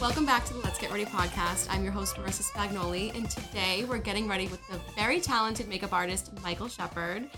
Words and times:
Welcome 0.00 0.24
back 0.24 0.46
to 0.46 0.54
the 0.54 0.60
Let's 0.60 0.78
Get 0.78 0.90
Ready 0.90 1.04
podcast. 1.04 1.66
I'm 1.68 1.84
your 1.84 1.92
host, 1.92 2.16
Marissa 2.16 2.42
Spagnoli, 2.50 3.14
and 3.14 3.28
today 3.28 3.84
we're 3.84 3.98
getting 3.98 4.26
ready 4.26 4.48
with 4.48 4.66
the 4.68 4.80
very 4.96 5.20
talented 5.20 5.68
makeup 5.68 5.92
artist, 5.92 6.32
Michael 6.42 6.68
Shepherd. 6.68 7.28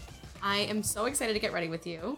I 0.40 0.58
am 0.58 0.80
so 0.84 1.06
excited 1.06 1.32
to 1.32 1.40
get 1.40 1.52
ready 1.52 1.66
with 1.66 1.88
you. 1.88 2.16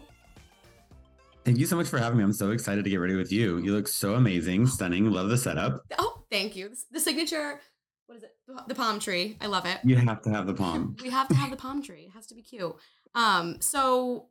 Thank 1.45 1.57
you 1.57 1.65
so 1.65 1.75
much 1.75 1.87
for 1.87 1.97
having 1.97 2.19
me. 2.19 2.23
I'm 2.23 2.31
so 2.31 2.51
excited 2.51 2.83
to 2.83 2.91
get 2.91 2.97
ready 2.97 3.15
with 3.15 3.31
you. 3.31 3.57
You 3.57 3.73
look 3.73 3.87
so 3.87 4.13
amazing, 4.13 4.67
stunning. 4.67 5.09
Love 5.09 5.29
the 5.29 5.37
setup. 5.37 5.81
Oh, 5.97 6.21
thank 6.29 6.55
you. 6.55 6.69
The 6.91 6.99
signature, 6.99 7.59
what 8.05 8.19
is 8.19 8.23
it? 8.23 8.35
The 8.67 8.75
palm 8.75 8.99
tree. 8.99 9.37
I 9.41 9.47
love 9.47 9.65
it. 9.65 9.79
You 9.83 9.95
have 9.95 10.21
to 10.21 10.29
have 10.29 10.45
the 10.45 10.53
palm. 10.53 10.95
we 11.01 11.09
have 11.09 11.27
to 11.29 11.35
have 11.35 11.49
the 11.49 11.57
palm 11.57 11.81
tree. 11.81 12.03
It 12.03 12.11
has 12.11 12.27
to 12.27 12.35
be 12.35 12.43
cute. 12.43 12.75
Um, 13.15 13.57
so 13.61 14.27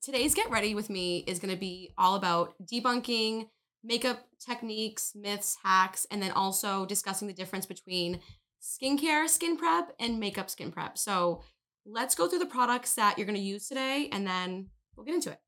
today's 0.00 0.34
Get 0.34 0.50
Ready 0.50 0.74
with 0.74 0.90
Me 0.90 1.18
is 1.18 1.38
going 1.38 1.54
to 1.54 1.60
be 1.60 1.92
all 1.96 2.16
about 2.16 2.54
debunking 2.66 3.46
makeup 3.84 4.20
techniques, 4.38 5.12
myths, 5.14 5.56
hacks, 5.62 6.06
and 6.10 6.22
then 6.22 6.30
also 6.32 6.86
discussing 6.86 7.28
the 7.28 7.34
difference 7.34 7.66
between 7.66 8.20
skincare 8.62 9.28
skin 9.28 9.56
prep 9.56 9.92
and 9.98 10.20
makeup 10.20 10.48
skin 10.48 10.70
prep. 10.70 10.96
So 10.96 11.42
let's 11.84 12.14
go 12.14 12.28
through 12.28 12.38
the 12.38 12.46
products 12.46 12.94
that 12.94 13.18
you're 13.18 13.26
going 13.26 13.38
to 13.38 13.42
use 13.42 13.66
today 13.68 14.08
and 14.12 14.26
then 14.26 14.68
we'll 14.96 15.04
get 15.04 15.14
into 15.16 15.30
it. 15.30 15.38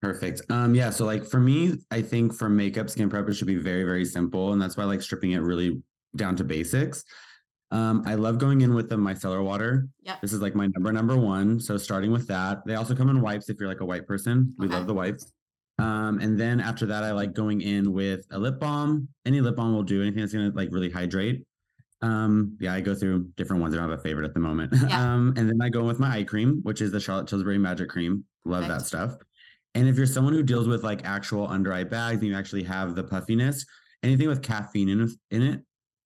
Perfect. 0.00 0.42
Um, 0.50 0.74
yeah. 0.74 0.90
So 0.90 1.04
like 1.06 1.24
for 1.24 1.40
me, 1.40 1.74
I 1.90 2.02
think 2.02 2.34
for 2.34 2.48
makeup 2.48 2.90
skin 2.90 3.08
prep, 3.08 3.28
it 3.28 3.34
should 3.34 3.46
be 3.46 3.56
very, 3.56 3.84
very 3.84 4.04
simple. 4.04 4.52
And 4.52 4.60
that's 4.62 4.76
why 4.76 4.84
I 4.84 4.86
like 4.86 5.02
stripping 5.02 5.32
it 5.32 5.38
really 5.38 5.82
down 6.16 6.36
to 6.36 6.44
basics. 6.44 7.04
Um, 7.70 8.02
I 8.06 8.14
love 8.14 8.38
going 8.38 8.60
in 8.60 8.74
with 8.74 8.88
the 8.88 8.96
micellar 8.96 9.44
water. 9.44 9.88
Yeah. 10.02 10.16
This 10.22 10.32
is 10.32 10.40
like 10.40 10.54
my 10.54 10.68
number 10.68 10.92
number 10.92 11.16
one. 11.16 11.60
So 11.60 11.76
starting 11.76 12.12
with 12.12 12.26
that. 12.28 12.64
They 12.64 12.76
also 12.76 12.94
come 12.94 13.08
in 13.10 13.20
wipes 13.20 13.48
if 13.48 13.58
you're 13.58 13.68
like 13.68 13.80
a 13.80 13.84
white 13.86 14.06
person. 14.06 14.54
We 14.58 14.66
Okay. 14.66 14.74
love 14.76 14.86
the 14.86 14.94
wipes. 14.94 15.32
Um, 15.78 16.18
and 16.20 16.38
then 16.38 16.60
after 16.60 16.86
that, 16.86 17.04
I 17.04 17.12
like 17.12 17.34
going 17.34 17.60
in 17.60 17.92
with 17.92 18.26
a 18.30 18.38
lip 18.38 18.58
balm. 18.58 19.08
Any 19.24 19.40
lip 19.40 19.56
balm 19.56 19.74
will 19.74 19.82
do. 19.82 20.02
Anything 20.02 20.20
that's 20.20 20.32
gonna 20.32 20.50
like 20.54 20.68
really 20.72 20.90
hydrate. 20.90 21.44
Um, 22.00 22.56
yeah, 22.60 22.74
I 22.74 22.80
go 22.80 22.94
through 22.94 23.28
different 23.36 23.62
ones. 23.62 23.74
I 23.74 23.78
don't 23.78 23.90
have 23.90 23.98
a 23.98 24.02
favorite 24.02 24.24
at 24.24 24.34
the 24.34 24.40
moment. 24.40 24.72
Yeah. 24.72 25.00
um, 25.14 25.34
and 25.36 25.48
then 25.48 25.60
I 25.60 25.68
go 25.68 25.80
in 25.80 25.86
with 25.86 25.98
my 25.98 26.18
eye 26.18 26.24
cream, 26.24 26.60
which 26.62 26.80
is 26.80 26.92
the 26.92 27.00
Charlotte 27.00 27.26
Tilbury 27.26 27.58
Magic 27.58 27.88
Cream. 27.88 28.24
Love 28.44 28.64
Perfect. 28.64 28.80
that 28.80 28.86
stuff. 28.86 29.16
And 29.74 29.88
if 29.88 29.96
you're 29.96 30.06
someone 30.06 30.32
who 30.32 30.42
deals 30.42 30.66
with 30.66 30.82
like 30.82 31.04
actual 31.04 31.46
under 31.46 31.72
eye 31.72 31.84
bags 31.84 32.18
and 32.20 32.28
you 32.28 32.36
actually 32.36 32.62
have 32.64 32.94
the 32.94 33.04
puffiness, 33.04 33.64
anything 34.02 34.28
with 34.28 34.42
caffeine 34.42 34.88
in, 34.88 35.08
in 35.30 35.42
it 35.42 35.60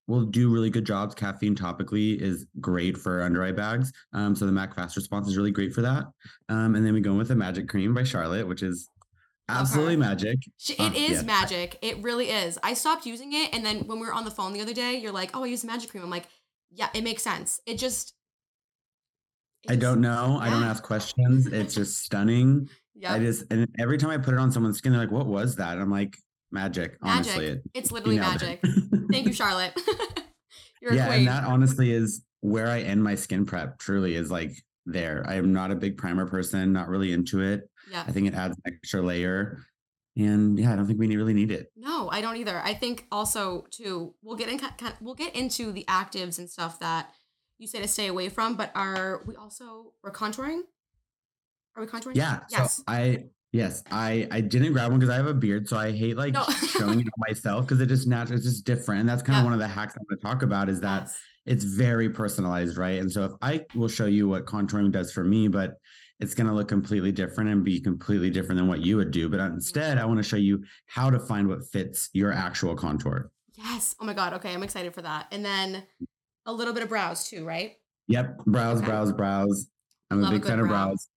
will 0.08 0.24
do 0.24 0.50
really 0.50 0.70
good 0.70 0.84
jobs. 0.84 1.14
Caffeine 1.14 1.54
topically 1.54 2.20
is 2.20 2.46
great 2.60 2.98
for 2.98 3.22
under 3.22 3.42
eye 3.44 3.52
bags. 3.52 3.92
Um, 4.12 4.34
so 4.34 4.46
the 4.46 4.52
MAC 4.52 4.74
Fast 4.74 4.96
Response 4.96 5.28
is 5.28 5.36
really 5.36 5.52
great 5.52 5.72
for 5.72 5.82
that. 5.82 6.04
Um, 6.48 6.74
and 6.74 6.84
then 6.84 6.92
we 6.92 7.00
go 7.00 7.12
in 7.12 7.18
with 7.18 7.28
the 7.28 7.36
Magic 7.36 7.68
Cream 7.68 7.94
by 7.94 8.02
Charlotte, 8.02 8.46
which 8.46 8.62
is. 8.62 8.88
Absolutely 9.60 9.96
magic. 9.96 10.38
Sh- 10.58 10.72
Uh, 10.78 10.84
It 10.84 10.96
is 10.96 11.10
yes. 11.10 11.24
magic. 11.24 11.78
It 11.82 11.98
really 12.02 12.30
is. 12.30 12.58
I 12.62 12.74
stopped 12.74 13.06
using 13.06 13.32
it, 13.32 13.54
and 13.54 13.64
then 13.64 13.80
when 13.86 14.00
we 14.00 14.06
were 14.06 14.12
on 14.12 14.24
the 14.24 14.30
phone 14.30 14.52
the 14.52 14.60
other 14.60 14.74
day, 14.74 14.96
you're 14.98 15.12
like, 15.12 15.30
"Oh, 15.34 15.44
I 15.44 15.46
use 15.46 15.64
magic 15.64 15.90
cream." 15.90 16.02
I'm 16.02 16.10
like, 16.10 16.26
"Yeah, 16.70 16.88
it 16.94 17.02
makes 17.04 17.22
sense." 17.22 17.60
It 17.66 17.78
just. 17.78 18.14
I 19.68 19.76
don't 19.76 20.00
know. 20.00 20.38
I 20.40 20.50
don't 20.50 20.64
ask 20.64 20.82
questions. 20.82 21.46
It's 21.46 21.74
just 21.74 21.98
stunning. 22.04 22.68
Yeah, 22.94 23.14
I 23.14 23.18
just 23.20 23.44
and 23.50 23.68
every 23.78 23.96
time 23.98 24.10
I 24.10 24.18
put 24.18 24.34
it 24.34 24.40
on 24.40 24.50
someone's 24.52 24.78
skin, 24.78 24.92
they're 24.92 25.00
like, 25.00 25.10
"What 25.12 25.26
was 25.26 25.56
that?" 25.56 25.78
I'm 25.78 25.90
like, 25.90 26.16
"Magic." 26.50 26.96
Honestly, 27.02 27.46
it, 27.46 27.62
It's 27.74 27.92
literally 27.92 28.16
it. 28.16 28.20
magic. 28.20 28.60
Thank 29.10 29.26
you, 29.26 29.32
Charlotte. 29.42 29.72
you're 30.82 30.94
yeah, 30.94 31.12
and 31.12 31.26
that 31.28 31.44
honestly 31.44 31.92
is 31.92 32.22
where 32.40 32.66
I 32.68 32.80
end 32.80 33.02
my 33.02 33.14
skin 33.14 33.46
prep. 33.46 33.78
Truly, 33.78 34.14
is 34.16 34.30
like 34.30 34.52
there. 34.84 35.24
I 35.28 35.34
am 35.36 35.52
not 35.52 35.70
a 35.70 35.74
big 35.76 35.96
primer 35.96 36.26
person. 36.26 36.72
Not 36.72 36.88
really 36.88 37.12
into 37.12 37.40
it. 37.40 37.70
Yeah. 37.90 38.04
I 38.06 38.12
think 38.12 38.26
it 38.28 38.34
adds 38.34 38.56
an 38.64 38.72
extra 38.74 39.00
layer, 39.02 39.58
and 40.16 40.58
yeah, 40.58 40.72
I 40.72 40.76
don't 40.76 40.86
think 40.86 40.98
we 40.98 41.14
really 41.16 41.34
need 41.34 41.50
it. 41.50 41.72
No, 41.76 42.08
I 42.10 42.20
don't 42.20 42.36
either. 42.36 42.60
I 42.64 42.74
think 42.74 43.06
also 43.12 43.66
too. 43.70 44.14
We'll 44.22 44.36
get 44.36 44.48
in. 44.48 44.58
Kind 44.58 44.94
we'll 45.00 45.14
get 45.14 45.34
into 45.34 45.72
the 45.72 45.84
actives 45.88 46.38
and 46.38 46.48
stuff 46.50 46.78
that 46.80 47.10
you 47.58 47.66
say 47.66 47.80
to 47.80 47.88
stay 47.88 48.08
away 48.08 48.28
from. 48.28 48.56
But 48.56 48.72
are 48.74 49.22
we 49.26 49.36
also 49.36 49.92
we're 50.02 50.12
contouring? 50.12 50.60
Are 51.76 51.82
we 51.82 51.86
contouring? 51.88 52.16
Yeah. 52.16 52.40
Yes. 52.50 52.76
So 52.76 52.82
I 52.88 53.24
yes 53.52 53.82
I 53.90 54.26
I 54.30 54.40
didn't 54.40 54.72
grab 54.72 54.90
one 54.90 55.00
because 55.00 55.12
I 55.12 55.16
have 55.16 55.26
a 55.26 55.34
beard, 55.34 55.68
so 55.68 55.76
I 55.76 55.92
hate 55.92 56.16
like 56.16 56.34
No. 56.34 56.44
showing 56.68 57.00
it 57.00 57.06
myself 57.16 57.66
because 57.66 57.80
it 57.80 57.86
just 57.86 58.06
naturally 58.06 58.36
it's 58.38 58.46
just 58.46 58.64
different. 58.66 59.00
And 59.00 59.08
that's 59.08 59.22
kind 59.22 59.34
Yeah. 59.36 59.40
of 59.40 59.44
one 59.44 59.52
of 59.54 59.58
the 59.60 59.68
hacks 59.68 59.94
I'm 59.96 60.04
going 60.08 60.18
to 60.18 60.22
talk 60.24 60.42
about 60.42 60.68
is 60.68 60.80
that 60.80 61.02
Yes. 61.04 61.18
it's 61.46 61.64
very 61.64 62.10
personalized, 62.10 62.76
right? 62.76 63.00
And 63.00 63.10
so 63.10 63.24
if 63.24 63.32
I 63.40 63.64
will 63.74 63.88
show 63.88 64.06
you 64.06 64.28
what 64.28 64.44
contouring 64.46 64.92
does 64.92 65.12
for 65.12 65.24
me, 65.24 65.48
but 65.48 65.78
it's 66.22 66.34
going 66.34 66.46
to 66.46 66.52
look 66.52 66.68
completely 66.68 67.10
different 67.10 67.50
and 67.50 67.64
be 67.64 67.80
completely 67.80 68.30
different 68.30 68.58
than 68.58 68.68
what 68.68 68.80
you 68.80 68.96
would 68.96 69.10
do. 69.10 69.28
But 69.28 69.40
instead, 69.40 69.98
I 69.98 70.04
want 70.04 70.18
to 70.18 70.22
show 70.22 70.36
you 70.36 70.62
how 70.86 71.10
to 71.10 71.18
find 71.18 71.48
what 71.48 71.66
fits 71.66 72.08
your 72.12 72.32
actual 72.32 72.76
contour. 72.76 73.32
Yes. 73.56 73.96
Oh 74.00 74.04
my 74.04 74.14
god. 74.14 74.32
Okay, 74.34 74.54
I'm 74.54 74.62
excited 74.62 74.94
for 74.94 75.02
that. 75.02 75.26
And 75.32 75.44
then 75.44 75.82
a 76.46 76.52
little 76.52 76.72
bit 76.72 76.84
of 76.84 76.88
brows 76.88 77.28
too, 77.28 77.44
right? 77.44 77.76
Yep, 78.06 78.44
brows, 78.46 78.78
Okay. 78.78 78.86
brows, 78.86 79.12
brows. 79.12 79.68
I'm 80.10 80.20
Love 80.22 80.30
a 80.32 80.34
a 80.34 80.36
big 80.36 80.42
good 80.42 80.48
fan 80.50 80.60
of 80.60 80.68
brows. 80.68 81.08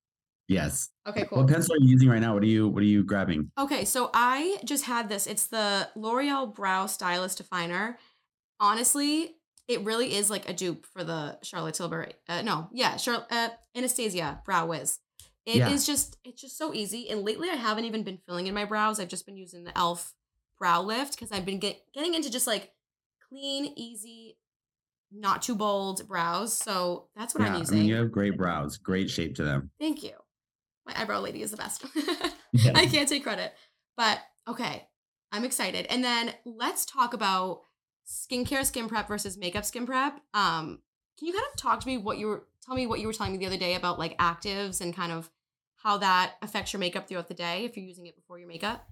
Yes. 0.48 0.90
Okay, 1.08 1.26
cool. 1.26 1.40
What 1.40 1.48
pencil 1.48 1.76
are 1.76 1.80
you 1.80 1.90
using 1.90 2.10
right 2.10 2.22
now? 2.22 2.34
What 2.34 2.44
are 2.44 2.48
you 2.48 2.68
What 2.68 2.82
are 2.82 2.88
you 2.88 3.04
grabbing? 3.04 3.52
Okay, 3.60 3.86
so 3.86 4.10
I 4.14 4.58
just 4.66 4.86
had 4.86 5.08
this. 5.08 5.28
It's 5.28 5.48
the 5.48 5.88
L'Oreal 5.96 6.54
Brow 6.54 6.88
Stylist 6.88 7.38
Definer. 7.38 7.98
Honestly, 8.60 9.35
it 9.68 9.84
really 9.84 10.14
is 10.16 10.30
like 10.30 10.48
a 10.50 10.54
dupe 10.54 10.86
for 10.86 11.04
the 11.04 11.38
Charlotte 11.44 11.76
Tilbury. 11.76 12.14
Uh, 12.30 12.42
no, 12.42 12.70
yeah, 12.72 12.98
Charlotte 12.98 13.26
uh, 13.32 13.50
Anastasia 13.76 14.42
Brow 14.46 14.68
Wiz. 14.68 15.00
It 15.46 15.58
is 15.58 15.88
Yeah. 15.88 15.94
just 15.94 16.18
it's 16.24 16.42
just 16.42 16.58
so 16.58 16.74
easy. 16.74 17.10
And 17.10 17.22
lately, 17.24 17.50
I 17.50 17.56
haven't 17.56 17.86
even 17.86 18.04
been 18.04 18.20
filling 18.28 18.48
in 18.48 18.54
my 18.54 18.66
brows. 18.66 19.00
I've 19.00 19.08
just 19.10 19.26
been 19.26 19.38
using 19.38 19.64
the 19.64 19.78
Elf 19.78 20.14
Brow 20.60 20.82
Lift 20.82 21.12
because 21.16 21.32
I've 21.32 21.46
been 21.46 21.60
get, 21.60 21.80
getting 21.94 22.14
into 22.14 22.32
just 22.32 22.48
like 22.48 22.72
clean, 23.30 23.74
easy, 23.76 24.38
not 25.12 25.42
too 25.42 25.56
bold 25.56 26.08
brows. 26.08 26.56
So 26.58 27.08
that's 27.16 27.34
what 27.36 27.42
I'm 27.44 27.52
yeah, 27.54 27.58
I 27.58 27.60
using. 27.60 27.78
mean, 27.80 27.88
you 27.88 27.96
have 27.96 28.12
great 28.12 28.38
brows, 28.38 28.78
great 28.78 29.10
shape 29.10 29.36
to 29.36 29.44
them. 29.44 29.70
Thank 29.80 30.04
you. 30.04 30.14
My 30.88 31.00
eyebrow 31.00 31.20
lady 31.22 31.42
is 31.42 31.52
the 31.52 31.58
best. 31.58 31.86
Yeah. 32.58 32.72
I 32.74 32.86
can't 32.86 33.10
take 33.10 33.24
credit. 33.24 33.54
But 33.98 34.18
okay, 34.48 34.88
I'm 35.30 35.44
excited. 35.44 35.88
And 35.90 36.02
then 36.02 36.34
let's 36.46 36.86
talk 36.86 37.14
about 37.14 37.64
skincare 38.08 38.66
skin 38.66 38.88
prep 38.88 39.08
versus 39.08 39.38
makeup 39.38 39.66
skin 39.66 39.86
prep. 39.86 40.20
Um, 40.34 40.80
can 41.18 41.28
you 41.28 41.34
kind 41.34 41.46
of 41.52 41.58
talk 41.58 41.80
to 41.80 41.88
me 41.88 41.98
what 41.98 42.18
you 42.18 42.28
were 42.28 42.44
tell 42.66 42.76
me 42.76 42.88
what 42.88 43.00
you 43.00 43.08
were 43.08 43.14
telling 43.14 43.32
me 43.32 43.38
the 43.38 43.46
other 43.46 43.58
day 43.58 43.76
about 43.76 44.00
like 44.00 44.18
actives 44.18 44.82
and 44.82 44.96
kind 44.96 45.12
of 45.12 45.30
how 45.78 45.98
that 45.98 46.34
affects 46.42 46.74
your 46.74 46.80
makeup 46.80 47.08
throughout 47.08 47.28
the 47.28 47.34
day 47.34 47.64
if 47.66 47.78
you're 47.78 47.86
using 47.86 48.08
it 48.08 48.16
before 48.16 48.40
your 48.40 48.48
makeup? 48.48 48.88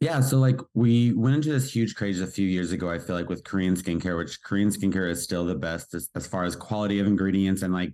Yeah, 0.00 0.20
so 0.20 0.38
like 0.38 0.60
we 0.74 1.12
went 1.12 1.36
into 1.36 1.50
this 1.50 1.74
huge 1.74 1.94
craze 1.94 2.20
a 2.20 2.26
few 2.26 2.46
years 2.46 2.72
ago, 2.72 2.90
I 2.90 2.98
feel 2.98 3.16
like 3.16 3.28
with 3.28 3.44
Korean 3.44 3.74
skincare, 3.76 4.16
which 4.16 4.42
Korean 4.42 4.68
skincare 4.68 5.10
is 5.10 5.22
still 5.22 5.44
the 5.44 5.54
best 5.54 5.94
as, 5.94 6.08
as 6.14 6.26
far 6.26 6.44
as 6.44 6.56
quality 6.56 6.98
of 6.98 7.06
ingredients 7.06 7.62
and 7.62 7.72
like 7.72 7.92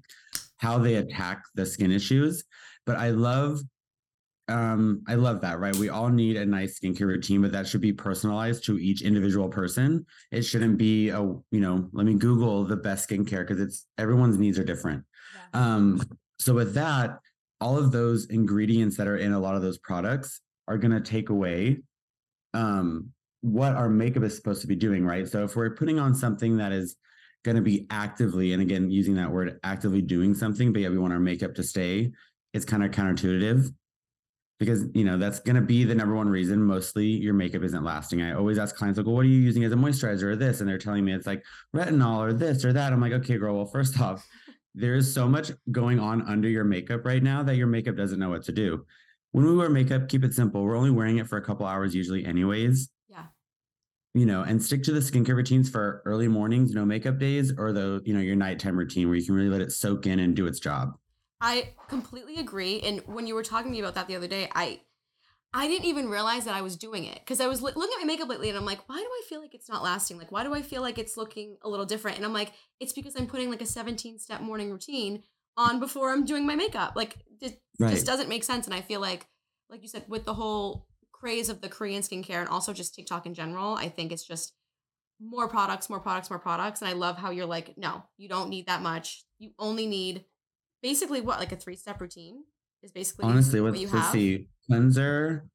how 0.59 0.79
they 0.79 0.97
attack 0.97 1.43
the 1.55 1.67
skin 1.67 1.91
issues. 1.91 2.45
But 2.87 2.97
I 2.97 3.11
love 3.11 3.61
um 4.49 5.03
I 5.07 5.15
love 5.15 5.41
that, 5.43 5.59
right? 5.59 5.77
We 5.77 5.89
all 5.89 6.09
need 6.09 6.37
a 6.37 6.47
nice 6.47 6.79
skincare 6.79 7.07
routine, 7.07 7.43
but 7.43 7.53
that 7.53 7.67
should 7.67 7.81
be 7.81 7.93
personalized 7.93 8.65
to 8.65 8.79
each 8.79 9.03
individual 9.03 9.49
person. 9.49 10.07
It 10.31 10.43
shouldn't 10.43 10.79
be 10.79 11.11
a, 11.11 11.21
you 11.21 11.61
know, 11.61 11.89
let 11.93 12.07
me 12.07 12.15
Google 12.15 12.65
the 12.65 12.77
best 12.77 13.09
skincare 13.09 13.47
because 13.47 13.61
it's 13.61 13.87
everyone's 13.99 14.39
needs 14.39 14.59
are 14.59 14.65
different. 14.65 15.05
Um, 15.53 16.03
so 16.39 16.55
with 16.55 16.75
that, 16.75 17.19
all 17.61 17.77
of 17.77 17.93
those 17.93 18.27
ingredients 18.27 18.97
that 18.97 19.09
are 19.09 19.17
in 19.17 19.33
a 19.33 19.41
lot 19.41 19.57
of 19.57 19.63
those 19.63 19.79
products 19.79 20.41
are 20.67 20.79
going 20.79 20.93
to 20.93 21.01
take 21.01 21.31
away 21.31 21.79
um, 22.55 23.11
what 23.41 23.75
our 23.75 23.89
makeup 23.89 24.23
is 24.23 24.37
supposed 24.37 24.61
to 24.61 24.67
be 24.67 24.77
doing, 24.77 25.05
right? 25.05 25.29
So 25.29 25.45
if 25.45 25.57
we're 25.57 25.75
putting 25.75 25.99
on 25.99 26.15
something 26.15 26.57
that 26.59 26.73
is 26.73 26.97
going 27.45 27.57
to 27.57 27.63
be 27.63 27.87
actively, 27.91 28.53
and 28.53 28.63
again, 28.63 28.91
using 28.91 29.15
that 29.15 29.31
word 29.31 29.59
actively 29.63 30.03
doing 30.03 30.35
something, 30.35 30.73
but 30.73 30.83
yet 30.83 30.91
we 30.91 30.99
want 30.99 31.13
our 31.13 31.21
makeup 31.21 31.55
to 31.57 31.63
stay, 31.63 32.13
it's 32.53 32.65
kind 32.65 32.85
of 32.85 32.91
counterintuitive 32.91 33.73
because 34.59 34.85
you 34.95 35.05
know 35.05 35.17
that's 35.17 35.39
going 35.41 35.57
to 35.57 35.63
be 35.63 35.85
the 35.85 35.95
number 35.95 36.15
one 36.15 36.29
reason 36.29 36.63
mostly 36.63 37.07
your 37.07 37.35
makeup 37.35 37.63
isn't 37.63 37.85
lasting. 37.85 38.23
I 38.23 38.33
always 38.33 38.59
ask 38.59 38.75
clients 38.75 38.99
like 38.99 39.07
well 39.07 39.15
what 39.15 39.25
are 39.25 39.29
you 39.29 39.41
using 39.41 39.65
as 39.65 39.73
a 39.73 39.77
moisturizer 39.77 40.25
or 40.25 40.37
this? 40.37 40.61
And 40.61 40.69
they're 40.69 40.79
telling 40.79 41.05
me 41.05 41.13
it's 41.13 41.27
like 41.27 41.45
retinol 41.75 42.19
or 42.19 42.33
this 42.33 42.65
or 42.65 42.73
that. 42.73 42.93
I'm 42.93 43.01
like 43.01 43.13
okay 43.13 43.39
girl 43.39 43.57
well 43.57 43.67
first 43.67 44.01
off 44.01 44.27
there's 44.75 45.13
so 45.13 45.27
much 45.29 45.51
going 45.73 45.99
on 45.99 46.23
under 46.23 46.49
your 46.49 46.65
makeup 46.65 47.05
right 47.05 47.23
now 47.23 47.43
that 47.43 47.57
your 47.57 47.67
makeup 47.67 47.97
doesn't 47.97 48.19
know 48.19 48.31
what 48.31 48.45
to 48.45 48.53
do. 48.53 48.85
When 49.33 49.45
we 49.45 49.57
wear 49.57 49.69
makeup 49.69 50.09
keep 50.09 50.25
it 50.25 50.35
simple. 50.35 50.63
We're 50.65 50.77
only 50.77 50.91
wearing 50.91 51.19
it 51.19 51.29
for 51.29 51.37
a 51.39 51.43
couple 51.43 51.67
hours 51.67 51.95
usually 51.95 52.25
anyways. 52.25 52.89
Yeah. 53.09 53.25
you 54.15 54.27
know 54.27 54.43
and 54.43 54.63
stick 54.63 54.83
to 54.85 54.93
the 54.93 55.01
skincare 55.01 55.37
routines 55.37 55.71
for 55.71 56.03
early 56.05 56.29
mornings 56.29 56.73
no 56.73 56.85
makeup 56.85 57.19
days 57.19 57.53
or 57.57 57.73
the 57.73 58.03
you 58.05 58.13
know 58.13 58.21
your 58.21 58.37
nighttime 58.37 58.77
routine 58.77 59.09
where 59.09 59.17
you 59.17 59.25
can 59.25 59.35
really 59.35 59.49
let 59.51 59.61
it 59.61 59.71
soak 59.71 60.07
in 60.07 60.19
and 60.19 60.35
do 60.35 60.47
its 60.47 60.59
job 60.59 60.97
I 61.41 61.75
completely 61.89 62.37
agree. 62.39 62.81
And 62.81 63.01
when 63.07 63.27
you 63.27 63.35
were 63.35 63.43
talking 63.43 63.71
to 63.71 63.73
me 63.73 63.81
about 63.81 63.95
that 63.95 64.09
the 64.09 64.17
other 64.17 64.29
day, 64.29 64.49
I 64.55 64.81
I 65.55 65.67
didn't 65.69 65.87
even 65.87 66.11
realize 66.11 66.45
that 66.45 66.55
I 66.55 66.63
was 66.63 66.77
doing 66.77 67.05
it 67.05 67.21
because 67.21 67.41
I 67.41 67.47
was 67.47 67.63
li- 67.63 67.73
looking 67.75 67.95
at 67.97 68.01
my 68.01 68.07
makeup 68.07 68.29
lately 68.29 68.51
and 68.51 68.59
I'm 68.59 68.67
like, 68.67 68.87
why 68.89 68.99
do 68.99 69.05
I 69.07 69.23
feel 69.29 69.41
like 69.41 69.55
it's 69.55 69.69
not 69.69 69.83
lasting? 69.83 70.19
Like, 70.19 70.31
why 70.31 70.45
do 70.45 70.55
I 70.55 70.61
feel 70.63 70.83
like 70.83 70.99
it's 70.99 71.17
looking 71.17 71.57
a 71.63 71.69
little 71.71 71.87
different? 71.87 72.19
And 72.19 72.27
I'm 72.27 72.35
like, 72.35 72.53
it's 72.81 72.93
because 72.93 73.17
I'm 73.17 73.27
putting 73.27 73.51
like 73.51 73.63
a 73.63 73.67
17 73.67 74.19
step 74.19 74.43
morning 74.43 74.71
routine 74.71 75.25
on 75.57 75.81
before 75.81 76.11
I'm 76.13 76.27
doing 76.27 76.47
my 76.47 76.55
makeup. 76.57 76.95
Like, 76.97 77.17
it 77.41 77.63
Right. 77.79 77.93
just 77.93 78.07
doesn't 78.07 78.29
make 78.29 78.45
sense. 78.45 78.67
And 78.67 78.75
I 78.75 78.83
feel 78.83 79.01
like, 79.01 79.27
like 79.71 79.83
you 79.83 79.89
said, 79.89 80.05
with 80.09 80.25
the 80.27 80.35
whole 80.35 80.89
craze 81.13 81.49
of 81.49 81.63
the 81.63 81.69
Korean 81.69 82.03
skincare 82.03 82.41
and 82.41 82.49
also 82.49 82.73
just 82.75 82.95
TikTok 82.95 83.25
in 83.27 83.35
general. 83.35 83.75
I 83.75 83.89
think 83.89 84.13
it's 84.13 84.25
just 84.27 84.55
more 85.21 85.49
products, 85.49 85.91
more 85.91 86.01
products, 86.01 86.31
more 86.31 86.39
products. 86.39 86.81
And 86.81 86.89
I 86.89 86.93
love 86.93 87.17
how 87.19 87.31
you're 87.31 87.47
like, 87.47 87.77
no, 87.77 88.05
you 88.17 88.29
don't 88.29 88.51
need 88.51 88.67
that 88.67 88.83
much. 88.83 89.25
You 89.39 89.53
only 89.59 89.87
need 89.87 90.25
basically 90.83 91.21
what, 91.21 91.39
like 91.39 91.53
a 91.53 91.57
three 91.57 91.77
step 91.77 92.01
routine 92.01 92.45
is 92.83 92.93
basically 92.93 93.25
Honestly, 93.27 93.61
what 93.61 93.75
you 93.79 93.89
let's 93.89 94.07
have. 94.07 94.13
see. 94.13 94.49
Cleanser, 94.67 95.47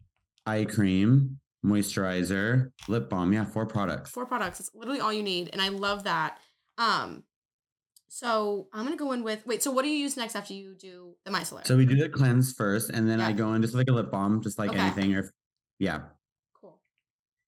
eye 0.46 0.66
cream, 0.66 1.40
moisturizer, 1.66 2.72
lip 2.88 3.10
balm. 3.10 3.32
Yeah, 3.34 3.46
four 3.46 3.66
products. 3.66 4.10
Four 4.12 4.26
products. 4.26 4.60
It's 4.60 4.72
literally 4.74 5.00
all 5.00 5.14
you 5.14 5.24
need. 5.24 5.50
And 5.54 5.62
I 5.62 5.70
love 5.70 6.04
that. 6.06 6.40
Um, 6.78 7.24
so 8.10 8.68
I'm 8.74 8.84
gonna 8.86 8.96
go 8.98 9.12
in 9.12 9.24
with 9.24 9.46
wait, 9.48 9.64
so 9.64 9.72
what 9.72 9.84
do 9.84 9.90
you 9.90 9.98
use 9.98 10.18
next 10.18 10.36
after 10.36 10.54
you 10.54 10.76
do 10.76 11.16
the 11.26 11.32
micellar? 11.32 11.66
So 11.66 11.76
we 11.78 11.86
do 11.86 11.96
the 11.96 12.10
cleanse 12.10 12.54
first, 12.54 12.90
and 12.92 13.10
then 13.10 13.20
I 13.20 13.32
go 13.34 13.54
in 13.54 13.62
just 13.62 13.74
like 13.74 13.90
a 13.90 13.92
lip 13.94 14.12
balm, 14.12 14.42
just 14.42 14.60
like 14.60 14.70
Okay. 14.70 14.80
anything, 14.80 15.16
or 15.16 15.32
yeah, 15.80 16.02
cool. 16.54 16.80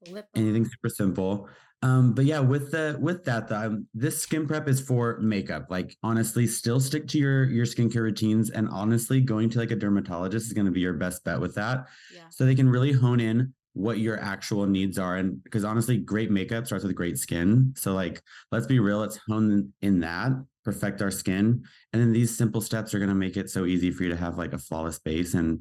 Lip 0.10 0.26
balm. 0.34 0.44
anything 0.44 0.66
super 0.66 0.90
simple. 0.90 1.48
Um, 1.82 2.14
but 2.14 2.26
yeah, 2.26 2.40
with 2.40 2.72
the 2.72 2.98
with 3.00 3.26
that, 3.26 3.48
though, 3.48 3.56
um, 3.56 3.88
this 3.94 4.20
skin 4.20 4.48
prep 4.48 4.68
is 4.68 4.82
for 4.82 5.20
makeup. 5.20 5.68
Like 5.70 5.96
honestly, 6.02 6.48
still 6.48 6.80
stick 6.80 7.08
to 7.10 7.20
your 7.20 7.46
your 7.46 7.66
skincare 7.66 8.02
routines, 8.02 8.50
and 8.50 8.68
honestly, 8.70 9.22
going 9.22 9.50
to 9.52 9.60
like 9.60 9.72
a 9.72 9.76
dermatologist 9.76 10.48
is 10.48 10.54
going 10.54 10.66
to 10.66 10.72
be 10.72 10.80
your 10.82 10.94
best 10.94 11.24
bet 11.24 11.40
with 11.40 11.56
that. 11.56 11.86
Yeah. 12.14 12.24
so 12.30 12.46
they 12.46 12.56
can 12.56 12.70
really 12.70 12.92
hone 12.92 13.20
in 13.20 13.54
what 13.74 14.00
your 14.00 14.18
actual 14.22 14.66
needs 14.66 14.98
are 14.98 15.18
and 15.18 15.44
because 15.44 15.66
honestly 15.66 15.98
great 15.98 16.32
makeup 16.32 16.66
starts 16.66 16.86
with 16.86 16.96
great 16.96 17.18
skin 17.18 17.74
so 17.76 17.94
like 17.94 18.22
let's 18.50 18.66
be 18.66 18.80
real 18.80 19.00
let's 19.00 19.20
hone 19.28 19.74
in 19.82 20.00
that 20.00 20.32
perfect 20.64 21.02
our 21.02 21.12
skin 21.12 21.62
and 21.92 22.02
then 22.02 22.14
these 22.14 22.36
simple 22.36 22.62
steps 22.62 22.94
are 22.94 23.00
going 23.00 23.10
to 23.10 23.16
make 23.16 23.36
it 23.36 23.50
so 23.50 23.66
easy 23.66 23.92
for 23.92 24.04
you 24.04 24.10
to 24.10 24.16
have 24.16 24.38
like 24.38 24.54
a 24.54 24.58
flawless 24.58 24.98
base 25.00 25.34
and 25.34 25.60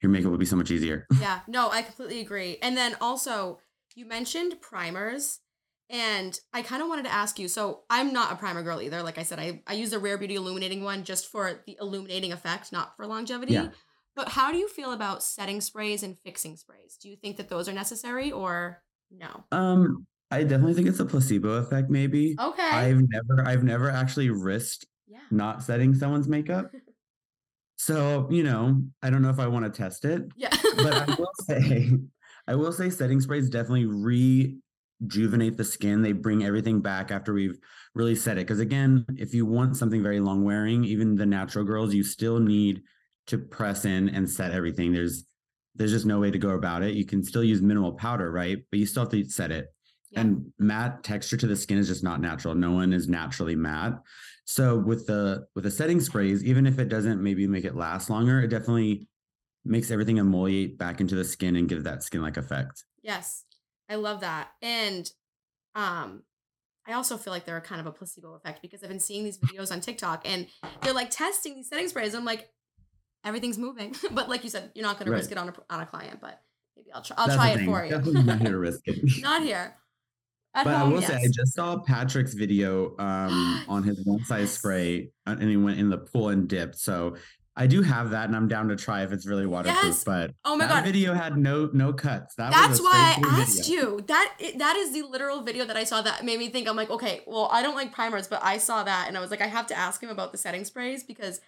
your 0.00 0.10
makeup 0.10 0.30
will 0.30 0.38
be 0.38 0.46
so 0.46 0.56
much 0.56 0.70
easier 0.70 1.06
Yeah, 1.20 1.40
no, 1.46 1.70
I 1.70 1.82
completely 1.82 2.20
agree. 2.20 2.58
And 2.62 2.76
then 2.76 2.96
also, 3.00 3.58
you 3.94 4.06
mentioned 4.06 4.60
primers, 4.60 5.40
and 5.90 6.38
I 6.52 6.62
kind 6.62 6.82
of 6.82 6.88
wanted 6.88 7.04
to 7.04 7.12
ask 7.12 7.38
you. 7.38 7.48
So 7.48 7.82
I'm 7.90 8.12
not 8.12 8.32
a 8.32 8.36
primer 8.36 8.62
girl 8.62 8.80
either. 8.80 9.02
Like 9.02 9.18
I 9.18 9.22
said, 9.22 9.38
I 9.38 9.62
I 9.66 9.74
use 9.74 9.92
a 9.92 9.98
Rare 9.98 10.18
Beauty 10.18 10.34
illuminating 10.36 10.82
one 10.82 11.04
just 11.04 11.26
for 11.30 11.60
the 11.66 11.76
illuminating 11.80 12.32
effect, 12.32 12.72
not 12.72 12.96
for 12.96 13.06
longevity. 13.06 13.54
Yeah. 13.54 13.68
But 14.16 14.28
how 14.28 14.52
do 14.52 14.58
you 14.58 14.68
feel 14.68 14.92
about 14.92 15.22
setting 15.22 15.60
sprays 15.60 16.02
and 16.04 16.16
fixing 16.24 16.56
sprays? 16.56 16.96
Do 17.00 17.08
you 17.08 17.16
think 17.16 17.36
that 17.36 17.48
those 17.48 17.68
are 17.68 17.72
necessary 17.72 18.30
or 18.32 18.82
no? 19.10 19.44
um 19.52 20.06
i 20.32 20.42
definitely 20.42 20.74
think 20.74 20.88
it's 20.88 20.98
a 20.98 21.04
placebo 21.04 21.50
effect 21.58 21.88
maybe 21.90 22.34
Okay. 22.40 22.62
i've 22.68 23.00
never 23.08 23.46
i've 23.46 23.62
never 23.62 23.88
actually 23.90 24.28
risked 24.30 24.86
yeah. 25.06 25.20
not 25.30 25.62
setting 25.62 25.94
someone's 25.94 26.26
makeup 26.26 26.72
so 27.76 28.26
you 28.30 28.42
know 28.42 28.82
i 29.02 29.10
don't 29.10 29.22
know 29.22 29.28
if 29.28 29.38
i 29.38 29.46
want 29.46 29.64
to 29.66 29.70
test 29.70 30.04
it 30.04 30.22
Yeah. 30.36 30.48
but 30.76 30.94
I 31.08 31.14
will 31.16 31.30
say, 31.46 31.90
I 32.46 32.54
will 32.54 32.72
say, 32.72 32.90
setting 32.90 33.20
sprays 33.20 33.48
definitely 33.48 33.86
rejuvenate 33.86 35.56
the 35.56 35.64
skin. 35.64 36.02
They 36.02 36.12
bring 36.12 36.44
everything 36.44 36.80
back 36.80 37.10
after 37.10 37.32
we've 37.32 37.58
really 37.94 38.14
set 38.14 38.36
it. 38.36 38.46
Because 38.46 38.60
again, 38.60 39.04
if 39.16 39.34
you 39.34 39.46
want 39.46 39.76
something 39.76 40.02
very 40.02 40.20
long 40.20 40.44
wearing, 40.44 40.84
even 40.84 41.16
the 41.16 41.26
natural 41.26 41.64
girls, 41.64 41.94
you 41.94 42.02
still 42.02 42.38
need 42.38 42.82
to 43.26 43.38
press 43.38 43.84
in 43.84 44.10
and 44.10 44.28
set 44.28 44.52
everything. 44.52 44.92
There's 44.92 45.24
there's 45.76 45.90
just 45.90 46.06
no 46.06 46.20
way 46.20 46.30
to 46.30 46.38
go 46.38 46.50
about 46.50 46.82
it. 46.82 46.94
You 46.94 47.04
can 47.04 47.24
still 47.24 47.42
use 47.42 47.60
minimal 47.60 47.92
powder, 47.94 48.30
right? 48.30 48.58
But 48.70 48.78
you 48.78 48.86
still 48.86 49.04
have 49.04 49.10
to 49.10 49.24
set 49.24 49.50
it. 49.50 49.66
Yeah. 50.10 50.20
And 50.20 50.52
matte 50.58 51.02
texture 51.02 51.36
to 51.36 51.46
the 51.46 51.56
skin 51.56 51.78
is 51.78 51.88
just 51.88 52.04
not 52.04 52.20
natural. 52.20 52.54
No 52.54 52.70
one 52.72 52.92
is 52.92 53.08
naturally 53.08 53.56
matte. 53.56 54.00
So 54.44 54.78
with 54.78 55.06
the 55.06 55.46
with 55.54 55.64
the 55.64 55.70
setting 55.70 56.00
sprays, 56.00 56.44
even 56.44 56.66
if 56.66 56.78
it 56.78 56.88
doesn't 56.88 57.22
maybe 57.22 57.46
make 57.46 57.64
it 57.64 57.74
last 57.74 58.10
longer, 58.10 58.42
it 58.42 58.48
definitely 58.48 59.08
makes 59.64 59.90
everything 59.90 60.16
emoliate 60.18 60.76
back 60.78 61.00
into 61.00 61.14
the 61.14 61.24
skin 61.24 61.56
and 61.56 61.68
give 61.68 61.84
that 61.84 62.02
skin 62.02 62.22
like 62.22 62.36
effect. 62.36 62.84
Yes. 63.02 63.44
I 63.88 63.96
love 63.96 64.20
that. 64.20 64.48
And 64.62 65.08
um 65.74 66.22
I 66.86 66.92
also 66.92 67.16
feel 67.16 67.32
like 67.32 67.46
they're 67.46 67.60
kind 67.62 67.80
of 67.80 67.86
a 67.86 67.92
placebo 67.92 68.34
effect 68.34 68.60
because 68.60 68.82
I've 68.82 68.90
been 68.90 69.00
seeing 69.00 69.24
these 69.24 69.38
videos 69.38 69.72
on 69.72 69.80
TikTok 69.80 70.22
and 70.28 70.46
they're 70.82 70.92
like 70.92 71.10
testing 71.10 71.54
these 71.54 71.68
setting 71.70 71.88
sprays. 71.88 72.14
I'm 72.14 72.26
like, 72.26 72.50
everything's 73.24 73.56
moving. 73.58 73.94
but 74.12 74.28
like 74.28 74.44
you 74.44 74.50
said, 74.50 74.70
you're 74.74 74.84
not 74.86 74.98
gonna 74.98 75.10
Right. 75.10 75.16
risk 75.18 75.32
it 75.32 75.38
on 75.38 75.48
a 75.48 75.54
on 75.70 75.80
a 75.80 75.86
client, 75.86 76.20
but 76.20 76.40
maybe 76.76 76.92
I'll 76.92 77.02
try 77.02 77.16
I'll 77.18 77.26
That's 77.28 77.38
try 77.38 77.50
it 77.50 77.56
thing. 77.56 77.66
for 77.66 77.84
you. 77.86 78.22
Not 78.24 78.40
here 78.40 78.50
to 78.52 78.58
risk 78.58 78.80
it. 78.86 78.98
not 79.22 79.42
here. 79.42 79.76
At 80.56 80.64
but 80.66 80.74
I 80.74 80.78
home, 80.80 80.92
will 80.92 81.02
say, 81.02 81.16
I 81.16 81.26
just 81.32 81.52
saw 81.54 81.78
Patrick's 81.80 82.34
video 82.34 82.94
um, 82.98 83.64
on 83.68 83.82
his 83.82 84.00
one 84.04 84.22
size 84.24 84.40
Yes. 84.42 84.52
spray, 84.58 85.10
uh, 85.26 85.34
and 85.40 85.50
he 85.50 85.56
went 85.56 85.80
in 85.80 85.90
the 85.90 85.98
pool 85.98 86.28
and 86.28 86.46
dipped. 86.48 86.76
So 86.78 87.16
I 87.56 87.68
do 87.68 87.82
have 87.82 88.10
that, 88.10 88.26
and 88.26 88.34
I'm 88.34 88.48
down 88.48 88.68
to 88.68 88.76
try 88.76 89.04
if 89.04 89.12
it's 89.12 89.26
really 89.26 89.46
waterproof. 89.46 89.84
Yes. 89.84 90.04
But 90.04 90.32
Oh 90.44 90.56
my 90.56 90.66
that 90.66 90.74
god. 90.82 90.84
video 90.84 91.14
had 91.14 91.36
no 91.36 91.70
no 91.72 91.92
cuts. 91.92 92.34
That 92.34 92.50
That's 92.50 92.80
why 92.80 93.16
I 93.22 93.40
asked 93.40 93.68
video. 93.68 93.80
you. 93.98 94.00
That 94.08 94.34
that 94.58 94.76
is 94.76 94.92
the 94.92 95.02
literal 95.02 95.42
video 95.42 95.64
that 95.64 95.76
I 95.76 95.84
saw 95.84 96.02
that 96.02 96.24
made 96.24 96.38
me 96.40 96.48
think. 96.48 96.68
I'm 96.68 96.74
like, 96.76 96.90
okay, 96.90 97.22
well, 97.26 97.48
I 97.52 97.62
don't 97.62 97.76
like 97.76 97.92
primers, 97.92 98.26
but 98.26 98.40
I 98.42 98.58
saw 98.58 98.82
that 98.82 99.06
and 99.06 99.16
I 99.16 99.20
was 99.20 99.30
like, 99.30 99.40
I 99.40 99.46
have 99.46 99.68
to 99.68 99.78
ask 99.78 100.02
him 100.02 100.10
about 100.10 100.32
the 100.32 100.38
setting 100.38 100.64
sprays 100.64 101.04
because 101.04 101.40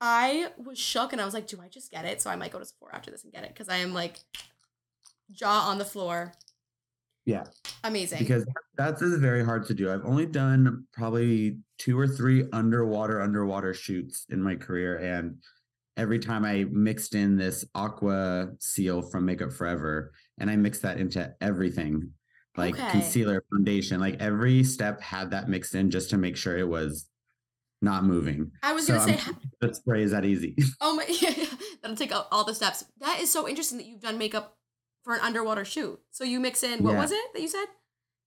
I 0.00 0.48
was 0.58 0.78
shook 0.78 1.12
and 1.12 1.22
I 1.22 1.24
was 1.24 1.32
like, 1.32 1.46
do 1.46 1.60
I 1.62 1.68
just 1.68 1.90
get 1.92 2.04
it? 2.04 2.20
So 2.20 2.28
I 2.28 2.36
might 2.36 2.50
go 2.52 2.58
to 2.58 2.64
Sephora 2.64 2.96
after 2.96 3.10
this 3.12 3.22
and 3.22 3.32
get 3.32 3.44
it 3.44 3.50
because 3.50 3.68
I 3.68 3.76
am 3.76 3.94
like 3.94 4.18
jaw 5.32 5.68
on 5.68 5.78
the 5.78 5.84
floor. 5.84 6.32
Yeah. 7.26 7.44
Amazing. 7.84 8.20
because 8.20 8.46
that 8.78 9.02
is 9.02 9.18
very 9.18 9.44
hard 9.44 9.66
to 9.66 9.74
do. 9.74 9.92
I've 9.92 10.04
only 10.04 10.26
done 10.26 10.86
probably 10.92 11.58
two 11.78 11.98
or 11.98 12.06
three 12.06 12.44
underwater 12.52 13.20
underwater 13.20 13.74
shoots 13.74 14.26
in 14.30 14.40
my 14.42 14.54
career, 14.54 14.96
and 14.98 15.36
every 15.96 16.18
time 16.20 16.44
I 16.44 16.64
mixed 16.70 17.14
in 17.14 17.36
this 17.36 17.64
aqua 17.74 18.50
seal 18.60 19.02
from 19.02 19.24
Makeup 19.26 19.52
Forever, 19.52 20.12
and 20.38 20.48
I 20.50 20.56
mixed 20.56 20.82
that 20.82 20.98
into 21.00 21.34
everything, 21.40 22.10
like 22.56 22.74
Okay. 22.74 22.90
concealer, 22.90 23.42
foundation, 23.52 23.98
like 24.00 24.20
every 24.20 24.62
step 24.62 25.00
had 25.00 25.30
that 25.32 25.48
mixed 25.48 25.74
in 25.74 25.90
just 25.90 26.10
to 26.10 26.16
make 26.18 26.36
sure 26.36 26.56
it 26.56 26.68
was 26.68 27.06
not 27.82 28.04
moving. 28.04 28.50
I 28.62 28.72
was 28.72 28.86
So 28.86 28.94
gonna 28.98 29.18
say, 29.18 29.32
the 29.60 29.74
spray 29.74 30.02
is 30.04 30.12
that 30.12 30.24
easy. 30.24 30.56
oh 30.80 30.94
my, 30.94 31.04
that'll 31.82 31.96
take 31.96 32.12
all 32.30 32.44
the 32.44 32.54
steps. 32.54 32.84
That 33.00 33.18
is 33.20 33.32
so 33.32 33.48
interesting 33.48 33.78
that 33.78 33.86
you've 33.86 34.00
done 34.00 34.16
makeup 34.16 34.56
for 35.06 35.14
an 35.14 35.20
underwater 35.22 35.64
shoot. 35.64 35.98
So 36.10 36.24
you 36.24 36.40
mix 36.40 36.64
in 36.64 36.82
what 36.82 36.94
Yeah. 36.94 37.00
was 37.00 37.12
it 37.12 37.32
that 37.32 37.40
you 37.40 37.46
said? 37.48 37.66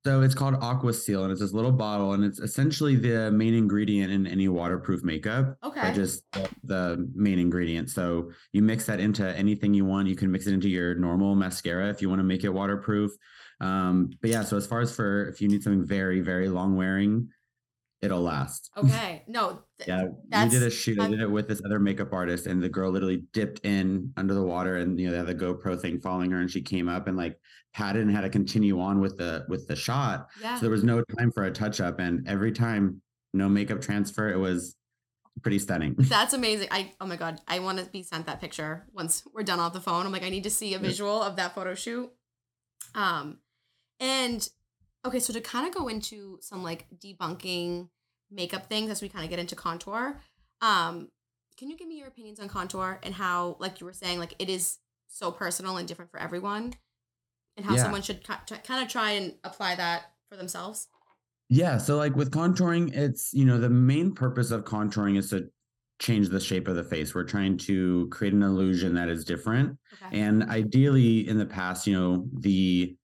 So 0.05 0.21
it's 0.21 0.33
called 0.33 0.55
Aqua 0.61 0.93
Seal, 0.93 1.23
and 1.23 1.31
it's 1.33 1.41
this 1.41 1.51
little 1.51 1.73
bottle, 1.73 2.13
and 2.13 2.23
it's 2.23 2.39
essentially 2.39 2.95
the 2.95 3.29
main 3.31 3.53
ingredient 3.53 4.13
in 4.13 4.25
any 4.25 4.47
waterproof 4.47 5.03
makeup. 5.03 5.57
Okay. 5.61 5.93
Just 5.93 6.23
the, 6.63 7.05
main 7.13 7.37
ingredient. 7.37 7.89
So 7.89 8.31
you 8.53 8.61
mix 8.61 8.85
that 8.85 9.01
into 9.01 9.27
anything 9.37 9.73
you 9.73 9.83
want. 9.83 10.07
You 10.07 10.15
can 10.15 10.31
mix 10.31 10.47
it 10.47 10.53
into 10.53 10.69
your 10.69 10.95
normal 10.95 11.35
mascara 11.35 11.89
if 11.89 12.01
you 12.01 12.07
want 12.07 12.19
to 12.19 12.23
make 12.23 12.45
it 12.45 12.49
waterproof. 12.49 13.11
Um, 13.59 14.11
but 14.21 14.29
yeah, 14.29 14.43
so 14.43 14.55
as 14.55 14.65
far 14.65 14.79
as 14.79 14.95
for 14.95 15.27
if 15.27 15.41
you 15.41 15.49
need 15.49 15.63
something 15.63 15.85
very, 15.85 16.21
very 16.21 16.47
long 16.47 16.77
wearing, 16.77 17.27
it'll 18.01 18.21
last. 18.21 18.71
Okay. 18.77 19.23
No. 19.27 19.63
th- 19.77 19.87
Yeah, 19.87 20.05
we 20.43 20.49
did 20.49 20.63
a 20.63 20.69
shoot. 20.69 20.99
I 20.99 21.07
did 21.09 21.19
it 21.21 21.29
with 21.29 21.47
this 21.47 21.61
other 21.65 21.79
makeup 21.79 22.13
artist, 22.13 22.47
and 22.47 22.61
the 22.61 22.69
girl 22.69 22.91
literally 22.91 23.23
dipped 23.33 23.65
in 23.65 24.13
under 24.17 24.33
the 24.33 24.43
water, 24.43 24.77
and 24.77 24.99
you 24.99 25.05
know 25.07 25.11
they 25.11 25.17
had 25.17 25.27
the 25.27 25.35
GoPro 25.35 25.79
thing 25.79 25.99
following 25.99 26.31
her, 26.31 26.39
and 26.39 26.49
she 26.49 26.61
came 26.61 26.87
up 26.89 27.07
and 27.07 27.17
like 27.17 27.39
patted 27.73 28.01
and 28.01 28.11
had 28.11 28.21
to 28.21 28.29
continue 28.29 28.79
on 28.79 28.99
with 28.99 29.17
the 29.17 29.45
with 29.49 29.67
the 29.67 29.75
shot. 29.75 30.27
Yeah. 30.41 30.55
So 30.55 30.61
there 30.61 30.71
was 30.71 30.83
no 30.83 31.03
time 31.17 31.31
for 31.31 31.43
a 31.43 31.51
touch 31.51 31.81
up, 31.81 31.99
and 31.99 32.27
every 32.27 32.51
time 32.51 33.01
no 33.33 33.47
makeup 33.49 33.81
transfer, 33.81 34.29
it 34.29 34.37
was 34.37 34.75
pretty 35.41 35.59
stunning. 35.59 35.95
That's 35.99 36.33
amazing. 36.33 36.67
I 36.71 36.93
oh 36.99 37.05
my 37.05 37.15
god, 37.15 37.39
I 37.47 37.59
want 37.59 37.79
to 37.79 37.85
be 37.85 38.03
sent 38.03 38.25
that 38.27 38.39
picture 38.41 38.87
once 38.93 39.23
we're 39.33 39.43
done 39.43 39.59
off 39.59 39.73
the 39.73 39.81
phone. 39.81 40.05
I'm 40.05 40.11
like, 40.11 40.23
I 40.23 40.29
need 40.29 40.43
to 40.45 40.49
see 40.49 40.73
a 40.73 40.79
visual 40.79 41.21
of 41.21 41.35
that 41.35 41.53
photo 41.55 41.75
shoot. 41.75 42.09
Um, 42.95 43.39
and 43.99 44.47
okay, 45.05 45.19
so 45.19 45.33
to 45.33 45.41
kind 45.41 45.67
of 45.67 45.73
go 45.73 45.87
into 45.87 46.39
some 46.41 46.63
like 46.63 46.87
debunking 46.97 47.89
makeup 48.31 48.67
things 48.67 48.89
as 48.89 49.01
we 49.01 49.09
kind 49.09 49.23
of 49.23 49.29
get 49.29 49.39
into 49.39 49.55
contour, 49.55 50.19
um, 50.61 51.09
can 51.57 51.69
you 51.69 51.77
give 51.77 51.87
me 51.87 51.97
your 51.97 52.07
opinions 52.07 52.39
on 52.39 52.47
contour 52.47 52.99
and 53.03 53.13
how, 53.13 53.57
like 53.59 53.79
you 53.79 53.85
were 53.85 53.93
saying, 53.93 54.19
like 54.19 54.33
it 54.39 54.49
is 54.49 54.77
so 55.07 55.31
personal 55.31 55.77
and 55.77 55.87
different 55.87 56.11
for 56.11 56.19
everyone, 56.19 56.73
and 57.57 57.65
how 57.65 57.75
Yeah. 57.75 57.83
someone 57.83 58.01
should 58.01 58.23
kind 58.25 58.83
of 58.83 58.89
try 58.89 59.11
and 59.11 59.37
apply 59.43 59.75
that 59.75 60.13
for 60.29 60.37
themselves? 60.37 60.89
Yeah, 61.49 61.77
so 61.79 61.97
like 61.97 62.15
with 62.15 62.31
contouring, 62.31 62.93
it's 62.93 63.33
you 63.33 63.43
know 63.45 63.57
the 63.57 63.69
main 63.69 64.13
purpose 64.13 64.51
of 64.51 64.65
contouring 64.65 65.17
is 65.17 65.29
to 65.31 65.49
change 65.99 66.29
the 66.29 66.39
shape 66.39 66.67
of 66.67 66.75
the 66.75 66.83
face. 66.83 67.15
We're 67.15 67.23
trying 67.23 67.57
to 67.59 68.07
create 68.09 68.33
an 68.33 68.43
illusion 68.43 68.93
that 68.95 69.09
is 69.09 69.25
different. 69.25 69.77
Okay. 69.93 70.11
And 70.11 70.43
ideally, 70.43 71.27
in 71.27 71.37
the 71.39 71.45
past, 71.47 71.87
you 71.87 71.93
know, 71.99 72.29
the 72.33 72.95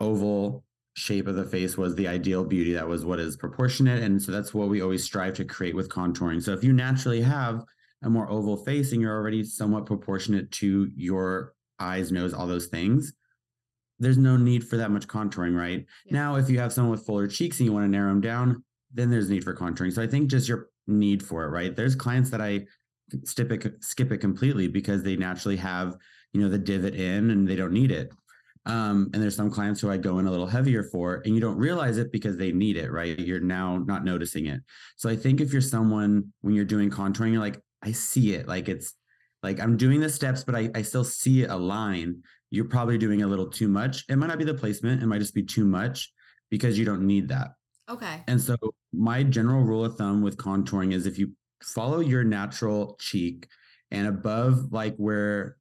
oval 0.00 0.64
shape 0.94 1.26
of 1.26 1.36
the 1.36 1.44
face 1.44 1.76
was 1.76 1.94
the 1.94 2.08
ideal 2.08 2.44
beauty. 2.44 2.72
That 2.72 2.88
was 2.88 3.04
what 3.04 3.20
is 3.20 3.36
proportionate. 3.36 4.02
And 4.02 4.20
so 4.20 4.32
that's 4.32 4.52
what 4.52 4.68
we 4.68 4.82
always 4.82 5.04
strive 5.04 5.34
to 5.34 5.44
create 5.44 5.74
with 5.74 5.88
contouring. 5.88 6.42
So 6.42 6.52
if 6.52 6.64
you 6.64 6.72
naturally 6.72 7.20
have 7.22 7.64
a 8.02 8.10
more 8.10 8.30
oval 8.30 8.56
face 8.56 8.92
and 8.92 9.00
you're 9.00 9.14
already 9.14 9.44
somewhat 9.44 9.86
proportionate 9.86 10.50
to 10.52 10.90
your 10.94 11.54
eyes, 11.78 12.10
nose, 12.10 12.34
all 12.34 12.46
those 12.46 12.66
things, 12.66 13.12
there's 13.98 14.18
no 14.18 14.36
need 14.36 14.66
for 14.66 14.76
that 14.78 14.90
much 14.90 15.06
contouring, 15.06 15.56
right? 15.56 15.84
Yeah. 16.06 16.12
Now, 16.12 16.36
if 16.36 16.48
you 16.48 16.58
have 16.58 16.72
someone 16.72 16.92
with 16.92 17.04
fuller 17.04 17.28
cheeks 17.28 17.60
and 17.60 17.66
you 17.66 17.72
want 17.72 17.84
to 17.84 17.90
narrow 17.90 18.08
them 18.08 18.20
down, 18.20 18.64
then 18.92 19.10
there's 19.10 19.28
need 19.28 19.44
for 19.44 19.54
contouring. 19.54 19.92
So 19.92 20.02
I 20.02 20.06
think 20.06 20.28
just 20.28 20.48
your 20.48 20.70
need 20.86 21.22
for 21.22 21.44
it, 21.44 21.48
right? 21.48 21.76
There's 21.76 21.94
clients 21.94 22.30
that 22.30 22.40
I 22.40 22.66
skip 23.24 23.52
it 23.52 23.84
skip 23.84 24.10
it 24.12 24.18
completely 24.18 24.68
because 24.68 25.02
they 25.02 25.16
naturally 25.16 25.56
have 25.56 25.96
you 26.32 26.40
know, 26.40 26.48
the 26.48 26.58
divot 26.58 26.94
in 26.94 27.30
and 27.30 27.46
they 27.46 27.56
don't 27.56 27.72
need 27.72 27.90
it. 27.90 28.12
Um, 28.70 29.10
and 29.12 29.20
there's 29.20 29.34
some 29.34 29.50
clients 29.50 29.80
who 29.80 29.90
I 29.90 29.96
go 29.96 30.20
in 30.20 30.26
a 30.26 30.30
little 30.30 30.46
heavier 30.46 30.84
for, 30.84 31.22
and 31.24 31.34
you 31.34 31.40
don't 31.40 31.56
realize 31.56 31.98
it 31.98 32.12
because 32.12 32.36
they 32.36 32.52
need 32.52 32.76
it, 32.76 32.92
right? 32.92 33.18
You're 33.18 33.40
now 33.40 33.78
not 33.78 34.04
noticing 34.04 34.46
it. 34.46 34.60
So 34.96 35.10
I 35.10 35.16
think 35.16 35.40
if 35.40 35.52
you're 35.52 35.60
someone 35.60 36.32
when 36.42 36.54
you're 36.54 36.64
doing 36.64 36.88
contouring, 36.88 37.32
you're 37.32 37.40
like, 37.40 37.60
I 37.82 37.90
see 37.90 38.34
it, 38.34 38.46
like 38.46 38.68
it's 38.68 38.94
like 39.42 39.58
I'm 39.58 39.76
doing 39.76 39.98
the 39.98 40.08
steps, 40.08 40.44
but 40.44 40.54
I, 40.54 40.70
I 40.74 40.82
still 40.82 41.02
see 41.02 41.44
a 41.44 41.56
line. 41.56 42.22
You're 42.50 42.66
probably 42.66 42.96
doing 42.96 43.22
a 43.22 43.26
little 43.26 43.48
too 43.48 43.66
much. 43.66 44.04
It 44.08 44.16
might 44.16 44.28
not 44.28 44.38
be 44.38 44.44
the 44.44 44.54
placement, 44.54 45.02
it 45.02 45.06
might 45.06 45.18
just 45.18 45.34
be 45.34 45.42
too 45.42 45.64
much 45.64 46.12
because 46.48 46.78
you 46.78 46.84
don't 46.84 47.02
need 47.02 47.26
that. 47.28 47.48
Okay. 47.88 48.22
And 48.28 48.40
so 48.40 48.56
my 48.92 49.24
general 49.24 49.64
rule 49.64 49.84
of 49.84 49.96
thumb 49.96 50.22
with 50.22 50.36
contouring 50.36 50.92
is 50.92 51.06
if 51.06 51.18
you 51.18 51.32
follow 51.60 51.98
your 51.98 52.22
natural 52.22 52.96
cheek 53.00 53.48
and 53.90 54.06
above 54.06 54.72
like 54.72 54.94
where 54.96 55.56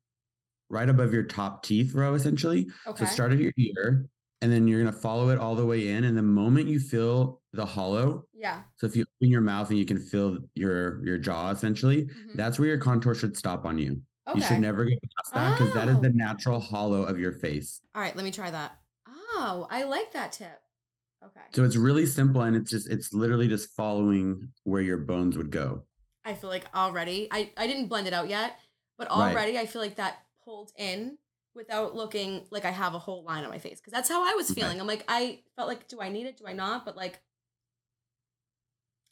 right 0.69 0.89
above 0.89 1.13
your 1.13 1.23
top 1.23 1.63
teeth 1.63 1.93
row 1.93 2.13
essentially. 2.13 2.67
Okay. 2.87 3.05
So 3.05 3.11
start 3.11 3.31
at 3.33 3.39
your 3.39 3.53
ear 3.57 4.05
and 4.41 4.51
then 4.51 4.67
you're 4.67 4.81
going 4.81 4.93
to 4.93 4.99
follow 4.99 5.29
it 5.29 5.37
all 5.37 5.55
the 5.55 5.65
way 5.65 5.89
in 5.89 6.03
and 6.05 6.17
the 6.17 6.21
moment 6.23 6.67
you 6.69 6.79
feel 6.79 7.41
the 7.53 7.65
hollow 7.65 8.23
yeah. 8.33 8.61
so 8.77 8.85
if 8.87 8.95
you 8.95 9.03
open 9.17 9.29
your 9.31 9.41
mouth 9.41 9.69
and 9.69 9.77
you 9.79 9.85
can 9.85 9.99
feel 9.99 10.37
your 10.55 11.03
your 11.05 11.17
jaw 11.17 11.49
essentially 11.51 12.05
Mhm. 12.05 12.35
that's 12.35 12.57
where 12.59 12.69
your 12.69 12.77
contour 12.77 13.13
should 13.15 13.35
stop 13.35 13.65
on 13.65 13.77
you 13.77 14.01
Okay. 14.27 14.37
you 14.39 14.45
should 14.45 14.59
never 14.59 14.85
get 14.85 14.99
past 15.17 15.33
that 15.33 15.57
because 15.57 15.73
that 15.73 15.89
is 15.89 15.97
Oh. 15.97 16.01
the 16.01 16.09
natural 16.11 16.59
hollow 16.59 17.03
of 17.03 17.19
your 17.19 17.31
face 17.33 17.81
All 17.95 18.01
right, 18.01 18.15
let 18.15 18.23
me 18.23 18.31
try 18.31 18.49
that. 18.51 18.79
Oh, 19.07 19.67
I 19.69 19.83
like 19.83 20.13
that 20.13 20.31
tip. 20.31 20.61
Okay. 21.25 21.41
so 21.51 21.63
it's 21.65 21.75
really 21.75 22.05
simple 22.05 22.41
and 22.41 22.55
it's 22.55 22.69
just 22.71 22.87
it's 22.89 23.11
literally 23.13 23.47
just 23.49 23.75
following 23.75 24.53
where 24.63 24.81
your 24.81 24.97
bones 24.99 25.35
would 25.37 25.51
go 25.51 25.83
I 26.23 26.33
feel 26.35 26.49
like 26.51 26.65
already 26.75 27.27
I 27.31 27.51
I 27.57 27.67
didn't 27.67 27.87
blend 27.87 28.07
it 28.07 28.13
out 28.13 28.29
yet, 28.29 28.57
but 28.97 29.09
Right. 29.09 29.33
already 29.33 29.57
I 29.57 29.65
feel 29.65 29.81
like 29.81 29.95
that 29.97 30.19
pulled 30.49 30.71
in 30.77 31.17
without 31.53 31.95
looking 31.95 32.45
like 32.49 32.65
I 32.65 32.71
have 32.71 32.95
a 32.95 32.99
whole 32.99 33.23
line 33.23 33.43
on 33.43 33.51
my 33.51 33.59
face 33.59 33.79
because 33.79 33.93
that's 33.93 34.09
how 34.09 34.23
I 34.23 34.33
was 34.33 34.49
feeling. 34.51 34.79
I'm 34.79 34.87
like 34.87 35.03
I 35.07 35.41
felt 35.55 35.67
like 35.67 35.87
do 35.87 36.01
I 36.01 36.09
need 36.09 36.25
it? 36.25 36.37
Do 36.37 36.45
I 36.47 36.53
not? 36.53 36.85
But 36.85 36.97
like 36.97 37.19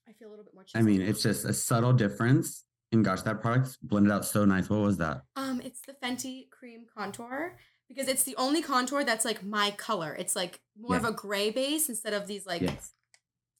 I 0.09 0.13
feel 0.13 0.29
a 0.29 0.31
little 0.31 0.45
bit 0.45 0.53
more. 0.53 0.65
i 0.73 0.81
mean 0.81 1.01
it's 1.01 1.21
just 1.21 1.43
a 1.43 1.53
subtle 1.53 1.91
difference 1.91 2.63
and 2.93 3.03
gosh 3.03 3.21
that 3.23 3.41
product 3.41 3.77
blended 3.83 4.11
out 4.11 4.23
so 4.23 4.45
nice 4.45 4.69
what 4.69 4.79
was 4.79 4.97
that 4.97 5.23
um 5.35 5.59
it's 5.61 5.81
the 5.81 5.91
Fenty 6.01 6.49
cream 6.49 6.85
contour 6.97 7.57
because 7.89 8.07
it's 8.07 8.23
the 8.23 8.33
only 8.37 8.61
contour 8.61 9.03
that's 9.03 9.25
like 9.25 9.43
my 9.43 9.71
color. 9.71 10.15
It's 10.17 10.35
like 10.35 10.61
more 10.79 10.95
of 10.97 11.05
a 11.05 11.11
gray 11.11 11.51
base 11.51 11.89
instead 11.89 12.13
of 12.13 12.27
these 12.27 12.45
like 12.45 12.61
yes 12.61 12.93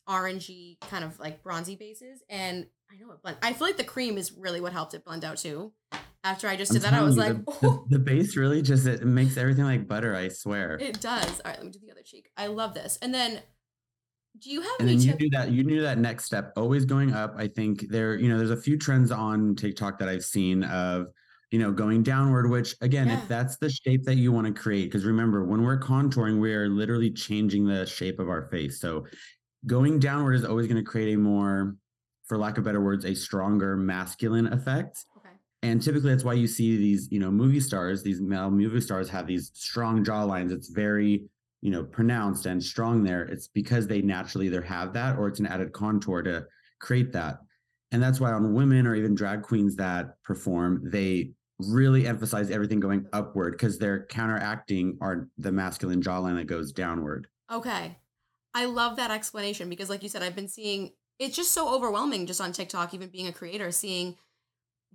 orangey 0.10 0.80
kind 0.82 1.04
of 1.04 1.20
like 1.20 1.44
bronzy 1.44 1.76
bases 1.76 2.24
and 2.30 2.68
I 2.90 2.96
know 2.98 3.12
it 3.12 3.22
blend. 3.22 3.38
I 3.42 3.52
feel 3.52 3.68
like 3.68 3.78
the 3.78 3.84
cream 3.84 4.18
is 4.18 4.32
really 4.32 4.62
what 4.62 4.72
helped 4.72 4.94
it 4.94 5.04
blend 5.04 5.26
out 5.26 5.38
too. 5.38 5.74
After 6.28 6.48
I 6.48 6.56
just 6.58 6.72
I'm 6.72 6.76
did 6.76 6.84
that, 6.84 6.94
I 6.94 7.04
was 7.04 7.16
you, 7.16 7.22
like, 7.22 7.46
the, 7.46 7.52
oh, 7.68 7.86
the, 7.90 7.98
the 7.98 8.00
base 8.12 8.36
really 8.36 8.62
just 8.62 8.86
it 8.86 9.04
makes 9.06 9.38
everything 9.38 9.64
like 9.64 9.88
butter 9.88 10.14
i 10.16 10.28
swear 10.28 10.78
it 10.80 11.00
does. 11.00 11.40
All 11.42 11.52
right, 11.52 11.58
let 11.58 11.66
me 11.66 11.72
do 11.72 11.80
the 11.86 11.92
other 11.92 12.02
cheek. 12.04 12.30
I 12.36 12.48
love 12.48 12.74
this. 12.74 12.98
And 13.02 13.14
then, 13.14 13.42
do 14.42 14.52
you 14.52 14.62
have 14.62 14.72
and 14.80 14.88
then 14.90 15.00
you 15.02 15.12
tip- 15.12 15.20
do 15.20 15.30
that 15.32 15.52
you 15.52 15.64
do 15.64 15.82
that 15.82 15.98
next 15.98 16.26
step 16.26 16.54
always 16.58 16.86
going 16.86 17.12
up 17.12 17.34
i 17.38 17.48
think 17.48 17.88
there 17.90 18.16
you 18.18 18.30
know 18.30 18.38
there's 18.38 18.52
a 18.52 18.62
few 18.62 18.78
trends 18.78 19.12
on 19.12 19.56
tiktok 19.56 19.98
that 19.98 20.08
i've 20.08 20.24
seen 20.24 20.64
of 20.66 21.08
you 21.50 21.58
know 21.58 21.72
going 21.72 22.04
downward 22.04 22.48
which 22.48 22.76
again 22.82 23.08
Yeah. 23.08 23.18
if 23.18 23.28
that's 23.28 23.58
the 23.58 23.68
shape 23.72 24.04
that 24.04 24.14
you 24.18 24.32
want 24.32 24.46
to 24.46 24.54
create 24.54 24.86
because 24.92 25.06
remember 25.06 25.44
when 25.44 25.64
we're 25.64 25.80
contouring 25.80 26.40
we 26.40 26.54
are 26.54 26.70
literally 26.70 27.10
changing 27.10 27.66
the 27.66 27.84
shape 27.88 28.20
of 28.20 28.30
our 28.30 28.44
face 28.44 28.80
so 28.80 29.08
going 29.66 29.98
downward 29.98 30.34
is 30.34 30.46
always 30.46 30.68
going 30.68 30.78
to 30.78 30.88
create 30.88 31.16
a 31.16 31.18
more 31.18 31.76
for 32.28 32.38
lack 32.38 32.60
of 32.60 32.64
better 32.64 32.82
words 32.82 33.06
a 33.06 33.16
stronger 33.16 33.76
masculine 33.78 34.48
effect. 34.54 35.06
And 35.64 35.82
typically 35.82 36.12
that's 36.12 36.24
why 36.24 36.34
you 36.34 36.48
see 36.48 36.78
these 36.78 37.08
you 37.12 37.20
know 37.20 37.32
movie 37.32 37.60
stars 37.60 38.04
these 38.04 38.22
male 38.22 38.52
movie 38.52 38.80
stars 38.80 39.10
have 39.10 39.28
these 39.28 39.52
strong 39.54 40.04
jaw 40.04 40.24
lines 40.24 40.52
it's 40.52 40.70
very 40.70 41.28
you 41.62 41.72
know 41.72 41.84
pronounced 41.84 42.46
and 42.46 42.64
strong 42.64 43.04
there. 43.04 43.24
It's 43.24 43.48
because 43.48 43.88
they 43.88 44.02
naturally 44.02 44.48
either 44.48 44.62
have 44.62 44.94
that 44.94 45.18
or 45.18 45.28
it's 45.28 45.40
an 45.40 45.48
added 45.48 45.74
contour 45.74 46.22
to 46.24 46.46
create 46.80 47.12
that. 47.14 47.40
And 47.92 48.04
that's 48.04 48.20
why 48.20 48.32
on 48.32 48.54
women 48.54 48.86
or 48.86 48.96
even 48.96 49.16
drag 49.16 49.44
queens 49.44 49.76
that 49.78 50.22
perform 50.24 50.82
they 50.86 51.32
really 51.60 52.06
emphasize 52.06 52.52
everything 52.52 52.80
going 52.80 53.06
upward 53.14 53.54
because 53.54 53.80
they're 53.80 54.06
counteracting 54.06 54.98
our 55.02 55.28
the 55.38 55.52
masculine 55.52 56.02
jawline 56.02 56.36
that 56.36 56.46
goes 56.46 56.72
downward. 56.72 57.28
Okay. 57.52 57.98
I 58.54 58.66
love 58.66 58.98
that 58.98 59.12
explanation 59.12 59.70
because, 59.70 59.90
like 59.90 60.04
you 60.04 60.10
said, 60.10 60.24
I've 60.24 60.36
been 60.36 60.48
seeing 60.48 60.92
it's 61.20 61.36
just 61.36 61.52
so 61.52 61.74
overwhelming 61.74 62.28
just 62.28 62.42
on 62.42 62.52
TikTok, 62.52 62.94
even 62.94 63.10
being 63.10 63.28
a 63.28 63.34
creator, 63.34 63.72
seeing 63.72 64.16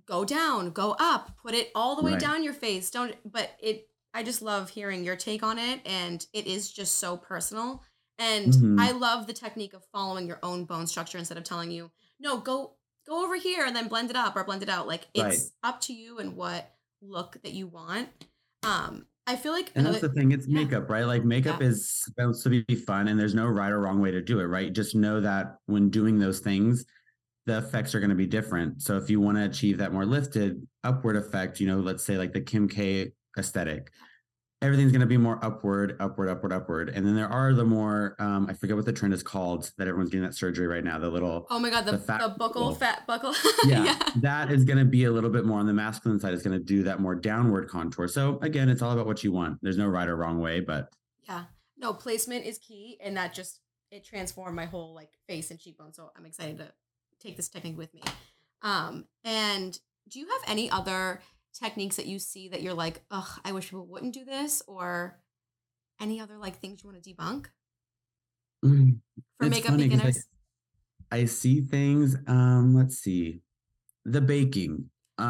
go 0.05 0.25
down, 0.25 0.71
go 0.71 0.95
up, 0.99 1.37
put 1.37 1.53
it 1.53 1.71
all 1.75 1.95
the 1.95 2.03
way 2.03 2.15
Right. 2.15 2.19
down 2.19 2.43
your 2.43 2.53
face. 2.53 2.89
Don't, 2.91 3.15
but 3.25 3.51
it, 3.59 3.87
I 4.13 4.23
just 4.23 4.41
love 4.41 4.69
hearing 4.69 5.03
your 5.03 5.15
take 5.15 5.43
on 5.43 5.57
it. 5.59 5.81
And 5.85 6.25
it 6.33 6.47
is 6.47 6.71
just 6.71 6.97
so 6.97 7.17
personal. 7.17 7.83
And 8.19 8.53
Mhm. 8.53 8.77
I 8.77 8.91
love 8.91 9.27
the 9.27 9.33
technique 9.33 9.73
of 9.73 9.85
following 9.91 10.27
your 10.27 10.39
own 10.43 10.65
bone 10.65 10.87
structure 10.87 11.17
instead 11.17 11.37
of 11.37 11.43
telling 11.43 11.71
you, 11.71 11.91
no, 12.19 12.37
go, 12.37 12.77
go 13.07 13.23
over 13.25 13.35
here 13.35 13.65
and 13.65 13.75
then 13.75 13.87
blend 13.87 14.09
it 14.09 14.15
up 14.15 14.35
or 14.35 14.43
blend 14.43 14.63
it 14.63 14.69
out. 14.69 14.87
Like 14.87 15.07
it's 15.13 15.51
Right. 15.51 15.51
up 15.63 15.81
to 15.81 15.93
you 15.93 16.19
and 16.19 16.35
what 16.35 16.71
look 17.01 17.41
that 17.43 17.53
you 17.53 17.67
want. 17.67 18.09
Um, 18.63 19.07
I 19.25 19.35
feel 19.35 19.51
like 19.51 19.71
And 19.75 19.85
another, 19.85 19.97
that's 19.99 20.01
the 20.01 20.09
thing, 20.19 20.31
it's 20.31 20.47
yeah. 20.47 20.53
makeup, 20.65 20.89
right? 20.89 21.05
Like 21.05 21.23
makeup 21.25 21.59
Yeah. 21.59 21.67
is 21.67 21.89
supposed 21.89 22.43
to 22.43 22.49
be 22.63 22.75
fun 22.75 23.07
and 23.07 23.19
there's 23.19 23.33
no 23.33 23.47
right 23.47 23.71
or 23.71 23.79
wrong 23.79 23.99
way 23.99 24.11
to 24.11 24.21
do 24.21 24.39
it, 24.39 24.43
right? 24.45 24.71
Just 24.71 24.95
know 24.95 25.19
that 25.21 25.57
when 25.65 25.89
doing 25.89 26.19
those 26.19 26.39
things, 26.41 26.85
the 27.45 27.57
effects 27.57 27.93
are 27.93 27.99
going 27.99 28.09
to 28.09 28.15
be 28.15 28.25
different. 28.27 28.81
So 28.81 28.97
if 28.97 29.09
you 29.09 29.19
want 29.19 29.37
to 29.37 29.43
achieve 29.45 29.77
that 29.79 29.91
more 29.91 30.05
lifted 30.05 30.65
upward 30.83 31.15
effect, 31.17 31.59
you 31.59 31.67
know, 31.67 31.79
let's 31.79 32.03
say 32.05 32.17
like 32.17 32.33
the 32.33 32.41
Kim 32.41 32.67
K 32.69 33.11
aesthetic, 33.37 33.91
everything's 34.61 34.93
going 34.93 35.01
to 35.01 35.07
be 35.07 35.17
more 35.17 35.43
upward, 35.43 35.97
upward, 35.99 36.29
upward, 36.29 36.53
upward. 36.53 36.87
And 36.89 37.05
then 37.05 37.15
there 37.15 37.27
are 37.27 37.53
the 37.53 37.65
more, 37.65 38.15
um, 38.17 38.47
I 38.49 38.53
forget 38.53 38.77
what 38.77 38.85
the 38.85 38.93
trend 38.93 39.13
is 39.13 39.21
called 39.21 39.69
that 39.77 39.89
everyone's 39.89 40.09
getting 40.09 40.23
that 40.23 40.35
surgery 40.35 40.67
right 40.67 40.83
now, 40.85 40.97
the 40.99 41.09
little, 41.09 41.45
Oh 41.49 41.59
my 41.59 41.69
god, 41.69 41.83
the, 41.85 41.91
the 41.91 41.97
the, 41.97 42.03
fat 42.05 42.21
buccal, 42.39 42.53
buccal. 42.53 42.77
fat 42.77 43.03
buccal. 43.07 43.35
yeah, 43.65 43.99
that 44.21 44.49
is 44.51 44.63
going 44.63 44.79
to 44.79 44.85
be 44.85 45.03
a 45.03 45.11
little 45.11 45.29
bit 45.29 45.43
more 45.43 45.59
on 45.59 45.67
the 45.67 45.73
masculine 45.73 46.17
side. 46.17 46.33
It's 46.33 46.43
going 46.43 46.57
to 46.57 46.63
do 46.63 46.83
that 46.83 47.01
more 47.01 47.13
downward 47.13 47.67
contour. 47.67 48.07
So 48.07 48.39
again, 48.41 48.69
it's 48.69 48.81
all 48.81 48.93
about 48.93 49.05
what 49.05 49.21
you 49.21 49.33
want. 49.33 49.59
There's 49.61 49.77
no 49.77 49.87
right 49.87 50.07
or 50.07 50.15
wrong 50.15 50.39
way, 50.39 50.61
but 50.61 50.87
Yeah. 51.27 51.43
No, 51.77 51.91
placement 51.93 52.45
is 52.45 52.57
key 52.59 52.97
and 53.03 53.17
that 53.17 53.33
just 53.33 53.59
it 53.91 54.05
transformed 54.05 54.55
my 54.55 54.65
whole 54.65 54.95
like 54.95 55.09
face 55.27 55.51
and 55.51 55.59
cheekbone. 55.59 55.91
So 55.93 56.09
I'm 56.17 56.25
excited 56.25 56.57
to 56.59 56.71
take 57.23 57.37
this 57.37 57.49
technique 57.49 57.77
with 57.77 57.93
me. 57.93 58.01
Um 58.61 59.05
and 59.23 59.77
do 60.09 60.19
you 60.19 60.27
have 60.27 60.41
any 60.47 60.69
other 60.69 61.21
techniques 61.53 61.95
that 61.95 62.05
you 62.07 62.19
see 62.19 62.49
that 62.49 62.61
you're 62.61 62.73
like, 62.73 63.03
"Ugh, 63.11 63.39
I 63.45 63.51
wish 63.53 63.65
people 63.69 63.87
wouldn't 63.87 64.13
do 64.13 64.25
this" 64.25 64.61
or 64.67 65.19
any 65.99 66.19
other 66.19 66.37
like 66.37 66.59
things 66.59 66.83
you 66.83 66.89
want 66.89 67.01
to 67.03 67.09
debunk 67.13 67.45
Mm, 68.65 68.99
for 69.39 69.49
makeup 69.49 69.71
'cause 69.71 69.73
I- 69.73 69.77
beginners? 69.77 70.25
I 71.11 71.25
see 71.25 71.61
things. 71.61 72.15
Um, 72.27 72.73
let's 72.73 72.97
see, 72.97 73.41
the 74.05 74.21
baking. 74.21 74.89
Um, 75.19 75.27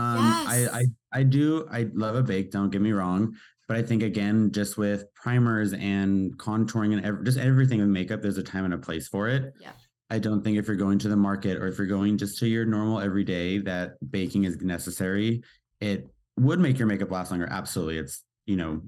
I, 0.47 0.67
I 0.71 1.19
I 1.19 1.23
do. 1.23 1.67
I 1.69 1.83
love 1.93 2.15
a 2.15 2.23
bake. 2.23 2.51
Don't 2.51 2.69
get 2.69 2.81
me 2.81 2.91
wrong, 2.93 3.35
but 3.67 3.75
I 3.75 3.83
think 3.83 4.01
again, 4.01 4.51
just 4.51 4.77
with 4.77 5.13
primers 5.13 5.73
and 5.73 6.37
contouring 6.37 6.93
and 6.95 7.05
ev- 7.05 7.23
just 7.25 7.37
everything 7.37 7.79
with 7.79 7.89
makeup, 7.89 8.21
there's 8.21 8.37
a 8.37 8.43
time 8.43 8.63
and 8.65 8.73
a 8.73 8.77
place 8.77 9.07
for 9.09 9.27
it. 9.27 9.53
Yeah. 9.59 9.73
I 10.13 10.19
don't 10.19 10.43
think 10.43 10.59
if 10.59 10.67
you're 10.67 10.77
going 10.77 10.99
to 10.99 11.09
the 11.09 11.17
market 11.17 11.57
or 11.57 11.65
if 11.65 11.79
you're 11.79 11.87
going 11.87 12.19
just 12.19 12.37
to 12.37 12.47
your 12.47 12.65
normal 12.65 12.99
everyday 12.99 13.57
that 13.59 13.95
baking 14.11 14.43
is 14.43 14.61
necessary. 14.61 15.41
It 15.81 16.07
would 16.37 16.59
make 16.59 16.77
your 16.77 16.87
makeup 16.87 17.09
last 17.09 17.31
longer. 17.31 17.47
Absolutely, 17.49 17.97
it's 17.97 18.23
you 18.45 18.55
know 18.55 18.81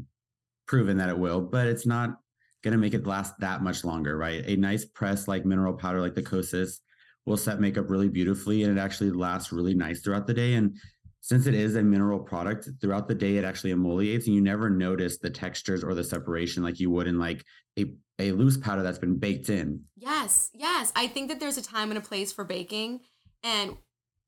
proven 0.68 0.98
that 0.98 1.10
it 1.10 1.18
will, 1.18 1.42
but 1.42 1.66
it's 1.66 1.88
not 1.88 2.18
going 2.64 2.74
to 2.74 2.78
make 2.78 2.94
it 2.94 3.08
last 3.08 3.34
that 3.40 3.64
much 3.64 3.84
longer, 3.84 4.16
right? 4.16 4.44
A 4.46 4.56
nice 4.56 4.86
press 4.86 5.28
like 5.28 5.46
mineral 5.46 5.74
powder, 5.74 6.00
like 6.00 6.14
the 6.14 6.22
Kosas, 6.22 6.80
will 7.26 7.38
set 7.38 7.60
makeup 7.60 7.90
really 7.90 8.10
beautifully 8.10 8.62
and 8.62 8.78
it 8.78 8.80
actually 8.80 9.10
lasts 9.10 9.52
really 9.52 9.74
nice 9.74 10.02
throughout 10.02 10.28
the 10.28 10.34
day. 10.34 10.54
And 10.54 10.78
since 11.26 11.48
it 11.48 11.56
is 11.56 11.76
a 11.76 11.82
mineral 11.82 12.20
product, 12.20 12.70
throughout 12.80 13.08
the 13.08 13.16
day 13.16 13.38
it 13.38 13.44
actually 13.44 13.72
emolliates 13.72 14.28
and 14.28 14.36
you 14.36 14.42
never 14.42 14.70
notice 14.70 15.18
the 15.18 15.30
textures 15.30 15.84
or 15.84 15.96
the 15.96 16.04
separation 16.04 16.62
like 16.62 16.80
you 16.80 16.92
would 16.92 17.08
in 17.08 17.18
like 17.18 17.44
a, 17.80 17.86
a 18.20 18.32
loose 18.32 18.58
powder 18.58 18.84
that's 18.84 19.00
been 19.00 19.18
baked 19.18 19.50
in. 19.50 19.82
Yes, 19.98 20.52
yes. 20.54 20.94
I 20.96 21.08
think 21.08 21.30
that 21.30 21.40
there's 21.40 21.58
a 21.58 21.64
time 21.64 21.90
and 21.90 21.98
a 21.98 22.02
place 22.02 22.32
for 22.32 22.44
baking. 22.44 23.00
And 23.42 23.76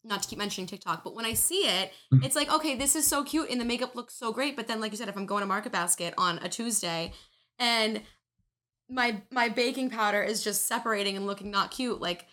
not 0.04 0.24
to 0.24 0.28
keep 0.28 0.40
mentioning 0.40 0.66
TikTok, 0.66 1.04
but 1.04 1.14
when 1.14 1.24
I 1.26 1.34
see 1.34 1.68
it, 1.68 1.94
Mhm. 2.12 2.26
it's 2.26 2.36
like, 2.36 2.52
okay, 2.52 2.74
this 2.74 2.96
is 2.96 3.06
so 3.06 3.24
cute 3.24 3.52
and 3.52 3.62
the 3.62 3.66
makeup 3.66 3.94
looks 3.96 4.16
so 4.16 4.34
great. 4.34 4.56
But 4.56 4.66
then, 4.66 4.82
like 4.82 4.92
you 4.92 4.98
said, 4.98 5.08
if 5.08 5.16
I'm 5.18 5.28
going 5.28 5.42
to 5.42 5.48
Market 5.48 5.72
Basket 5.72 6.16
on 6.18 6.40
a 6.40 6.50
Tuesday 6.50 7.14
and 7.60 8.02
my 8.90 9.22
my 9.30 9.50
baking 9.50 9.92
powder 9.92 10.24
is 10.24 10.44
just 10.44 10.66
separating 10.66 11.16
and 11.16 11.28
looking 11.28 11.52
not 11.52 11.70
cute, 11.70 12.02
like 12.02 12.26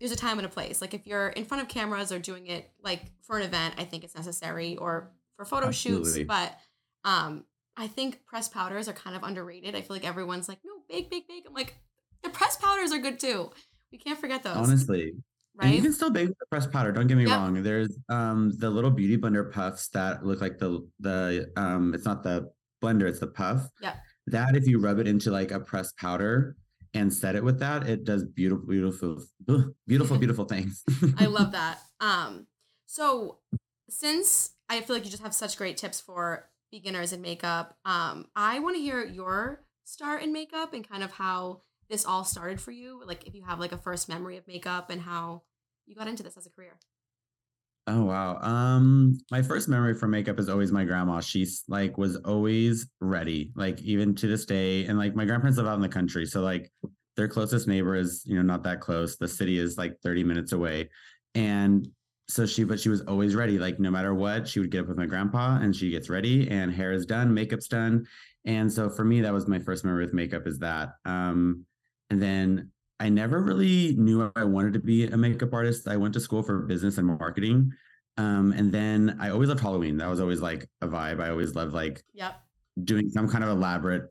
there's 0.00 0.12
a 0.12 0.16
time 0.16 0.38
and 0.38 0.46
a 0.46 0.48
place. 0.48 0.80
Like 0.80 0.94
if 0.94 1.06
you're 1.06 1.28
in 1.28 1.44
front 1.44 1.62
of 1.62 1.68
cameras 1.68 2.10
or 2.10 2.18
doing 2.18 2.46
it 2.46 2.70
like 2.82 3.02
for 3.22 3.36
an 3.38 3.42
event, 3.44 3.74
I 3.78 3.84
think 3.84 4.02
it's 4.02 4.16
necessary 4.16 4.76
or 4.76 5.12
for 5.36 5.44
photo 5.44 5.70
shoots. 5.70 6.08
Absolutely. 6.08 6.24
But 6.24 6.58
um 7.04 7.44
I 7.76 7.86
think 7.86 8.24
pressed 8.26 8.52
powders 8.52 8.88
are 8.88 8.92
kind 8.92 9.14
of 9.16 9.22
underrated. 9.22 9.74
I 9.76 9.82
feel 9.82 9.96
like 9.96 10.06
everyone's 10.06 10.48
like, 10.48 10.58
no, 10.64 10.72
bake, 10.88 11.10
bake, 11.10 11.28
bake. 11.28 11.44
I'm 11.46 11.54
like, 11.54 11.76
the 12.22 12.28
pressed 12.30 12.60
powders 12.60 12.92
are 12.92 12.98
good 12.98 13.20
too. 13.20 13.50
We 13.92 13.98
can't 13.98 14.18
forget 14.18 14.42
those. 14.42 14.56
Honestly, 14.56 15.12
right? 15.56 15.66
And 15.66 15.74
you 15.74 15.82
can 15.82 15.92
still 15.92 16.10
bake 16.10 16.28
with 16.28 16.38
the 16.38 16.46
pressed 16.50 16.70
powder. 16.72 16.92
Don't 16.92 17.06
get 17.06 17.16
me 17.16 17.26
Yep. 17.26 17.36
wrong. 17.36 17.62
There's 17.62 17.96
um 18.08 18.52
the 18.58 18.70
little 18.70 18.90
beauty 18.90 19.16
blender 19.16 19.50
puffs 19.52 19.88
that 19.88 20.24
look 20.24 20.40
like 20.40 20.58
the 20.58 20.86
the 20.98 21.50
um 21.56 21.94
it's 21.94 22.04
not 22.04 22.22
the 22.22 22.50
blender, 22.82 23.08
it's 23.08 23.20
the 23.20 23.26
puff. 23.28 23.68
Yeah. 23.82 23.96
That 24.26 24.56
if 24.56 24.66
you 24.66 24.78
rub 24.80 24.98
it 24.98 25.08
into 25.08 25.30
like 25.30 25.50
a 25.50 25.60
pressed 25.60 25.96
powder 25.96 26.56
and 26.94 27.12
set 27.12 27.36
it 27.36 27.44
with 27.44 27.60
that, 27.60 27.88
it 27.88 28.04
does 28.04 28.24
beautiful, 28.24 28.66
beautiful, 28.66 29.22
beautiful, 29.86 30.18
beautiful 30.18 30.44
things. 30.44 30.82
I 31.18 31.26
love 31.26 31.52
that. 31.52 31.78
Um, 32.00 32.46
so 32.86 33.38
since 33.88 34.50
I 34.68 34.80
feel 34.80 34.96
like 34.96 35.04
you 35.04 35.10
just 35.10 35.22
have 35.22 35.34
such 35.34 35.56
great 35.56 35.76
tips 35.76 36.00
for 36.00 36.48
beginners 36.70 37.12
in 37.12 37.20
makeup, 37.20 37.76
um, 37.84 38.26
I 38.34 38.58
want 38.58 38.76
to 38.76 38.82
hear 38.82 39.04
your 39.04 39.64
start 39.84 40.22
in 40.22 40.32
makeup 40.32 40.72
and 40.72 40.88
kind 40.88 41.02
of 41.02 41.12
how 41.12 41.62
this 41.88 42.04
all 42.04 42.24
started 42.24 42.60
for 42.60 42.70
you. 42.70 43.02
Like 43.04 43.26
if 43.26 43.34
you 43.34 43.42
have 43.44 43.60
like 43.60 43.72
a 43.72 43.78
first 43.78 44.08
memory 44.08 44.36
of 44.36 44.46
makeup 44.46 44.90
and 44.90 45.00
how 45.00 45.42
you 45.86 45.94
got 45.94 46.08
into 46.08 46.22
this 46.22 46.36
as 46.36 46.46
a 46.46 46.50
career. 46.50 46.78
Oh 47.92 48.04
wow. 48.04 48.38
Um 48.40 49.18
my 49.32 49.42
first 49.42 49.68
memory 49.68 49.94
from 49.94 50.12
makeup 50.12 50.38
is 50.38 50.48
always 50.48 50.70
my 50.70 50.84
grandma. 50.84 51.18
She's 51.20 51.64
like 51.66 51.98
was 51.98 52.14
always 52.18 52.86
ready, 53.00 53.50
like 53.56 53.82
even 53.82 54.14
to 54.14 54.28
this 54.28 54.44
day. 54.44 54.84
And 54.84 54.96
like 54.96 55.16
my 55.16 55.24
grandparents 55.24 55.58
live 55.58 55.66
out 55.66 55.74
in 55.74 55.80
the 55.80 55.88
country. 55.88 56.24
So 56.24 56.40
like 56.40 56.70
their 57.16 57.26
closest 57.26 57.66
neighbor 57.66 57.96
is, 57.96 58.22
you 58.26 58.36
know, 58.36 58.42
not 58.42 58.62
that 58.62 58.80
close. 58.80 59.16
The 59.16 59.26
city 59.26 59.58
is 59.58 59.76
like 59.76 59.98
30 60.04 60.22
minutes 60.22 60.52
away. 60.52 60.88
And 61.34 61.88
so 62.28 62.46
she, 62.46 62.62
but 62.62 62.78
she 62.78 62.90
was 62.90 63.00
always 63.02 63.34
ready. 63.34 63.58
Like 63.58 63.80
no 63.80 63.90
matter 63.90 64.14
what, 64.14 64.46
she 64.46 64.60
would 64.60 64.70
get 64.70 64.82
up 64.82 64.88
with 64.88 64.96
my 64.96 65.06
grandpa 65.06 65.56
and 65.56 65.74
she 65.74 65.90
gets 65.90 66.08
ready 66.08 66.48
and 66.48 66.72
hair 66.72 66.92
is 66.92 67.06
done, 67.06 67.34
makeup's 67.34 67.66
done. 67.66 68.06
And 68.44 68.72
so 68.72 68.88
for 68.88 69.04
me, 69.04 69.20
that 69.22 69.32
was 69.32 69.48
my 69.48 69.58
first 69.58 69.84
memory 69.84 70.04
with 70.04 70.14
makeup 70.14 70.46
is 70.46 70.60
that. 70.60 70.90
Um, 71.04 71.64
and 72.08 72.22
then 72.22 72.70
I 73.00 73.08
never 73.08 73.42
really 73.42 73.94
knew 73.96 74.30
I 74.36 74.44
wanted 74.44 74.74
to 74.74 74.78
be 74.78 75.06
a 75.06 75.16
makeup 75.16 75.52
artist. 75.54 75.88
I 75.88 75.96
went 75.96 76.14
to 76.14 76.20
school 76.20 76.42
for 76.42 76.60
business 76.60 76.98
and 76.98 77.06
marketing. 77.06 77.72
Um, 78.18 78.52
and 78.52 78.70
then 78.70 79.16
I 79.18 79.30
always 79.30 79.48
loved 79.48 79.62
Halloween. 79.62 79.96
That 79.96 80.10
was 80.10 80.20
always 80.20 80.42
like 80.42 80.68
a 80.82 80.86
vibe. 80.86 81.20
I 81.20 81.30
always 81.30 81.54
loved 81.54 81.72
like 81.72 82.04
Yep. 82.12 82.38
doing 82.84 83.08
some 83.08 83.26
kind 83.28 83.42
of 83.42 83.50
elaborate 83.50 84.04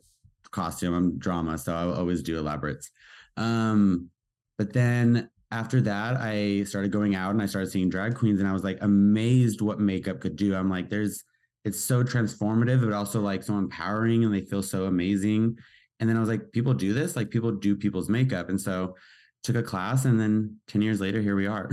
costume. 0.49 0.95
I'm 0.95 1.19
drama, 1.19 1.57
so 1.59 1.73
I 1.75 1.83
always 1.83 2.23
do 2.23 2.39
elaborates. 2.39 2.89
Um, 3.37 4.09
but 4.57 4.73
then 4.73 5.29
after 5.51 5.81
that, 5.81 6.17
I 6.17 6.63
started 6.63 6.91
going 6.91 7.13
out 7.15 7.31
and 7.31 7.41
I 7.41 7.45
started 7.45 7.71
seeing 7.71 7.89
drag 7.89 8.15
queens, 8.15 8.39
and 8.39 8.49
I 8.49 8.53
was 8.53 8.63
like 8.63 8.79
amazed 8.81 9.61
what 9.61 9.79
makeup 9.79 10.19
could 10.19 10.35
do. 10.35 10.55
I'm 10.55 10.69
like, 10.69 10.89
there's 10.89 11.23
it's 11.65 11.79
so 11.79 12.03
transformative, 12.03 12.83
but 12.83 12.93
also 12.93 13.21
like 13.21 13.43
so 13.43 13.57
empowering, 13.57 14.23
and 14.23 14.33
they 14.33 14.41
feel 14.41 14.63
so 14.63 14.85
amazing. 14.85 15.57
And 15.99 16.09
then 16.09 16.17
I 16.17 16.19
was 16.19 16.29
like, 16.29 16.51
people 16.51 16.73
do 16.73 16.93
this, 16.93 17.15
like 17.15 17.29
people 17.29 17.51
do 17.51 17.75
people's 17.75 18.09
makeup, 18.09 18.49
and 18.49 18.59
so 18.59 18.95
took 19.43 19.55
a 19.55 19.63
class, 19.63 20.05
and 20.05 20.19
then 20.19 20.57
ten 20.67 20.81
years 20.81 21.01
later, 21.01 21.21
here 21.21 21.35
we 21.35 21.47
are. 21.47 21.69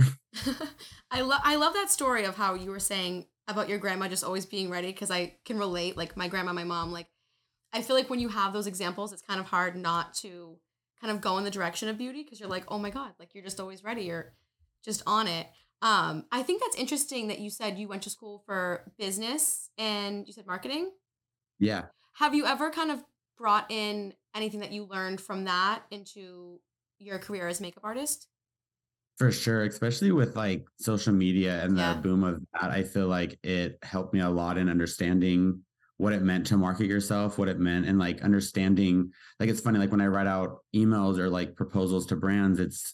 I 1.11 1.21
love 1.21 1.41
I 1.43 1.55
love 1.55 1.73
that 1.73 1.91
story 1.91 2.25
of 2.25 2.35
how 2.35 2.53
you 2.53 2.71
were 2.71 2.79
saying 2.79 3.25
about 3.47 3.69
your 3.69 3.77
grandma 3.77 4.07
just 4.07 4.23
always 4.23 4.45
being 4.45 4.69
ready 4.69 4.91
because 4.91 5.11
I 5.11 5.37
can 5.45 5.57
relate. 5.57 5.95
Like 5.95 6.17
my 6.17 6.27
grandma, 6.27 6.53
my 6.53 6.65
mom, 6.65 6.91
like 6.91 7.07
I 7.73 7.81
feel 7.81 7.95
like 7.95 8.09
when 8.09 8.19
you 8.19 8.29
have 8.29 8.53
those 8.53 8.67
examples, 8.67 9.13
it's 9.13 9.21
kind 9.21 9.39
of 9.39 9.45
hard 9.45 9.75
not 9.75 10.13
to 10.15 10.57
kind 10.99 11.11
of 11.11 11.21
go 11.21 11.37
in 11.37 11.43
the 11.43 11.51
direction 11.51 11.89
of 11.89 11.97
beauty 11.97 12.23
because 12.23 12.39
you're 12.39 12.49
like, 12.49 12.65
oh 12.67 12.79
my 12.79 12.89
god, 12.89 13.11
like 13.19 13.33
you're 13.33 13.43
just 13.43 13.59
always 13.59 13.83
ready. 13.83 14.03
You're 14.03 14.33
just 14.83 15.03
on 15.05 15.27
it. 15.27 15.47
Um, 15.81 16.25
I 16.31 16.43
think 16.43 16.61
that's 16.61 16.75
interesting 16.75 17.27
that 17.27 17.39
you 17.39 17.49
said 17.49 17.77
you 17.77 17.87
went 17.87 18.01
to 18.03 18.09
school 18.09 18.41
for 18.45 18.91
business 18.97 19.69
and 19.77 20.25
you 20.25 20.33
said 20.33 20.47
marketing. 20.47 20.91
yeah. 21.59 21.83
Have 22.15 22.33
you 22.33 22.47
ever 22.47 22.71
kind 22.71 22.89
of 22.89 23.03
brought 23.37 23.69
in 23.71 24.13
anything 24.35 24.59
that 24.61 24.71
you 24.71 24.85
learned 24.85 25.21
from 25.21 25.45
that 25.45 25.83
into 25.91 26.59
your 26.99 27.19
career 27.19 27.47
as 27.47 27.61
makeup 27.61 27.83
artist? 27.83 28.27
For 29.17 29.31
sure, 29.31 29.63
especially 29.63 30.11
with 30.11 30.35
like 30.35 30.67
social 30.79 31.13
media 31.13 31.63
and 31.63 31.75
the 31.75 31.81
Yeah. 31.81 31.93
boom 31.95 32.23
of 32.23 32.41
that, 32.53 32.69
I 32.71 32.83
feel 32.83 33.07
like 33.07 33.39
it 33.43 33.79
helped 33.81 34.13
me 34.13 34.19
a 34.19 34.29
lot 34.29 34.57
in 34.57 34.69
understanding 34.69 35.63
what 35.97 36.13
it 36.13 36.21
meant 36.21 36.45
to 36.47 36.57
market 36.57 36.85
yourself, 36.85 37.39
what 37.39 37.47
it 37.47 37.59
meant, 37.59 37.87
and 37.87 37.97
like 37.97 38.21
understanding. 38.21 39.11
Like 39.39 39.49
it's 39.49 39.59
funny, 39.59 39.79
like 39.79 39.91
when 39.91 40.01
I 40.01 40.07
write 40.07 40.27
out 40.27 40.59
emails 40.75 41.17
or 41.17 41.29
like 41.29 41.55
proposals 41.55 42.05
to 42.07 42.15
brands, 42.15 42.59
it's 42.59 42.93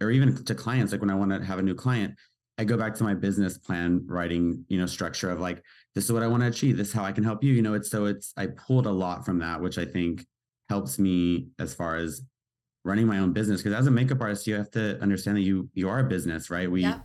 or 0.00 0.12
even 0.12 0.44
to 0.44 0.54
clients. 0.54 0.92
Like 0.92 1.00
when 1.00 1.10
I 1.10 1.16
want 1.16 1.32
to 1.32 1.44
have 1.44 1.58
a 1.58 1.62
new 1.62 1.74
client, 1.74 2.14
I 2.58 2.64
go 2.64 2.76
back 2.76 2.94
to 2.96 3.04
my 3.04 3.14
business 3.14 3.58
plan 3.58 4.04
writing, 4.06 4.64
you 4.68 4.78
know, 4.78 4.86
structure 4.86 5.30
of 5.30 5.40
like 5.40 5.64
this 5.96 6.04
is 6.04 6.12
what 6.12 6.22
I 6.22 6.26
want 6.28 6.42
to 6.42 6.46
achieve. 6.48 6.76
This 6.76 6.88
is 6.88 6.94
how 6.94 7.04
I 7.04 7.10
can 7.10 7.24
help 7.24 7.42
you. 7.42 7.54
You 7.54 7.62
know, 7.62 7.72
it's 7.74 7.90
so 7.90 8.04
it's 8.04 8.32
I 8.36 8.46
pulled 8.46 8.86
a 8.86 8.90
lot 8.92 9.24
from 9.24 9.38
that, 9.40 9.60
which 9.62 9.78
I 9.78 9.86
think 9.86 10.26
helps 10.68 10.98
me 10.98 11.48
as 11.58 11.72
far 11.74 11.96
as 11.96 12.22
running 12.84 13.06
my 13.06 13.18
own 13.18 13.32
business 13.32 13.62
because 13.62 13.76
as 13.76 13.86
a 13.86 13.90
makeup 13.90 14.20
artist 14.20 14.46
you 14.46 14.54
have 14.54 14.70
to 14.70 15.00
understand 15.00 15.36
that 15.36 15.40
you 15.42 15.68
you 15.74 15.88
are 15.88 15.98
a 15.98 16.04
business 16.04 16.50
right 16.50 16.70
we 16.70 16.82
Yeah. 16.82 17.00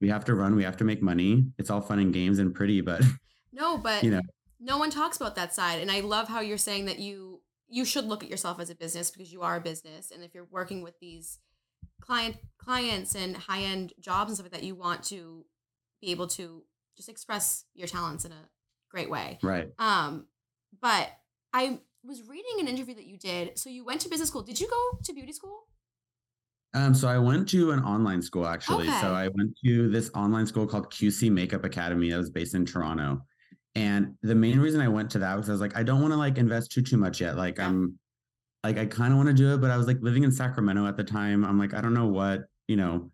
we 0.00 0.08
have 0.10 0.24
to 0.26 0.34
run 0.34 0.54
we 0.54 0.62
have 0.62 0.76
to 0.76 0.84
make 0.84 1.02
money 1.02 1.46
it's 1.58 1.70
all 1.70 1.80
fun 1.80 1.98
and 1.98 2.14
games 2.14 2.38
and 2.38 2.54
pretty 2.54 2.80
but 2.80 3.02
No, 3.52 3.78
but 3.78 4.04
you 4.04 4.12
know 4.12 4.20
no 4.60 4.78
one 4.78 4.90
talks 4.90 5.16
about 5.16 5.34
that 5.34 5.52
side 5.52 5.80
and 5.80 5.90
i 5.90 6.00
love 6.00 6.28
how 6.28 6.38
you're 6.40 6.56
saying 6.56 6.84
that 6.84 7.00
you 7.00 7.40
you 7.68 7.84
should 7.84 8.04
look 8.04 8.22
at 8.22 8.30
yourself 8.30 8.60
as 8.60 8.70
a 8.70 8.76
business 8.76 9.10
because 9.10 9.32
you 9.32 9.42
are 9.42 9.56
a 9.56 9.60
business 9.60 10.12
and 10.12 10.22
if 10.22 10.34
you're 10.34 10.48
working 10.52 10.82
with 10.82 10.94
these 11.00 11.38
client 12.00 12.36
clients 12.58 13.16
and 13.16 13.36
high-end 13.36 13.92
jobs 13.98 14.30
and 14.30 14.36
stuff 14.36 14.44
like 14.44 14.52
that 14.52 14.62
you 14.62 14.76
want 14.76 15.02
to 15.02 15.44
be 16.00 16.12
able 16.12 16.28
to 16.28 16.62
just 16.98 17.08
express 17.08 17.64
your 17.74 17.86
talents 17.88 18.24
in 18.26 18.32
a 18.32 18.48
great 18.90 19.08
way. 19.08 19.38
Right. 19.42 19.68
Um 19.78 20.26
but 20.82 21.08
i 21.54 21.78
was 22.04 22.22
reading 22.28 22.56
an 22.60 22.68
interview 22.68 22.94
that 22.94 23.06
you 23.06 23.16
did. 23.16 23.58
So 23.58 23.70
you 23.70 23.84
went 23.84 24.00
to 24.02 24.08
business 24.10 24.28
school. 24.28 24.42
Did 24.42 24.60
you 24.60 24.68
go 24.68 24.98
to 25.04 25.12
beauty 25.14 25.32
school? 25.32 25.66
Um 26.74 26.92
so 26.94 27.08
i 27.08 27.16
went 27.18 27.48
to 27.50 27.70
an 27.70 27.80
online 27.84 28.20
school 28.20 28.46
actually. 28.46 28.88
Okay. 28.88 29.00
so 29.00 29.14
i 29.14 29.28
went 29.28 29.56
to 29.64 29.88
this 29.88 30.10
online 30.14 30.46
school 30.46 30.66
called 30.66 30.90
qc 30.92 31.30
makeup 31.32 31.64
academy 31.64 32.10
that 32.10 32.18
was 32.18 32.30
based 32.30 32.54
in 32.54 32.66
toronto. 32.66 33.22
And 33.74 34.14
the 34.22 34.34
main 34.34 34.58
reason 34.58 34.80
i 34.80 34.88
went 34.88 35.08
to 35.12 35.20
that 35.20 35.36
was 35.36 35.48
i 35.48 35.52
was 35.52 35.60
like 35.60 35.76
i 35.76 35.82
don't 35.84 36.00
want 36.02 36.12
to 36.12 36.18
like 36.18 36.36
invest 36.36 36.72
too 36.72 36.82
too 36.82 36.96
much 36.98 37.20
yet. 37.20 37.36
Like 37.36 37.58
Yeah. 37.58 37.68
i'm 37.68 37.98
like 38.64 38.76
i 38.76 38.86
kind 38.86 39.12
of 39.12 39.18
want 39.18 39.28
to 39.28 39.34
do 39.34 39.54
it 39.54 39.60
but 39.60 39.70
i 39.70 39.76
was 39.76 39.86
like 39.86 39.98
living 40.02 40.24
in 40.24 40.32
sacramento 40.32 40.84
at 40.86 40.96
the 40.96 41.04
time. 41.04 41.44
I'm 41.44 41.58
like 41.60 41.74
i 41.74 41.80
don't 41.80 41.94
know 41.94 42.08
what 42.08 42.40
you 42.66 42.76
know 42.76 43.10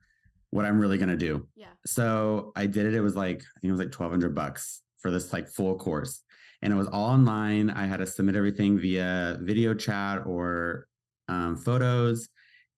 what 0.54 0.64
i'm 0.64 0.78
really 0.78 0.98
to 0.98 1.16
do 1.16 1.34
yeah 1.56 1.74
So 1.86 2.52
I 2.56 2.66
did 2.66 2.86
it. 2.86 2.94
It 2.94 3.02
was 3.02 3.14
like 3.14 3.40
I 3.42 3.56
think 3.60 3.68
it 3.68 3.76
was 3.76 3.80
like 3.84 3.92
twelve 3.92 4.12
hundred 4.14 4.34
bucks 4.34 4.82
for 5.00 5.10
this 5.10 5.32
like 5.34 5.46
full 5.48 5.76
course, 5.76 6.22
and 6.62 6.72
it 6.72 6.76
was 6.76 6.88
all 6.88 7.10
online. 7.10 7.68
I 7.70 7.84
had 7.86 7.98
to 7.98 8.06
submit 8.06 8.36
everything 8.36 8.78
via 8.78 9.36
video 9.42 9.74
chat 9.74 10.16
or 10.26 10.86
um, 11.28 11.56
photos, 11.56 12.28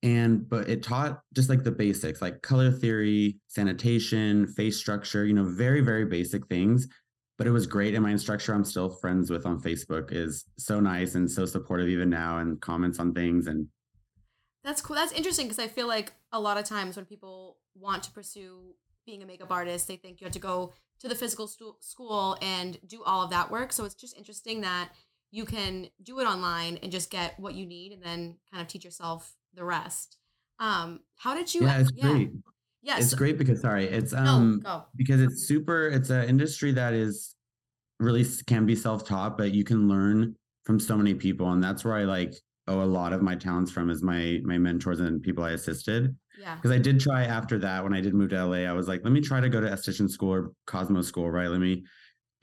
and 0.03 0.47
but 0.49 0.67
it 0.67 0.83
taught 0.83 1.21
just 1.33 1.49
like 1.49 1.63
the 1.63 1.71
basics, 1.71 2.21
like 2.21 2.41
color 2.41 2.69
theory, 2.69 3.37
sanitation, 3.47 4.47
face 4.57 4.77
structure. 4.77 5.23
You 5.25 5.35
know, 5.35 5.45
very 5.45 5.81
very 5.81 6.05
basic 6.05 6.45
things. 6.47 6.87
But 7.37 7.47
it 7.47 7.51
was 7.51 7.67
great, 7.67 7.93
and 7.93 8.03
my 8.03 8.11
instructor 8.11 8.53
I'm 8.53 8.65
still 8.65 8.89
friends 8.89 9.29
with 9.29 9.45
on 9.45 9.61
Facebook 9.61 10.11
is 10.11 10.43
so 10.57 10.81
nice 10.81 11.15
and 11.15 11.31
so 11.31 11.45
supportive 11.45 11.87
even 11.87 12.09
now, 12.09 12.39
and 12.39 12.59
comments 12.59 12.99
on 12.99 13.13
things 13.13 13.47
and 13.47 13.67
That's 14.65 14.81
cool. 14.81 14.97
That's 14.97 15.13
interesting 15.13 15.45
because 15.47 15.63
I 15.63 15.69
feel 15.69 15.87
like 15.87 16.11
a 16.31 16.39
lot 16.39 16.57
of 16.57 16.65
times 16.65 16.95
when 16.95 17.05
people 17.05 17.57
want 17.75 18.03
to 18.03 18.11
pursue 18.11 18.75
being 19.05 19.23
a 19.23 19.25
makeup 19.25 19.51
artist, 19.51 19.87
they 19.87 19.95
think 19.95 20.19
you 20.19 20.25
have 20.25 20.33
to 20.33 20.39
go 20.39 20.73
to 20.99 21.07
the 21.07 21.15
physical 21.15 21.47
stu- 21.47 21.75
school 21.79 22.37
and 22.41 22.77
do 22.87 23.03
all 23.03 23.23
of 23.23 23.29
that 23.29 23.49
work. 23.51 23.71
So 23.71 23.85
it's 23.85 23.95
just 23.95 24.17
interesting 24.17 24.61
that 24.61 24.89
you 25.31 25.45
can 25.45 25.87
do 26.03 26.19
it 26.19 26.25
online 26.25 26.77
and 26.83 26.91
just 26.91 27.09
get 27.09 27.39
what 27.39 27.53
you 27.53 27.65
need 27.65 27.91
and 27.93 28.01
then 28.03 28.35
kind 28.51 28.61
of 28.61 28.67
teach 28.67 28.83
yourself 28.83 29.35
the 29.53 29.63
rest. 29.63 30.17
Um, 30.59 31.01
how 31.17 31.35
did 31.35 31.53
you? 31.53 31.61
yeah, 31.65 31.79
it's 31.79 31.91
great. 31.91 32.31
Yes. 32.81 33.03
It's 33.03 33.13
great 33.15 33.37
because 33.37 33.61
sorry, 33.61 33.85
it's 33.85 34.13
No, 34.13 34.19
um 34.19 34.61
go. 34.63 34.85
because 34.95 35.21
it's 35.21 35.45
super 35.47 35.87
it's 35.87 36.09
an 36.09 36.27
industry 36.29 36.71
that 36.73 36.93
is 36.93 37.35
really 37.99 38.25
can 38.45 38.65
be 38.65 38.75
self-taught 38.75 39.37
but 39.37 39.53
you 39.53 39.63
can 39.63 39.87
learn 39.87 40.35
from 40.65 40.79
so 40.79 40.95
many 40.95 41.15
people 41.15 41.51
and 41.51 41.63
that's 41.63 41.83
where 41.83 41.95
i 41.95 42.03
like 42.03 42.35
owe 42.67 42.81
a 42.81 42.85
lot 42.85 43.13
of 43.13 43.21
my 43.21 43.35
talents 43.35 43.71
from 43.71 43.89
is 43.89 44.03
my 44.03 44.39
my 44.43 44.57
mentors 44.57 44.99
and 44.99 45.21
people 45.21 45.43
i 45.43 45.51
assisted. 45.51 46.15
Yeah. 46.39 46.55
because 46.55 46.71
i 46.71 46.77
did 46.77 46.99
try 46.99 47.23
after 47.23 47.57
that 47.59 47.83
when 47.83 47.93
i 47.93 48.01
did 48.01 48.13
move 48.13 48.29
to 48.29 48.45
la 48.45 48.57
i 48.57 48.71
was 48.71 48.87
like 48.87 49.01
let 49.03 49.11
me 49.11 49.21
try 49.21 49.39
to 49.39 49.49
go 49.49 49.59
to 49.59 49.67
esthetician 49.67 50.09
school 50.09 50.33
or 50.33 50.51
cosmo 50.65 51.01
school 51.01 51.29
right? 51.31 51.49
Let 51.49 51.59
me 51.59 51.83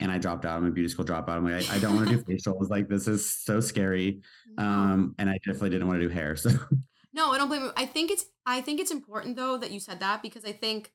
and 0.01 0.11
i 0.11 0.17
dropped 0.17 0.45
out. 0.45 0.57
I'm 0.57 0.65
a 0.65 0.71
beauty 0.71 0.89
school 0.89 1.05
dropout. 1.05 1.29
I'm 1.29 1.49
like 1.49 1.69
i, 1.69 1.75
I 1.75 1.79
don't 1.79 1.95
want 1.95 2.09
to 2.09 2.15
do 2.17 2.23
facials. 2.29 2.69
Like 2.69 2.89
this 2.89 3.07
is 3.07 3.29
so 3.29 3.59
scary. 3.59 4.21
Um 4.57 5.15
and 5.17 5.29
i 5.29 5.37
definitely 5.45 5.69
didn't 5.69 5.87
want 5.87 6.01
to 6.01 6.07
do 6.07 6.13
hair 6.13 6.35
so. 6.35 6.49
No, 7.15 7.31
I 7.31 7.37
don't 7.37 7.47
blame 7.47 7.63
you. 7.63 7.71
I 7.77 7.85
think 7.85 8.11
it's 8.11 8.25
I 8.45 8.59
think 8.59 8.81
it's 8.81 8.91
important 8.91 9.37
though 9.37 9.57
that 9.57 9.71
you 9.71 9.79
said 9.79 10.01
that 10.01 10.21
because 10.21 10.43
I 10.43 10.51
think 10.51 10.91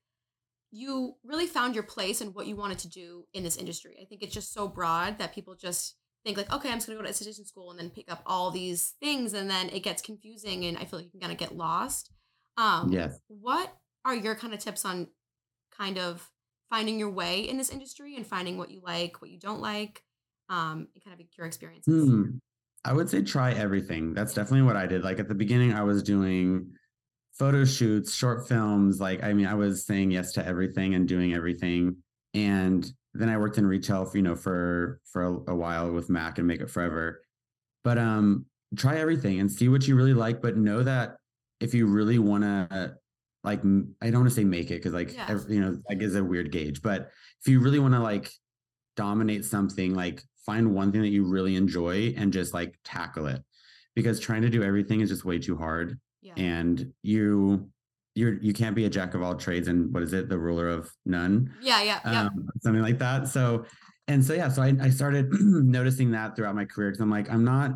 you 0.71 1.14
really 1.25 1.47
found 1.47 1.75
your 1.75 1.83
place 1.83 2.21
and 2.21 2.35
what 2.35 2.47
you 2.47 2.57
wanted 2.57 2.79
to 2.81 2.88
do 2.88 3.25
in 3.33 3.43
this 3.43 3.57
industry. 3.57 3.97
I 4.01 4.05
think 4.05 4.23
it's 4.23 4.35
just 4.35 4.53
so 4.53 4.69
broad 4.69 5.19
that 5.19 5.35
people 5.35 5.55
just 5.55 5.97
think 6.24 6.37
like, 6.37 6.52
okay, 6.52 6.68
I'm 6.68 6.76
just 6.76 6.87
gonna 6.87 6.98
go 6.98 7.04
to 7.04 7.11
esthetician 7.11 7.46
school 7.46 7.70
and 7.70 7.78
then 7.78 7.90
pick 7.90 8.11
up 8.11 8.22
all 8.26 8.50
these 8.50 8.94
things, 9.00 9.35
and 9.35 9.48
then 9.48 9.68
it 9.70 9.80
gets 9.80 10.02
confusing, 10.02 10.64
and 10.64 10.76
I 10.76 10.85
feel 10.85 10.98
like 10.98 11.06
you 11.06 11.12
can 11.12 11.20
kind 11.20 11.33
of 11.33 11.38
get 11.38 11.56
lost. 11.56 12.11
Um, 12.56 12.92
yes 12.92 13.18
What 13.28 13.72
are 14.04 14.14
your 14.14 14.35
kind 14.35 14.52
of 14.52 14.61
tips 14.61 14.85
on 14.85 15.06
kind 15.76 15.98
of 15.98 16.28
finding 16.68 16.98
your 16.98 17.11
way 17.11 17.48
in 17.48 17.56
this 17.56 17.70
industry 17.70 18.16
and 18.16 18.26
finding 18.26 18.59
what 18.59 18.70
you 18.70 18.80
like, 18.83 19.22
what 19.22 19.30
you 19.30 19.38
don't 19.38 19.61
like, 19.61 20.02
um, 20.48 20.88
and 20.94 21.04
kind 21.04 21.18
of 21.18 21.26
your 21.37 21.46
experiences? 21.46 22.09
Hmm. 22.09 22.24
I 22.85 22.92
would 22.92 23.11
say 23.11 23.22
try 23.22 23.52
everything. 23.52 24.14
That's 24.14 24.33
definitely 24.33 24.62
what 24.62 24.76
I 24.76 24.87
did. 24.87 25.04
Like 25.04 25.18
at 25.20 25.28
the 25.28 25.35
beginning, 25.35 25.74
I 25.74 25.83
was 25.83 26.02
doing 26.02 26.72
photo 27.33 27.64
shoots, 27.64 28.14
short 28.14 28.48
films. 28.48 29.00
Like, 29.00 29.22
I 29.22 29.33
mean, 29.33 29.46
I 29.46 29.54
was 29.54 29.85
saying 29.85 30.11
yes 30.11 30.33
to 30.33 30.46
everything 30.46 30.94
and 30.94 31.06
doing 31.06 31.35
everything. 31.35 31.96
And 32.33 32.90
then 33.14 33.29
I 33.29 33.37
worked 33.38 33.59
in 33.59 33.66
retail, 33.66 34.05
for, 34.05 34.16
you 34.16 34.23
know, 34.23 34.37
for 34.37 35.01
for 35.05 35.23
a, 35.25 35.53
a 35.53 35.55
while 35.57 35.90
with 35.92 36.09
Mac 36.11 36.38
and 36.38 36.46
Make 36.46 36.62
Up 36.62 36.70
For 36.70 36.83
Ever. 36.83 37.23
But 37.83 37.99
um, 37.99 38.46
try 38.77 38.99
everything 38.99 39.40
and 39.40 39.51
see 39.51 39.68
what 39.68 39.87
you 39.88 39.96
really 39.96 40.14
like. 40.14 40.40
But 40.40 40.57
know 40.57 40.83
that 40.83 41.16
if 41.61 41.75
you 41.75 41.87
really 41.87 42.18
want 42.18 42.44
to, 42.44 42.94
like, 43.42 43.61
I 43.61 44.11
don't 44.11 44.20
want 44.20 44.29
to 44.29 44.35
say 44.35 44.44
make 44.44 44.70
it 44.70 44.77
because, 44.77 44.92
like, 44.92 45.14
Yeah. 45.14 45.27
every, 45.29 45.55
you 45.57 45.61
know, 45.61 45.79
like 45.88 46.03
is 46.03 46.14
a 46.14 46.23
weird 46.23 46.53
gauge. 46.53 46.83
But 46.83 47.11
if 47.40 47.49
you 47.49 47.61
really 47.61 47.79
want 47.79 47.94
to 47.94 48.01
like 48.01 48.31
dominate 48.96 49.44
something, 49.44 49.94
like 49.94 50.23
find 50.46 50.75
one 50.75 50.92
thing 50.92 51.01
that 51.03 51.09
you 51.09 51.25
really 51.25 51.57
enjoy 51.57 52.14
and 52.16 52.33
just 52.33 52.55
like 52.55 52.79
tackle 52.85 53.27
it. 53.27 53.42
Because 53.96 54.20
trying 54.20 54.42
to 54.42 54.51
do 54.51 54.62
everything 54.62 55.01
is 55.01 55.09
just 55.09 55.25
way 55.25 55.38
too 55.38 55.57
hard 55.57 55.99
Yeah. 56.23 56.35
and 56.37 56.92
you 57.03 57.70
you're 58.14 58.35
you 58.35 58.53
can't 58.53 58.75
be 58.75 58.85
a 58.85 58.90
jack 58.90 59.14
of 59.14 59.23
all 59.23 59.35
trades 59.35 59.68
and 59.68 59.92
what 59.92 60.03
is 60.03 60.12
it 60.12 60.29
the 60.29 60.38
ruler 60.38 60.68
of 60.68 60.90
none 61.07 61.53
yeah. 61.62 61.83
Yeah. 61.83 62.01
Yeah. 62.05 62.23
um, 62.23 62.49
something 62.61 62.83
like 62.83 62.99
that 62.99 63.29
so 63.29 63.64
and 64.09 64.25
so 64.25 64.35
yeah 64.35 64.49
so 64.49 64.62
i, 64.62 64.75
I 64.81 64.90
started 64.90 65.29
noticing 65.40 66.11
that 66.12 66.35
throughout 66.35 66.55
my 66.55 66.64
career 66.64 66.90
because 66.90 67.01
i'm 67.01 67.11
like 67.11 67.31
i'm 67.31 67.44
not 67.44 67.73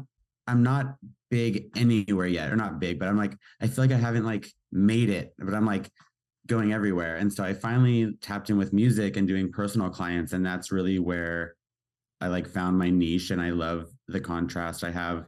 i'm 0.47 0.63
not 0.63 0.97
big 1.31 1.67
anywhere 1.77 2.27
yet 2.27 2.53
or 2.53 2.57
not 2.57 2.79
big 2.81 2.99
but 2.99 3.09
i'm 3.09 3.17
like 3.17 3.37
i 3.61 3.67
feel 3.67 3.85
like 3.85 3.93
i 3.93 3.97
haven't 3.97 4.25
like 4.25 4.49
made 4.73 5.11
it 5.11 5.33
but 5.39 5.55
i'm 5.55 5.67
like 5.67 5.91
going 6.47 6.73
everywhere 6.73 7.17
and 7.17 7.33
so 7.33 7.43
i 7.43 7.55
finally 7.55 8.13
tapped 8.21 8.51
in 8.51 8.59
with 8.59 8.73
music 8.73 9.17
and 9.17 9.27
doing 9.27 9.51
personal 9.51 9.89
clients 9.89 10.33
and 10.33 10.45
that's 10.45 10.71
really 10.71 10.99
where 10.99 11.55
i 12.21 12.27
like 12.27 12.47
found 12.47 12.79
my 12.79 12.91
niche 12.91 13.31
and 13.31 13.41
i 13.41 13.51
love 13.51 13.87
the 14.09 14.21
contrast 14.21 14.85
i 14.85 14.91
have 14.91 15.27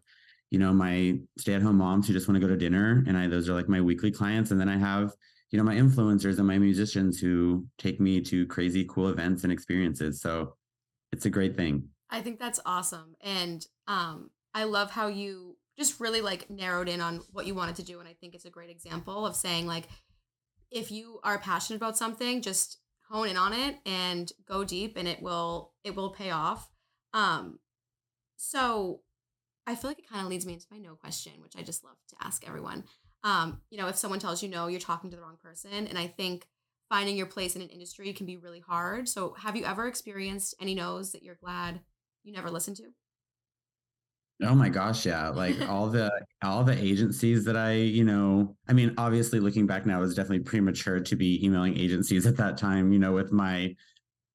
you 0.50 0.58
know 0.58 0.72
my 0.72 1.18
stay-at-home 1.38 1.76
moms 1.76 2.06
who 2.06 2.12
just 2.12 2.28
want 2.28 2.40
to 2.40 2.46
go 2.46 2.52
to 2.52 2.58
dinner 2.58 3.04
and 3.06 3.16
i 3.16 3.26
those 3.26 3.48
are 3.48 3.54
like 3.54 3.68
my 3.68 3.80
weekly 3.80 4.10
clients 4.10 4.50
and 4.50 4.60
then 4.60 4.68
i 4.68 4.76
have 4.76 5.12
you 5.50 5.58
know 5.58 5.64
my 5.64 5.74
influencers 5.74 6.38
and 6.38 6.46
my 6.46 6.58
musicians 6.58 7.18
who 7.18 7.66
take 7.78 8.00
me 8.00 8.20
to 8.20 8.46
crazy 8.46 8.84
cool 8.88 9.08
events 9.08 9.44
and 9.44 9.52
experiences 9.52 10.20
so 10.20 10.54
it's 11.12 11.26
a 11.26 11.30
great 11.30 11.56
thing 11.56 11.88
I 12.10 12.20
think 12.20 12.38
that's 12.38 12.60
awesome. 12.64 13.16
And 13.20 13.64
um, 13.88 14.30
I 14.54 14.64
love 14.64 14.90
how 14.90 15.08
you 15.08 15.56
just 15.78 16.00
really 16.00 16.20
like 16.20 16.48
narrowed 16.48 16.88
in 16.88 17.00
on 17.00 17.20
what 17.32 17.46
you 17.46 17.54
wanted 17.54 17.76
to 17.76 17.82
do. 17.82 18.00
And 18.00 18.08
I 18.08 18.14
think 18.20 18.34
it's 18.34 18.44
a 18.44 18.50
great 18.50 18.70
example 18.70 19.26
of 19.26 19.36
saying, 19.36 19.66
like, 19.66 19.88
if 20.70 20.90
you 20.90 21.20
are 21.22 21.38
passionate 21.38 21.76
about 21.76 21.98
something, 21.98 22.42
just 22.42 22.78
hone 23.10 23.28
in 23.28 23.36
on 23.36 23.52
it 23.52 23.76
and 23.86 24.32
go 24.48 24.64
deep 24.64 24.96
and 24.96 25.06
it 25.06 25.22
will 25.22 25.72
it 25.84 25.94
will 25.94 26.10
pay 26.10 26.30
off. 26.30 26.68
Um, 27.12 27.58
so 28.36 29.00
I 29.66 29.74
feel 29.74 29.90
like 29.90 29.98
it 29.98 30.08
kind 30.08 30.22
of 30.22 30.28
leads 30.28 30.46
me 30.46 30.54
into 30.54 30.66
my 30.70 30.78
no 30.78 30.94
question, 30.94 31.32
which 31.42 31.54
I 31.56 31.62
just 31.62 31.84
love 31.84 31.96
to 32.08 32.16
ask 32.20 32.46
everyone. 32.46 32.84
Um, 33.24 33.60
you 33.70 33.78
know, 33.78 33.88
if 33.88 33.96
someone 33.96 34.20
tells 34.20 34.42
you 34.42 34.48
no, 34.48 34.68
you're 34.68 34.80
talking 34.80 35.10
to 35.10 35.16
the 35.16 35.22
wrong 35.22 35.38
person. 35.42 35.86
And 35.88 35.98
I 35.98 36.06
think 36.06 36.46
finding 36.88 37.16
your 37.16 37.26
place 37.26 37.56
in 37.56 37.62
an 37.62 37.68
industry 37.68 38.12
can 38.12 38.26
be 38.26 38.36
really 38.36 38.60
hard. 38.60 39.08
So 39.08 39.34
have 39.38 39.56
you 39.56 39.64
ever 39.64 39.88
experienced 39.88 40.54
any 40.60 40.74
no's 40.74 41.12
that 41.12 41.22
you're 41.22 41.38
glad 41.42 41.80
you 42.22 42.32
never 42.32 42.50
listened 42.50 42.76
to? 42.76 42.84
oh 44.42 44.54
my 44.54 44.68
gosh 44.68 45.06
yeah 45.06 45.28
like 45.28 45.56
all 45.68 45.88
the 45.88 46.10
all 46.42 46.62
the 46.62 46.78
agencies 46.78 47.44
that 47.44 47.56
i 47.56 47.72
you 47.72 48.04
know 48.04 48.54
i 48.68 48.72
mean 48.72 48.92
obviously 48.98 49.40
looking 49.40 49.66
back 49.66 49.86
now 49.86 49.98
it 49.98 50.02
was 50.02 50.14
definitely 50.14 50.40
premature 50.40 51.00
to 51.00 51.16
be 51.16 51.44
emailing 51.44 51.76
agencies 51.78 52.26
at 52.26 52.36
that 52.36 52.58
time 52.58 52.92
you 52.92 52.98
know 52.98 53.12
with 53.12 53.32
my 53.32 53.74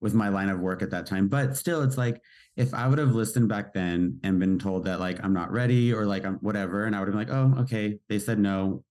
with 0.01 0.13
my 0.13 0.29
line 0.29 0.49
of 0.49 0.59
work 0.59 0.81
at 0.81 0.89
that 0.89 1.05
time. 1.05 1.27
But 1.27 1.55
still 1.55 1.83
it's 1.83 1.97
like 1.97 2.21
if 2.57 2.73
i 2.73 2.87
would 2.87 2.97
have 2.97 3.15
listened 3.15 3.47
back 3.47 3.73
then 3.73 4.19
and 4.23 4.39
been 4.39 4.59
told 4.59 4.83
that 4.85 4.99
like 4.99 5.23
i'm 5.23 5.33
not 5.33 5.51
ready 5.51 5.93
or 5.93 6.05
like 6.05 6.25
i'm 6.25 6.35
whatever 6.35 6.85
and 6.85 6.95
i 6.95 6.99
would 6.99 7.07
have 7.07 7.15
been 7.15 7.27
like 7.27 7.57
oh 7.57 7.61
okay. 7.61 7.99
They 8.09 8.19
said 8.19 8.39
no. 8.39 8.83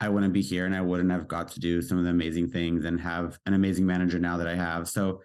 I 0.00 0.08
wouldn't 0.08 0.32
be 0.32 0.42
here 0.42 0.66
and 0.66 0.74
i 0.74 0.80
wouldn't 0.80 1.12
have 1.12 1.28
got 1.28 1.48
to 1.52 1.60
do 1.60 1.80
some 1.80 1.96
of 1.98 2.04
the 2.04 2.10
amazing 2.10 2.50
things 2.50 2.84
and 2.84 3.00
have 3.00 3.38
an 3.46 3.54
amazing 3.54 3.86
manager 3.86 4.18
now 4.18 4.36
that 4.38 4.48
i 4.48 4.54
have. 4.54 4.88
So 4.88 5.20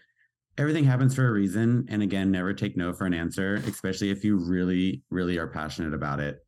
everything 0.58 0.84
happens 0.84 1.15
for 1.15 1.28
a 1.28 1.32
reason 1.32 1.88
and 1.89 2.04
again 2.04 2.32
never 2.32 2.54
take 2.54 2.78
no 2.78 2.93
for 2.93 3.06
an 3.06 3.13
answer 3.13 3.56
especially 3.67 4.10
if 4.10 4.24
you 4.24 4.38
really 4.38 5.04
really 5.10 5.38
are 5.38 5.48
passionate 5.48 5.93
about 5.93 6.20
it. 6.20 6.46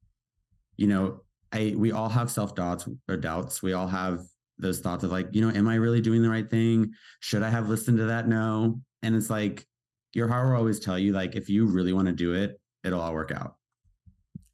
You 0.77 0.87
know 0.87 1.21
i 1.51 1.73
we 1.75 1.91
all 1.91 2.09
have 2.09 2.29
self 2.29 2.53
doubts 2.53 2.87
or 3.07 3.15
uh, 3.15 3.17
doubts. 3.17 3.63
We 3.63 3.73
all 3.73 3.87
have 3.87 4.21
those 4.59 4.79
thoughts 4.79 5.03
of 5.03 5.11
like 5.11 5.27
you 5.31 5.41
know 5.41 5.49
am 5.55 5.67
i 5.67 5.75
really 5.75 6.01
doing 6.01 6.21
the 6.21 6.29
right 6.29 6.49
thing 6.49 6.91
should 7.19 7.43
i 7.43 7.49
have 7.49 7.69
listened 7.69 7.97
to 7.97 8.05
that 8.05 8.27
no 8.27 8.79
and 9.01 9.15
it's 9.15 9.29
like 9.29 9.65
your 10.13 10.27
heart 10.27 10.47
will 10.49 10.55
always 10.57 10.79
tell 10.79 10.99
you 10.99 11.13
like 11.13 11.35
if 11.35 11.49
you 11.49 11.65
really 11.65 11.93
want 11.93 12.07
to 12.07 12.13
do 12.13 12.33
it 12.33 12.59
it'll 12.83 13.01
all 13.01 13.13
work 13.13 13.31
out 13.31 13.55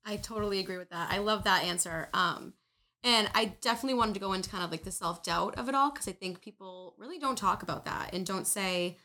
I 0.08 0.18
totally 0.18 0.60
agree 0.60 0.78
with 0.78 0.92
that. 0.92 1.12
I 1.12 1.18
love 1.18 1.46
that 1.46 1.64
answer. 1.64 2.10
Um, 2.14 2.54
and 3.04 3.28
I 3.34 3.56
definitely 3.62 3.98
wanted 3.98 4.14
to 4.14 4.20
go 4.20 4.34
into 4.34 4.50
kind 4.52 4.64
of 4.64 4.70
like 4.70 4.84
the 4.84 4.92
self 4.92 5.24
doubt 5.24 5.58
of 5.58 5.68
it 5.68 5.74
all 5.74 5.92
because 5.92 6.08
I 6.08 6.12
think 6.12 6.42
people 6.42 6.94
really 7.00 7.18
don't 7.18 7.38
talk 7.38 7.64
about 7.64 7.86
that 7.86 8.14
and 8.14 8.24
don't 8.24 8.46
say, 8.46 8.98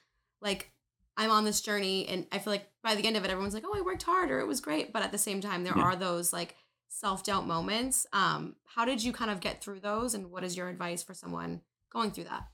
like, 0.42 0.72
I'm 1.16 1.30
on 1.30 1.46
this 1.46 1.62
journey. 1.62 2.06
And 2.06 2.26
I 2.32 2.38
feel 2.38 2.52
like 2.52 2.68
by 2.82 2.94
the 2.96 3.06
end 3.06 3.16
of 3.16 3.24
it, 3.24 3.30
everyone's 3.30 3.54
like, 3.54 3.64
oh, 3.66 3.74
I 3.74 3.80
worked 3.80 4.02
hard 4.02 4.30
or 4.30 4.40
it 4.40 4.46
was 4.46 4.60
great. 4.60 4.92
But 4.92 5.02
at 5.02 5.10
the 5.10 5.16
same 5.16 5.40
time, 5.40 5.64
there 5.64 5.72
Yeah. 5.74 5.84
are 5.84 5.96
those 5.96 6.34
like 6.34 6.54
self 6.90 7.24
doubt 7.24 7.46
moments. 7.46 8.06
Um, 8.12 8.56
how 8.66 8.84
did 8.84 9.02
you 9.02 9.12
kind 9.12 9.30
of 9.30 9.40
get 9.40 9.62
through 9.62 9.80
those? 9.80 10.12
And 10.12 10.30
what 10.30 10.44
is 10.44 10.56
your 10.56 10.68
advice 10.68 11.02
for 11.02 11.14
someone 11.14 11.62
going 11.90 12.10
through 12.10 12.24
that? 12.24 12.48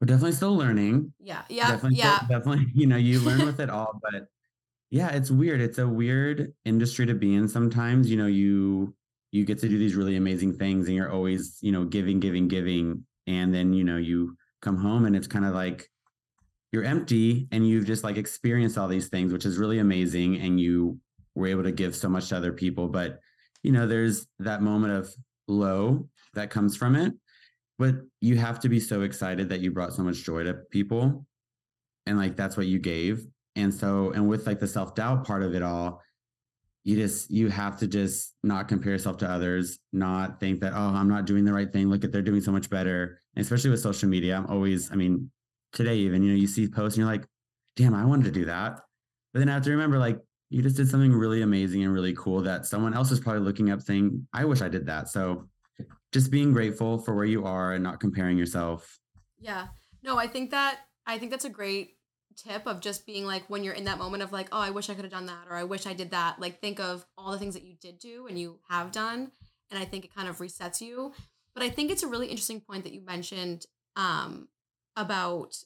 we're 0.00 0.06
definitely 0.06 0.32
still 0.32 0.56
learning 0.56 1.12
Yeah. 1.18 1.42
Yeah. 1.48 1.72
definitely 1.72 1.98
yeah. 1.98 2.20
definitely 2.28 2.66
you 2.74 2.86
know 2.86 2.96
you 2.96 3.20
learn 3.20 3.44
with 3.44 3.58
it 3.64 3.70
all 3.70 3.98
but 4.00 4.28
yeah 4.90 5.08
it's 5.08 5.30
weird 5.30 5.60
it's 5.60 5.78
a 5.78 5.88
weird 5.88 6.52
industry 6.64 7.06
to 7.06 7.14
be 7.14 7.34
in 7.34 7.48
sometimes 7.48 8.10
you 8.10 8.16
know 8.16 8.26
you 8.26 8.94
you 9.32 9.44
get 9.44 9.58
to 9.58 9.68
do 9.68 9.78
these 9.78 9.94
really 9.94 10.16
amazing 10.16 10.56
things 10.56 10.86
and 10.86 10.96
you're 10.96 11.10
always 11.10 11.58
you 11.60 11.72
know 11.72 11.84
giving 11.84 12.20
giving 12.20 12.48
giving 12.48 13.04
and 13.26 13.52
then 13.52 13.72
you 13.72 13.84
know 13.84 13.96
you 13.96 14.36
come 14.62 14.76
home 14.76 15.04
and 15.04 15.16
it's 15.16 15.26
kind 15.26 15.44
of 15.44 15.54
like 15.54 15.90
you're 16.72 16.84
empty 16.84 17.48
and 17.50 17.66
you've 17.68 17.86
just 17.86 18.04
like 18.04 18.16
experienced 18.16 18.78
all 18.78 18.88
these 18.88 19.08
things 19.08 19.32
which 19.32 19.44
is 19.44 19.58
really 19.58 19.78
amazing 19.78 20.36
and 20.36 20.60
you 20.60 20.98
were 21.38 21.46
able 21.46 21.62
to 21.62 21.72
give 21.72 21.94
so 21.96 22.08
much 22.08 22.28
to 22.28 22.36
other 22.36 22.52
people 22.52 22.88
but 22.88 23.20
you 23.62 23.72
know 23.72 23.86
there's 23.86 24.26
that 24.38 24.62
moment 24.62 24.92
of 24.92 25.14
low 25.48 26.08
that 26.34 26.50
comes 26.50 26.76
from 26.76 26.94
it. 26.94 27.14
But 27.78 27.96
you 28.20 28.36
have 28.36 28.60
to 28.60 28.68
be 28.68 28.80
so 28.80 29.02
excited 29.02 29.48
that 29.48 29.60
you 29.60 29.70
brought 29.70 29.94
so 29.94 30.02
much 30.02 30.24
joy 30.24 30.44
to 30.44 30.54
people 30.54 31.26
and 32.06 32.18
like 32.18 32.36
that's 32.36 32.56
what 32.56 32.66
you 32.66 32.78
gave. 32.78 33.24
And 33.56 33.72
so 33.72 34.12
and 34.12 34.28
with 34.28 34.46
like 34.46 34.60
the 34.60 34.66
self-doubt 34.66 35.26
part 35.26 35.42
of 35.42 35.54
it 35.54 35.62
all 35.62 36.02
you 36.84 36.96
just 36.96 37.30
you 37.30 37.48
have 37.48 37.78
to 37.78 37.86
just 37.86 38.34
not 38.42 38.68
compare 38.68 38.92
yourself 38.92 39.18
to 39.18 39.28
others 39.28 39.78
not 39.92 40.40
think 40.40 40.60
that 40.60 40.72
oh 40.74 40.94
i'm 40.94 41.08
not 41.08 41.26
doing 41.26 41.44
the 41.44 41.52
right 41.52 41.72
thing. 41.72 41.90
Look 41.90 42.04
at 42.04 42.12
they're 42.12 42.22
doing 42.22 42.40
so 42.40 42.52
much 42.52 42.70
better. 42.70 43.20
And 43.34 43.44
especially 43.44 43.70
with 43.70 43.80
social 43.80 44.08
media 44.08 44.36
i'm 44.36 44.46
always 44.46 44.90
i 44.90 44.94
mean 44.94 45.30
today 45.72 45.96
even 45.96 46.22
you 46.22 46.32
know 46.32 46.38
you 46.38 46.46
see 46.46 46.66
posts 46.68 46.96
and 46.96 47.04
you're 47.04 47.12
like 47.12 47.26
damn 47.76 47.94
i 47.94 48.04
wanted 48.04 48.24
to 48.24 48.30
do 48.30 48.44
that. 48.46 48.80
But 49.32 49.40
then 49.40 49.48
i 49.48 49.54
have 49.54 49.64
to 49.64 49.70
remember 49.70 49.98
like 49.98 50.18
you 50.50 50.62
just 50.62 50.76
did 50.76 50.88
something 50.88 51.12
really 51.12 51.42
amazing 51.42 51.84
and 51.84 51.92
really 51.92 52.14
cool 52.14 52.42
that 52.42 52.66
someone 52.66 52.94
else 52.94 53.10
is 53.10 53.20
probably 53.20 53.42
looking 53.42 53.70
up 53.70 53.80
saying 53.80 54.26
i 54.32 54.44
wish 54.44 54.62
i 54.62 54.68
did 54.68 54.86
that 54.86 55.08
so 55.08 55.46
just 56.12 56.30
being 56.30 56.52
grateful 56.52 56.98
for 56.98 57.14
where 57.14 57.26
you 57.26 57.44
are 57.44 57.74
and 57.74 57.82
not 57.84 58.00
comparing 58.00 58.38
yourself 58.38 58.98
Yeah. 59.40 59.68
No, 60.02 60.16
I 60.16 60.26
think 60.26 60.50
that 60.50 60.80
I 61.06 61.18
think 61.18 61.30
that's 61.30 61.44
a 61.44 61.50
great 61.50 61.96
tip 62.36 62.66
of 62.66 62.80
just 62.80 63.04
being 63.06 63.24
like 63.24 63.44
when 63.48 63.64
you're 63.64 63.74
in 63.74 63.84
that 63.84 63.98
moment 63.98 64.22
of 64.22 64.32
like, 64.32 64.48
oh, 64.52 64.60
I 64.60 64.70
wish 64.70 64.88
I 64.88 64.94
could 64.94 65.04
have 65.04 65.12
done 65.12 65.26
that 65.26 65.46
or 65.50 65.56
I 65.56 65.64
wish 65.64 65.86
I 65.86 65.92
did 65.92 66.10
that. 66.12 66.40
Like 66.40 66.60
think 66.60 66.80
of 66.80 67.04
all 67.16 67.32
the 67.32 67.38
things 67.38 67.54
that 67.54 67.64
you 67.64 67.74
did 67.80 67.98
do 67.98 68.26
and 68.26 68.38
you 68.38 68.58
have 68.68 68.92
done. 68.92 69.32
And 69.70 69.78
I 69.78 69.84
think 69.84 70.04
it 70.04 70.14
kind 70.14 70.28
of 70.28 70.38
resets 70.38 70.80
you. 70.80 71.12
But 71.54 71.62
I 71.62 71.70
think 71.70 71.90
it's 71.90 72.02
a 72.02 72.08
really 72.08 72.28
interesting 72.28 72.60
point 72.60 72.84
that 72.84 72.92
you 72.92 73.04
mentioned 73.04 73.66
um 73.96 74.48
about 74.96 75.56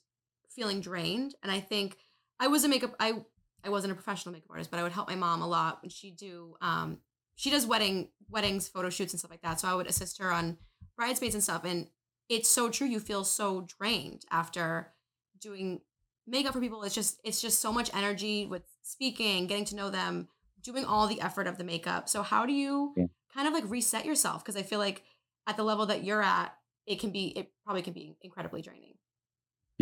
feeling 0.51 0.81
drained. 0.81 1.35
And 1.43 1.53
I 1.53 1.61
think 1.61 1.97
I 2.41 2.49
was 2.49 2.65
a 2.65 2.69
makeup 2.69 2.95
I 2.99 3.23
I 3.65 3.71
wasn't 3.71 3.93
a 3.93 3.95
professional 3.95 4.33
makeup 4.33 4.51
artist, 4.51 4.71
but 4.71 4.81
I 4.81 4.83
would 4.83 4.93
help 4.93 5.09
my 5.09 5.15
mom 5.15 5.43
a 5.43 5.47
lot 5.49 5.83
when 5.83 5.91
she 5.91 6.11
do 6.11 6.57
um 6.61 6.99
she 7.35 7.51
does 7.51 7.67
wedding 7.67 8.09
weddings, 8.31 8.69
photo 8.69 8.91
shoots 8.91 9.13
and 9.13 9.21
stuff 9.21 9.31
like 9.31 9.43
that. 9.43 9.61
So 9.61 9.69
I 9.69 9.75
would 9.75 9.87
assist 9.87 10.19
her 10.19 10.33
on 10.33 10.59
bridesmaids 10.97 11.35
and 11.35 11.43
stuff. 11.43 11.65
And 11.65 11.89
it's 12.29 12.49
so 12.49 12.69
true. 12.71 12.87
You 12.87 13.01
feel 13.01 13.25
so 13.25 13.63
drained 13.79 14.25
after 14.31 14.93
doing 15.41 15.81
makeup 16.27 16.53
for 16.53 16.61
people. 16.61 16.83
It's 16.83 16.95
just 16.95 17.21
it's 17.25 17.41
just 17.41 17.61
so 17.61 17.73
much 17.73 17.91
energy 17.95 18.47
with 18.47 18.63
speaking, 18.83 19.47
getting 19.47 19.65
to 19.67 19.77
know 19.77 19.91
them, 19.91 20.29
doing 20.63 20.85
all 20.85 21.07
the 21.07 21.21
effort 21.21 21.47
of 21.47 21.59
the 21.59 21.65
makeup. 21.65 22.09
So 22.09 22.23
how 22.23 22.47
do 22.47 22.53
you 22.53 22.95
Yeah. 22.97 23.07
kind 23.35 23.49
of 23.49 23.55
like 23.55 23.65
reset 23.69 24.05
yourself? 24.05 24.45
Because 24.45 24.57
I 24.57 24.63
feel 24.63 24.79
like 24.79 25.03
at 25.47 25.57
the 25.57 25.65
level 25.65 25.87
that 25.87 26.05
you're 26.05 26.23
at, 26.23 26.57
it 26.87 27.01
can 27.01 27.11
be 27.11 27.29
it 27.29 27.53
probably 27.65 27.83
can 27.83 27.93
be 27.93 28.17
incredibly 28.23 28.63
draining. 28.63 28.95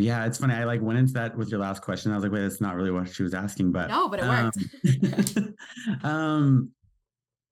Yeah, 0.01 0.27
it's 0.27 0.39
funny. 0.39 0.55
I 0.55 0.65
like 0.65 0.81
went 0.81 0.99
into 0.99 1.13
that 1.15 1.37
with 1.37 1.51
your 1.51 1.61
last 1.61 1.83
question. 1.83 2.13
I 2.13 2.15
was 2.15 2.23
like, 2.23 2.33
wait, 2.33 2.43
that's 2.43 2.61
not 2.61 2.75
really 2.77 2.91
what 2.91 3.09
she 3.09 3.23
was 3.23 3.35
asking, 3.35 3.73
but 3.73 3.89
No, 3.89 4.09
but 4.09 4.21
it 4.21 4.27
worked. 4.27 5.55
um, 6.05 6.11
um, 6.11 6.71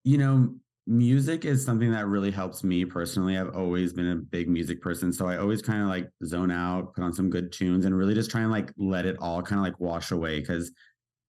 you 0.05 0.19
know, 0.19 0.55
music 0.87 1.45
is 1.45 1.65
something 1.65 1.93
that 1.93 2.07
really 2.07 2.31
helps 2.31 2.65
me 2.65 2.85
personally. 2.85 3.37
I've 3.37 3.55
always 3.55 3.93
been 3.93 4.09
a 4.11 4.17
big 4.17 4.49
music 4.49 4.81
person, 4.81 5.13
so 5.13 5.27
I 5.27 5.37
always 5.37 5.61
kind 5.61 5.83
of 5.83 5.89
like 5.89 6.09
zone 6.25 6.51
out, 6.51 6.95
put 6.95 7.05
on 7.05 7.13
some 7.13 7.29
good 7.29 7.53
tunes, 7.53 7.85
and 7.85 7.97
really 7.97 8.15
just 8.15 8.31
try 8.31 8.41
and 8.41 8.51
like 8.51 8.73
let 8.79 9.05
it 9.05 9.17
all 9.21 9.43
kind 9.43 9.59
of 9.59 9.65
like 9.65 9.79
wash 9.79 10.11
away. 10.11 10.41
Because 10.41 10.73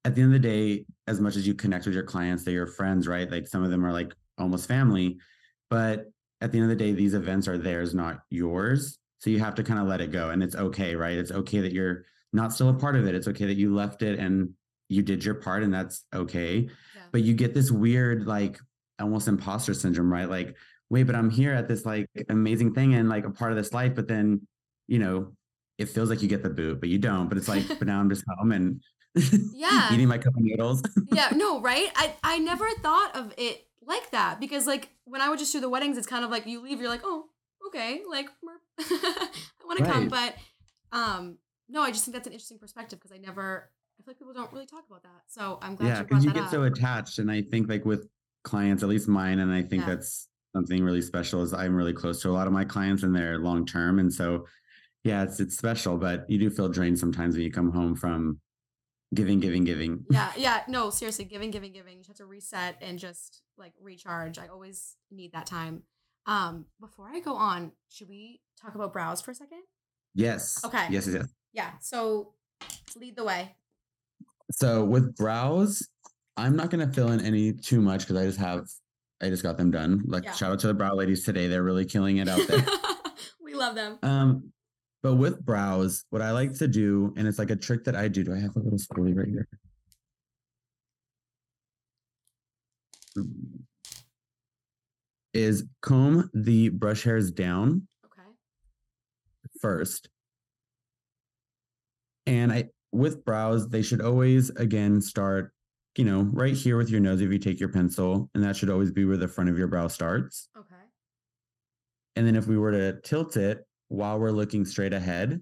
at 0.06 0.16
the 0.16 0.22
end 0.22 0.34
of 0.34 0.42
the 0.42 0.48
day, 0.48 0.86
as 1.08 1.20
much 1.20 1.36
as 1.36 1.46
you 1.46 1.54
connect 1.54 1.86
with 1.86 1.94
your 1.94 2.04
clients, 2.04 2.44
they're 2.44 2.54
your 2.54 2.68
friends, 2.68 3.08
right? 3.08 3.30
Like 3.30 3.48
some 3.48 3.64
of 3.64 3.70
them 3.72 3.86
are 3.86 3.92
like 3.92 4.14
almost 4.38 4.68
family, 4.68 5.18
but 5.70 6.06
at 6.42 6.52
the 6.52 6.58
end 6.60 6.72
of 6.72 6.78
the 6.78 6.84
day, 6.84 6.94
these 6.94 7.14
events 7.14 7.48
are 7.50 7.58
theirs, 7.58 7.94
not 7.94 8.22
yours. 8.30 8.98
So 9.20 9.30
you 9.30 9.40
have 9.40 9.56
to 9.56 9.64
kind 9.64 9.80
of 9.80 9.88
let 9.88 10.02
it 10.02 10.12
go. 10.12 10.30
And 10.30 10.42
it's 10.42 10.56
okay, 10.56 10.96
right? 10.96 11.18
It's 11.18 11.32
okay 11.32 11.60
that 11.60 11.74
you're 11.74 12.06
not 12.34 12.54
still 12.54 12.70
a 12.70 12.74
part 12.74 12.96
of 12.96 13.06
it. 13.06 13.16
It's 13.16 13.28
okay 13.28 13.46
that 13.46 13.58
you 13.58 13.74
left 13.74 14.02
it 14.02 14.18
and 14.20 14.52
you 14.88 15.02
did 15.04 15.24
your 15.24 15.36
part, 15.36 15.62
and 15.64 15.74
that's 15.74 16.04
okay. 16.16 16.60
Yeah. 16.62 17.02
But 17.12 17.22
you 17.22 17.34
get 17.36 17.54
this 17.54 17.70
weird, 17.70 18.26
like 18.26 18.60
almost 19.00 19.28
imposter 19.28 19.74
syndrome, 19.74 20.12
right? 20.12 20.30
Like, 20.30 20.56
wait, 20.90 21.04
but 21.04 21.16
I'm 21.16 21.30
here 21.30 21.54
at 21.54 21.68
this 21.68 21.86
like 21.86 22.08
amazing 22.30 22.74
thing 22.74 22.96
and 22.96 23.08
like 23.08 23.26
a 23.26 23.30
part 23.30 23.52
of 23.52 23.58
this 23.58 23.72
life, 23.74 23.94
but 23.96 24.08
then, 24.08 24.48
you 24.88 24.98
know, 25.00 25.34
it 25.78 25.90
feels 25.90 26.10
like 26.10 26.22
you 26.22 26.28
get 26.28 26.42
the 26.44 26.50
boot, 26.50 26.80
but 26.80 26.90
you 26.90 26.98
don't. 26.98 27.30
But 27.30 27.38
it's 27.38 27.48
like, 27.48 27.68
but 27.68 27.88
now 27.88 28.00
I'm 28.00 28.10
just 28.10 28.24
home 28.38 28.52
and 28.52 28.82
Yeah. 29.54 29.94
eating 29.94 30.08
my 30.08 30.18
cup 30.18 30.36
of 30.36 30.42
noodles. 30.42 30.82
yeah, 31.12 31.30
no, 31.36 31.62
right? 31.62 31.90
I 31.96 32.14
I 32.24 32.40
never 32.40 32.68
thought 32.82 33.16
of 33.16 33.34
it 33.38 33.66
like 33.86 34.10
that 34.12 34.40
because 34.40 34.66
like 34.68 34.90
when 35.06 35.22
I 35.22 35.30
would 35.30 35.40
just 35.40 35.52
do 35.54 35.60
the 35.60 35.70
weddings, 35.70 35.98
it's 35.98 36.08
kind 36.08 36.26
of 36.26 36.32
like 36.32 36.46
you 36.48 36.62
leave, 36.62 36.80
you're 36.82 36.90
like, 36.90 37.02
oh, 37.04 37.26
okay, 37.70 38.02
like. 38.10 38.28
I 38.80 39.28
want 39.66 39.80
to 39.80 39.86
come, 39.86 40.08
but 40.08 40.36
um, 40.92 41.38
no, 41.68 41.82
I 41.82 41.92
just 41.92 42.06
think 42.06 42.16
that's 42.16 42.28
an 42.28 42.34
interesting 42.34 42.58
perspective 42.58 43.00
because 43.00 43.12
I 43.12 43.20
never, 43.20 43.70
I 44.00 44.04
feel 44.04 44.12
like 44.12 44.18
people 44.18 44.34
don't 44.34 44.52
really 44.52 44.66
talk 44.66 44.86
about 44.90 45.04
that. 45.04 45.22
So 45.28 45.60
I'm 45.62 45.76
glad 45.76 45.88
yeah, 45.88 46.04
because 46.04 46.24
you 46.24 46.32
that 46.32 46.36
get 46.36 46.44
up. 46.46 46.52
so 46.52 46.64
attached. 46.64 47.20
And 47.20 47.30
I 47.32 47.42
think 47.44 47.70
like 47.70 47.86
with 47.86 48.08
clients, 48.44 48.82
at 48.84 48.90
least 48.90 49.08
mine, 49.08 49.40
and 49.40 49.52
I 49.52 49.62
think 49.62 49.82
Yeah. 49.84 49.90
that's 49.96 50.28
something 50.56 50.84
really 50.84 51.02
special 51.02 51.44
is 51.44 51.54
I'm 51.54 51.76
really 51.76 51.94
close 51.94 52.22
to 52.24 52.30
a 52.30 52.32
lot 52.32 52.48
of 52.48 52.54
my 52.54 52.66
clients 52.66 53.04
and 53.04 53.16
they're 53.16 53.38
long 53.38 53.66
term. 53.66 54.00
And 54.00 54.12
so 54.12 54.48
yeah, 55.04 55.24
it's 55.24 55.40
it's 55.40 55.56
special, 55.58 55.98
but 55.98 56.26
you 56.30 56.40
do 56.40 56.50
feel 56.50 56.70
drained 56.70 56.98
sometimes 56.98 57.36
when 57.36 57.44
you 57.44 57.52
come 57.52 57.72
home 57.72 57.96
from 57.96 58.40
giving, 59.14 59.40
giving, 59.40 59.64
giving. 59.64 60.06
yeah, 60.10 60.32
yeah, 60.38 60.62
no, 60.68 60.90
seriously, 60.90 61.26
giving, 61.26 61.52
giving, 61.52 61.72
giving. 61.74 61.98
You 61.98 62.04
have 62.08 62.18
to 62.18 62.26
reset 62.26 62.78
and 62.82 62.98
just 62.98 63.42
like 63.58 63.74
recharge. 63.80 64.40
I 64.40 64.48
always 64.48 64.96
need 65.12 65.34
that 65.34 65.46
time. 65.46 65.84
Um, 66.30 66.66
before 66.80 67.08
I 67.12 67.20
go 67.22 67.34
on, 67.34 67.72
should 67.90 68.08
we 68.08 68.40
talk 68.62 68.76
about 68.76 68.94
brows 68.94 69.20
for 69.20 69.32
a 69.32 69.36
second? 69.36 69.64
Yes. 70.14 70.64
Okay. 70.64 70.86
Yes, 70.92 71.08
yes, 71.08 71.16
yes. 71.16 71.28
Yeah. 71.54 71.72
So 71.82 72.34
lead 72.96 73.16
the 73.16 73.24
way. 73.24 73.56
So 74.52 74.86
with 74.86 75.16
brows, 75.16 75.88
I'm 76.38 76.56
not 76.56 76.70
gonna 76.70 76.94
fill 76.94 77.12
in 77.12 77.20
any 77.20 77.52
too 77.54 77.82
much 77.82 78.02
because 78.02 78.18
I 78.18 78.26
just 78.26 78.38
have 78.38 78.68
I 79.24 79.30
just 79.30 79.42
got 79.42 79.58
them 79.58 79.72
done. 79.72 80.04
Like 80.06 80.24
Yeah. 80.24 80.34
shout 80.34 80.52
out 80.52 80.60
to 80.60 80.68
the 80.68 80.76
brow 80.76 80.94
ladies 80.94 81.26
today. 81.26 81.48
They're 81.48 81.64
really 81.64 81.86
killing 81.86 82.18
it 82.18 82.30
out 82.30 82.48
there. 82.48 82.64
we 83.44 83.56
love 83.56 83.74
them. 83.74 83.98
um, 84.04 84.54
but 85.02 85.16
with 85.16 85.44
brows, 85.44 86.06
what 86.12 86.22
I 86.22 86.32
like 86.32 86.54
to 86.60 86.68
do, 86.68 87.12
and 87.18 87.28
it's 87.28 87.40
like 87.40 87.50
a 87.50 87.56
trick 87.56 87.86
that 87.86 87.96
I 87.96 88.08
do. 88.08 88.24
Do 88.24 88.36
I 88.36 88.40
have 88.40 88.56
a 88.56 88.60
little 88.60 88.78
spoolie 88.78 89.16
right 89.18 89.28
here? 89.30 89.48
Is 95.34 95.64
comb 95.82 96.30
the 96.34 96.70
brush 96.70 97.04
hairs 97.04 97.32
down 97.32 97.88
Okay. 98.06 98.30
first. 99.62 100.10
And 102.26 102.52
I 102.52 102.70
with 102.92 103.24
brows, 103.24 103.70
they 103.70 103.84
should 103.84 104.02
always 104.02 104.50
again 104.52 105.02
start, 105.02 105.54
you 105.96 106.06
know, 106.06 106.22
right 106.34 106.56
here 106.56 106.78
with 106.78 106.90
your 106.90 107.00
nose 107.00 107.22
if 107.22 107.32
you 107.32 107.38
take 107.38 107.60
your 107.60 107.70
pencil, 107.70 108.30
and 108.34 108.44
that 108.44 108.56
should 108.56 108.70
always 108.70 108.92
be 108.92 109.06
where 109.06 109.18
the 109.18 109.28
front 109.28 109.50
of 109.50 109.58
your 109.58 109.68
brow 109.68 109.88
starts. 109.88 110.50
Okay. 110.58 110.76
And 112.16 112.26
then 112.26 112.36
if 112.36 112.48
we 112.48 112.58
were 112.58 112.72
to 112.72 113.00
tilt 113.02 113.38
it 113.38 113.66
while 113.90 114.20
we're 114.20 114.32
looking 114.32 114.66
straight 114.66 114.94
ahead, 114.94 115.42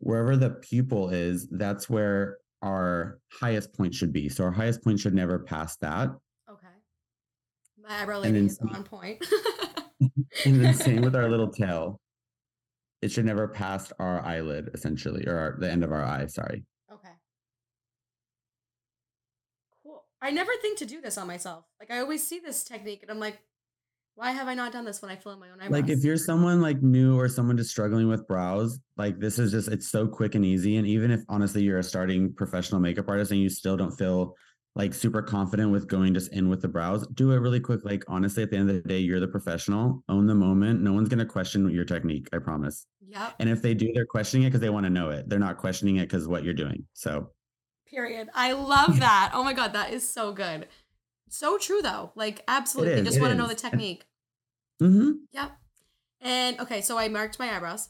wherever 0.00 0.36
the 0.36 0.50
pupil 0.50 1.10
is, 1.10 1.48
that's 1.50 1.88
where 1.88 2.38
our 2.62 3.20
highest 3.32 3.72
point 3.74 3.94
should 3.94 4.12
be. 4.12 4.28
So 4.28 4.44
our 4.44 4.50
highest 4.50 4.82
point 4.82 4.98
should 4.98 5.14
never 5.14 5.38
pass 5.38 5.76
that. 5.76 6.10
My 7.88 8.02
eyebrow 8.02 8.16
And 8.16 8.24
lady 8.24 8.38
then 8.38 8.46
is 8.46 8.58
on 8.60 8.84
point. 8.84 9.24
And 10.44 10.64
then 10.64 10.74
same 10.74 11.02
with 11.02 11.16
our 11.16 11.28
little 11.28 11.48
tail. 11.48 12.00
It 13.02 13.10
should 13.10 13.24
never 13.24 13.48
pass 13.48 13.92
our 13.98 14.20
eyelid, 14.20 14.70
essentially, 14.74 15.26
or 15.26 15.36
our, 15.36 15.56
the 15.58 15.70
end 15.70 15.82
of 15.82 15.90
our 15.90 16.04
eye. 16.04 16.26
Sorry. 16.26 16.64
Okay. 16.92 17.12
Cool. 19.82 20.04
I 20.22 20.30
never 20.30 20.52
think 20.62 20.78
to 20.78 20.86
do 20.86 21.00
this 21.00 21.18
on 21.18 21.26
myself. 21.26 21.64
Like 21.80 21.90
I 21.90 21.98
always 21.98 22.24
see 22.24 22.38
this 22.38 22.62
technique 22.62 23.02
and 23.02 23.10
I'm 23.10 23.18
like, 23.18 23.40
why 24.14 24.32
have 24.32 24.48
I 24.48 24.54
not 24.54 24.72
done 24.72 24.84
this 24.84 25.00
when 25.00 25.10
I 25.10 25.16
fill 25.16 25.32
in 25.32 25.40
my 25.40 25.48
own 25.50 25.60
eyebrows? 25.60 25.70
Like 25.70 25.90
if 25.90 26.04
you're 26.04 26.16
someone 26.16 26.60
like 26.60 26.82
new 26.82 27.18
or 27.18 27.28
someone 27.28 27.56
just 27.56 27.70
struggling 27.70 28.08
with 28.08 28.26
brows, 28.26 28.80
like 28.96 29.18
this 29.18 29.38
is 29.38 29.52
just 29.52 29.68
it's 29.68 29.88
so 29.88 30.06
quick 30.06 30.34
and 30.34 30.44
easy. 30.44 30.76
And 30.76 30.86
even 30.86 31.10
if 31.10 31.22
honestly 31.28 31.62
you're 31.62 31.78
a 31.78 31.84
starting 31.84 32.32
professional 32.34 32.80
makeup 32.80 33.08
artist 33.08 33.30
and 33.30 33.40
you 33.40 33.48
still 33.48 33.76
don't 33.76 33.96
feel 33.96 34.34
like 34.74 34.94
super 34.94 35.22
confident 35.22 35.70
with 35.72 35.88
going 35.88 36.14
just 36.14 36.32
in 36.32 36.48
with 36.48 36.62
the 36.62 36.68
brows, 36.68 37.06
do 37.08 37.32
it 37.32 37.36
really 37.36 37.60
quick. 37.60 37.84
Like 37.84 38.04
honestly, 38.08 38.42
at 38.42 38.50
the 38.50 38.56
end 38.56 38.70
of 38.70 38.82
the 38.82 38.88
day, 38.88 38.98
you're 38.98 39.20
the 39.20 39.28
professional. 39.28 40.02
Own 40.08 40.26
the 40.26 40.34
moment. 40.34 40.80
No 40.82 40.92
one's 40.92 41.08
gonna 41.08 41.26
question 41.26 41.68
your 41.70 41.84
technique. 41.84 42.28
I 42.32 42.38
promise. 42.38 42.86
Yep. 43.08 43.34
And 43.38 43.48
if 43.48 43.62
they 43.62 43.74
do, 43.74 43.92
they're 43.92 44.06
questioning 44.06 44.46
it 44.46 44.50
because 44.50 44.60
they 44.60 44.70
want 44.70 44.84
to 44.84 44.90
know 44.90 45.10
it. 45.10 45.28
They're 45.28 45.38
not 45.38 45.58
questioning 45.58 45.96
it 45.96 46.02
because 46.02 46.28
what 46.28 46.44
you're 46.44 46.54
doing. 46.54 46.86
So 46.92 47.30
Period. 47.86 48.28
I 48.34 48.52
love 48.52 49.00
that. 49.00 49.30
Oh 49.32 49.42
my 49.42 49.54
god, 49.54 49.72
that 49.72 49.92
is 49.92 50.08
so 50.08 50.32
good. 50.32 50.68
So 51.30 51.58
true 51.58 51.82
though. 51.82 52.12
Like 52.14 52.42
absolutely. 52.46 53.00
is, 53.00 53.06
Just 53.06 53.20
want 53.20 53.32
to 53.32 53.38
know 53.38 53.46
the 53.46 53.54
technique. 53.54 54.04
Mm-hmm. 54.82 55.10
Yep. 55.32 55.52
And 56.20 56.60
okay, 56.60 56.80
so 56.82 56.98
I 56.98 57.08
marked 57.08 57.38
my 57.38 57.54
eyebrows. 57.54 57.88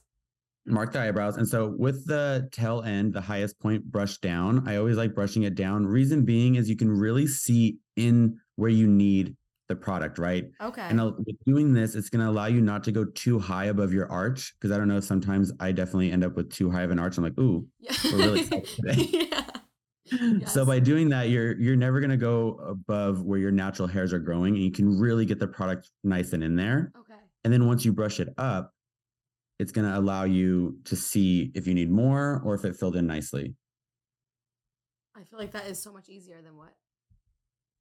Mark 0.71 0.93
the 0.93 1.01
eyebrows. 1.01 1.37
And 1.37 1.47
so 1.47 1.75
with 1.79 2.07
the 2.07 2.49
tail 2.53 2.83
end, 2.83 3.13
the 3.13 3.21
highest 3.21 3.59
point 3.61 3.85
brushed 3.85 4.23
down, 4.23 4.69
I 4.69 4.77
always 4.77 4.97
like 4.97 5.15
brushing 5.15 5.43
it 5.43 5.55
down. 5.55 5.87
Reason 5.87 6.25
being 6.25 6.57
is 6.57 6.69
you 6.69 6.77
can 6.77 6.91
really 6.91 7.27
see 7.27 7.79
in 7.97 8.39
where 8.57 8.71
you 8.71 8.87
need 8.87 9.37
the 9.69 9.77
product, 9.77 10.19
right? 10.19 10.47
Okay. 10.61 10.83
And 10.83 11.01
uh, 11.01 11.13
doing 11.47 11.75
this, 11.75 11.95
it's 11.95 12.09
going 12.09 12.25
to 12.25 12.31
allow 12.31 12.47
you 12.47 12.61
not 12.61 12.83
to 12.85 12.93
go 12.93 13.05
too 13.05 13.39
high 13.39 13.67
above 13.67 13.93
your 13.93 14.11
arch. 14.11 14.55
Cause 14.61 14.71
I 14.71 14.79
don't 14.79 14.89
know, 14.89 15.01
sometimes 15.01 15.53
I 15.61 15.73
definitely 15.73 16.11
end 16.11 16.25
up 16.25 16.37
with 16.37 16.51
too 16.51 16.71
high 16.71 16.83
of 16.83 16.91
an 16.91 16.99
arch. 16.99 17.19
I'm 17.19 17.25
like, 17.25 17.39
ooh. 17.39 17.67
yeah. 17.79 17.93
we're 18.05 18.17
really 18.17 18.45
today. 18.47 19.29
yeah. 20.11 20.47
So 20.47 20.65
by 20.65 20.79
doing 20.79 21.11
that, 21.11 21.29
you're 21.29 21.61
you're 21.61 21.77
never 21.77 22.01
going 22.01 22.11
to 22.11 22.17
go 22.17 22.59
above 22.67 23.23
where 23.23 23.39
your 23.39 23.51
natural 23.51 23.87
hairs 23.87 24.13
are 24.15 24.19
growing 24.19 24.55
and 24.55 24.65
you 24.65 24.71
can 24.71 24.99
really 24.99 25.27
get 25.27 25.39
the 25.39 25.47
product 25.47 25.91
nice 26.03 26.33
and 26.33 26.43
in 26.43 26.57
there. 26.57 26.93
Okay. 26.99 27.21
And 27.45 27.53
then 27.53 27.67
once 27.67 27.85
you 27.85 27.93
brush 27.93 28.21
it 28.21 28.29
up, 28.39 28.73
it's 29.59 29.73
going 29.73 29.91
to 29.91 29.99
allow 29.99 30.25
you 30.25 30.79
to 30.85 30.97
see 30.97 31.51
if 31.55 31.67
you 31.67 31.75
need 31.75 31.91
more 31.91 32.41
or 32.45 32.55
if 32.55 32.65
it 32.65 32.77
filled 32.77 32.97
in 32.97 33.07
nicely. 33.07 33.55
I 35.17 35.25
feel 35.25 35.39
like 35.39 35.53
that 35.53 35.67
is 35.67 35.83
so 35.83 35.93
much 35.93 36.09
easier 36.09 36.41
than 36.43 36.57
what. 36.57 36.73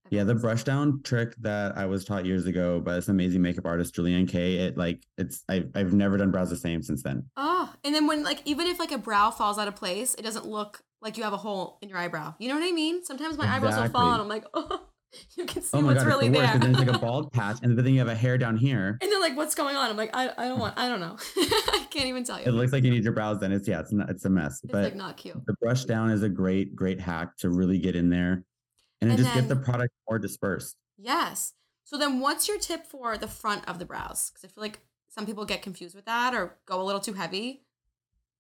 Yeah, 0.10 0.24
the 0.24 0.36
brush 0.36 0.64
down 0.64 1.02
trick 1.04 1.36
that 1.42 1.78
I 1.78 1.86
was 1.86 2.06
taught 2.06 2.26
years 2.26 2.46
ago 2.46 2.80
by 2.80 2.96
this 2.96 3.10
amazing 3.10 3.42
makeup 3.42 3.66
artist 3.66 3.96
Julianne 3.96 4.28
Kay. 4.28 4.56
It 4.56 4.78
like 4.78 5.04
it's 5.18 5.44
I've 5.50 5.70
I've 5.76 5.94
never 5.94 6.18
done 6.18 6.32
brows 6.32 6.50
the 6.50 6.56
same 6.56 6.82
since 6.82 7.04
then. 7.04 7.26
Oh, 7.36 7.74
and 7.84 7.94
then 7.94 8.08
when 8.08 8.24
like 8.24 8.42
even 8.46 8.68
if 8.68 8.80
like 8.80 8.92
a 8.92 8.98
brow 8.98 9.32
falls 9.32 9.60
out 9.60 9.68
of 9.68 9.76
place, 9.76 10.16
it 10.16 10.22
doesn't 10.22 10.46
look 10.46 10.82
like 11.02 11.18
you 11.18 11.24
have 11.24 11.34
a 11.34 11.38
hole 11.38 11.78
in 11.82 11.90
your 11.90 11.98
eyebrow. 11.98 12.36
You 12.40 12.50
know 12.50 12.56
what 12.56 12.64
I 12.64 12.72
mean? 12.72 13.04
Sometimes 13.04 13.38
my 13.38 13.48
eyebrows 13.48 13.78
will 13.78 13.90
fall, 13.90 14.14
and 14.14 14.22
I'm 14.22 14.30
like, 14.30 14.46
oh, 14.54 14.82
you 15.38 15.46
can 15.46 15.62
see 15.62 15.78
Oh 15.78 15.82
my 15.82 15.94
what's 15.94 16.04
god, 16.04 16.10
really 16.10 16.28
it's 16.28 16.34
the 16.34 16.40
worst. 16.40 16.52
there. 16.54 16.60
Then 16.62 16.70
it's 16.72 16.80
like 16.80 16.96
a 16.96 17.00
bald 17.00 17.32
patch, 17.32 17.58
and 17.64 17.78
then 17.78 17.86
you 17.88 18.00
have 18.00 18.08
a 18.08 18.16
hair 18.16 18.38
down 18.38 18.58
here. 18.58 18.98
and 19.02 19.12
they're 19.12 19.20
like, 19.20 19.36
what's 19.38 19.56
going 19.56 19.76
on? 19.76 19.90
I'm 19.90 19.98
like, 19.98 20.16
I, 20.16 20.30
I 20.38 20.48
don't 20.48 20.60
want, 20.60 20.78
I 20.78 20.88
don't 20.90 21.00
know. 21.00 21.18
I 21.38 21.88
can't 21.90 22.08
even 22.08 22.24
tell 22.24 22.40
you. 22.40 22.46
It 22.46 22.52
looks 22.52 22.72
like 22.74 22.84
you 22.84 22.92
need 22.92 23.04
your 23.04 23.14
brows 23.14 23.40
done. 23.40 23.52
It's 23.52 23.68
yeah, 23.68 23.80
it's 23.80 23.92
not, 23.92 24.10
it's 24.10 24.26
a 24.26 24.30
mess. 24.30 24.62
it's 24.64 24.72
but 24.72 24.84
like 24.84 24.96
not 24.96 25.18
cute. 25.18 25.36
the 25.46 25.54
brush 25.62 25.86
down 25.86 26.12
is 26.12 26.24
a 26.24 26.30
great 26.30 26.76
great 26.76 27.00
hack 27.00 27.38
to 27.38 27.50
really 27.50 27.80
get 27.80 27.96
in 27.96 28.10
there, 28.10 28.44
and, 29.02 29.10
then 29.10 29.12
And 29.12 29.20
just 29.20 29.34
get 29.34 29.48
the 29.48 29.56
product 29.56 29.94
more 30.10 30.20
dispersed. 30.20 30.76
Yes. 30.98 31.54
So 31.84 31.98
then, 31.98 32.20
what's 32.20 32.48
your 32.50 32.60
tip 32.60 32.86
for 32.86 33.18
the 33.18 33.28
front 33.28 33.68
of 33.70 33.80
the 33.80 33.86
brows? 33.86 34.30
Because 34.30 34.44
I 34.44 34.54
feel 34.54 34.62
like 34.62 34.80
some 35.08 35.26
people 35.26 35.46
get 35.46 35.62
confused 35.62 35.96
with 35.96 36.06
that 36.06 36.34
or 36.34 36.58
go 36.66 36.82
a 36.82 36.84
little 36.84 37.00
too 37.00 37.14
heavy. 37.14 37.64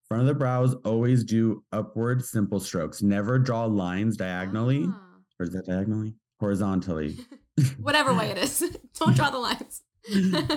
Front 0.09 0.21
of 0.21 0.27
the 0.27 0.33
brows, 0.35 0.73
always 0.85 1.23
do 1.23 1.63
upward 1.71 2.23
simple 2.25 2.59
strokes. 2.59 3.01
Never 3.01 3.39
draw 3.39 3.65
lines 3.65 4.15
diagonally. 4.17 4.85
Ah. 4.87 4.99
Or 5.39 5.45
is 5.45 5.51
that 5.51 5.65
diagonally? 5.65 6.13
Horizontally. 6.39 7.17
Whatever 7.79 8.13
way 8.13 8.29
it 8.31 8.37
is, 8.37 8.59
don't 8.99 9.15
draw 9.15 9.29
the 9.31 9.39
lines. 9.39 9.81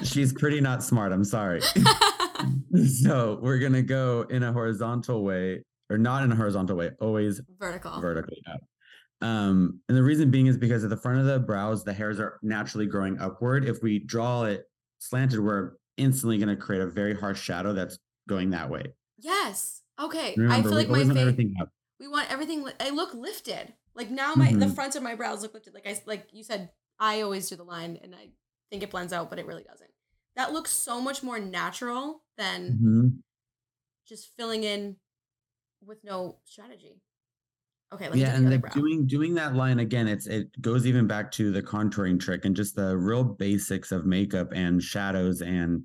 She's 0.09 0.33
pretty 0.33 0.61
not 0.61 0.83
smart. 0.85 1.13
I'm 1.13 1.25
sorry. 1.25 1.61
so 3.01 3.39
we're 3.43 3.59
gonna 3.59 3.83
go 3.83 4.23
in 4.31 4.43
a 4.43 4.53
horizontal 4.53 5.25
way, 5.25 5.65
or 5.89 5.99
not 5.99 6.23
in 6.25 6.33
a 6.33 6.37
horizontal 6.37 6.77
way, 6.77 6.91
always 7.01 7.41
Vertical. 7.59 8.01
vertically 8.01 8.43
up. 8.53 8.61
Um, 9.27 9.81
and 9.89 9.97
the 9.97 10.03
reason 10.03 10.31
being 10.31 10.47
is 10.47 10.57
because 10.57 10.83
at 10.85 10.91
the 10.91 10.97
front 10.97 11.21
of 11.21 11.27
the 11.27 11.39
brows, 11.39 11.85
the 11.85 11.93
hairs 11.93 12.19
are 12.21 12.39
naturally 12.43 12.87
growing 12.87 13.19
upward. 13.19 13.65
If 13.67 13.83
we 13.83 13.99
draw 13.99 14.45
it 14.45 14.65
slanted, 14.99 15.41
we're 15.41 15.73
instantly 15.97 16.39
gonna 16.39 16.57
create 16.57 16.83
a 16.83 16.87
very 16.87 17.15
harsh 17.15 17.41
shadow 17.43 17.73
that's 17.73 17.99
going 18.29 18.51
that 18.51 18.71
way. 18.71 18.95
Yes. 19.19 19.83
Okay. 20.01 20.31
I 20.31 20.35
Remember, 20.37 20.69
feel 20.69 20.71
we 20.79 20.85
like 20.85 20.89
my 20.89 20.99
want 21.15 21.37
face. 21.37 21.47
We 21.99 22.09
want 22.09 22.31
everything. 22.33 22.63
Li- 22.63 22.73
I 22.81 22.91
look 22.91 23.13
lifted. 23.15 23.75
Like 23.95 24.11
now, 24.11 24.35
my 24.35 24.53
the 24.55 24.69
Mhm. 24.69 24.75
fronts 24.75 24.97
of 24.97 25.03
my 25.03 25.15
brows 25.15 25.43
look 25.43 25.55
lifted. 25.55 25.75
Like 25.75 25.87
I 25.87 26.01
like 26.07 26.29
you 26.33 26.45
said, 26.45 26.71
I 26.99 27.23
always 27.23 27.49
do 27.49 27.57
the 27.57 27.65
line, 27.65 27.97
and 28.03 28.15
I 28.15 28.31
think 28.71 28.83
it 28.83 28.91
blends 28.91 29.13
out, 29.13 29.31
but 29.31 29.39
it 29.39 29.47
really 29.47 29.65
doesn't. 29.65 29.91
That 30.37 30.53
looks 30.53 30.71
so 30.73 31.01
much 31.01 31.23
more 31.23 31.39
natural 31.41 32.25
than 32.37 32.81
Mhm. 32.81 33.21
just 34.07 34.29
filling 34.37 34.65
in 34.65 34.97
with 35.85 36.05
no 36.05 36.41
strategy. 36.45 37.03
Okay, 37.93 38.09
Yeah, 38.13 38.35
do 38.35 38.35
the 38.35 38.39
and 38.39 38.51
like 38.51 38.71
doing 38.71 39.07
doing 39.07 39.35
that 39.35 39.55
line 39.55 39.79
again, 39.79 40.09
it's 40.09 40.27
it 40.27 40.61
goes 40.61 40.85
even 40.87 41.07
back 41.07 41.31
to 41.33 41.53
the 41.53 41.63
contouring 41.63 42.19
trick 42.19 42.45
and 42.45 42.57
just 42.57 42.75
the 42.75 42.97
real 42.97 43.23
basics 43.23 43.93
of 43.93 44.05
makeup 44.05 44.49
and 44.53 44.83
shadows 44.83 45.41
and 45.43 45.85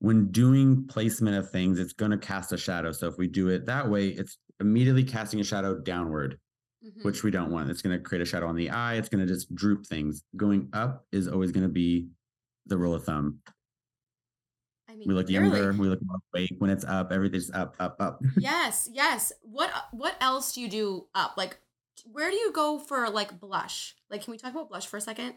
when 0.00 0.30
doing 0.32 0.86
placement 0.88 1.36
of 1.36 1.50
things, 1.50 1.78
it's 1.80 1.92
going 1.94 2.12
to 2.12 2.18
cast 2.18 2.52
a 2.52 2.58
shadow. 2.58 2.92
So 2.92 3.08
if 3.08 3.18
we 3.18 3.28
do 3.28 3.48
it 3.48 3.66
that 3.66 3.90
way, 3.90 4.08
it's 4.10 4.38
immediately 4.60 5.04
casting 5.04 5.40
a 5.40 5.44
shadow 5.44 5.80
downward, 5.80 6.38
Mhm. 6.84 7.04
which 7.04 7.22
we 7.22 7.30
don't 7.30 7.50
want. 7.50 7.70
It's 7.70 7.80
going 7.82 7.96
to 7.96 8.02
create 8.02 8.22
a 8.22 8.24
shadow 8.24 8.48
on 8.48 8.56
the 8.56 8.70
eye. 8.70 8.94
It's 8.94 9.08
going 9.08 9.24
to 9.24 9.32
just 9.32 9.54
droop 9.54 9.86
things. 9.86 10.22
Going 10.36 10.68
up 10.72 11.06
is 11.12 11.28
always 11.28 11.52
going 11.52 11.62
to 11.66 11.72
be 11.72 12.08
the 12.66 12.76
rule 12.76 12.94
of 12.94 13.04
thumb. 13.04 13.40
I 14.88 14.94
mean, 14.96 15.06
We 15.08 15.14
look 15.14 15.26
clearly. 15.28 15.58
younger. 15.60 15.80
We 15.80 15.88
look 15.88 16.00
more 16.02 16.18
awake 16.34 16.54
when 16.58 16.70
it's 16.70 16.84
up. 16.84 17.12
Everything's 17.12 17.50
up, 17.50 17.76
up, 17.78 17.96
up. 18.00 18.20
Yes, 18.38 18.88
yes. 18.92 19.32
What 19.42 19.70
what 19.92 20.16
else 20.20 20.52
do 20.54 20.60
you 20.60 20.68
do 20.68 21.06
up? 21.14 21.34
Like, 21.36 21.58
where 22.04 22.30
do 22.30 22.36
you 22.36 22.52
go 22.52 22.78
for 22.78 23.08
like 23.10 23.38
blush? 23.40 23.94
Like, 24.10 24.22
can 24.24 24.32
we 24.32 24.38
talk 24.38 24.50
about 24.52 24.68
blush 24.68 24.86
for 24.86 24.96
a 24.96 25.00
second? 25.00 25.34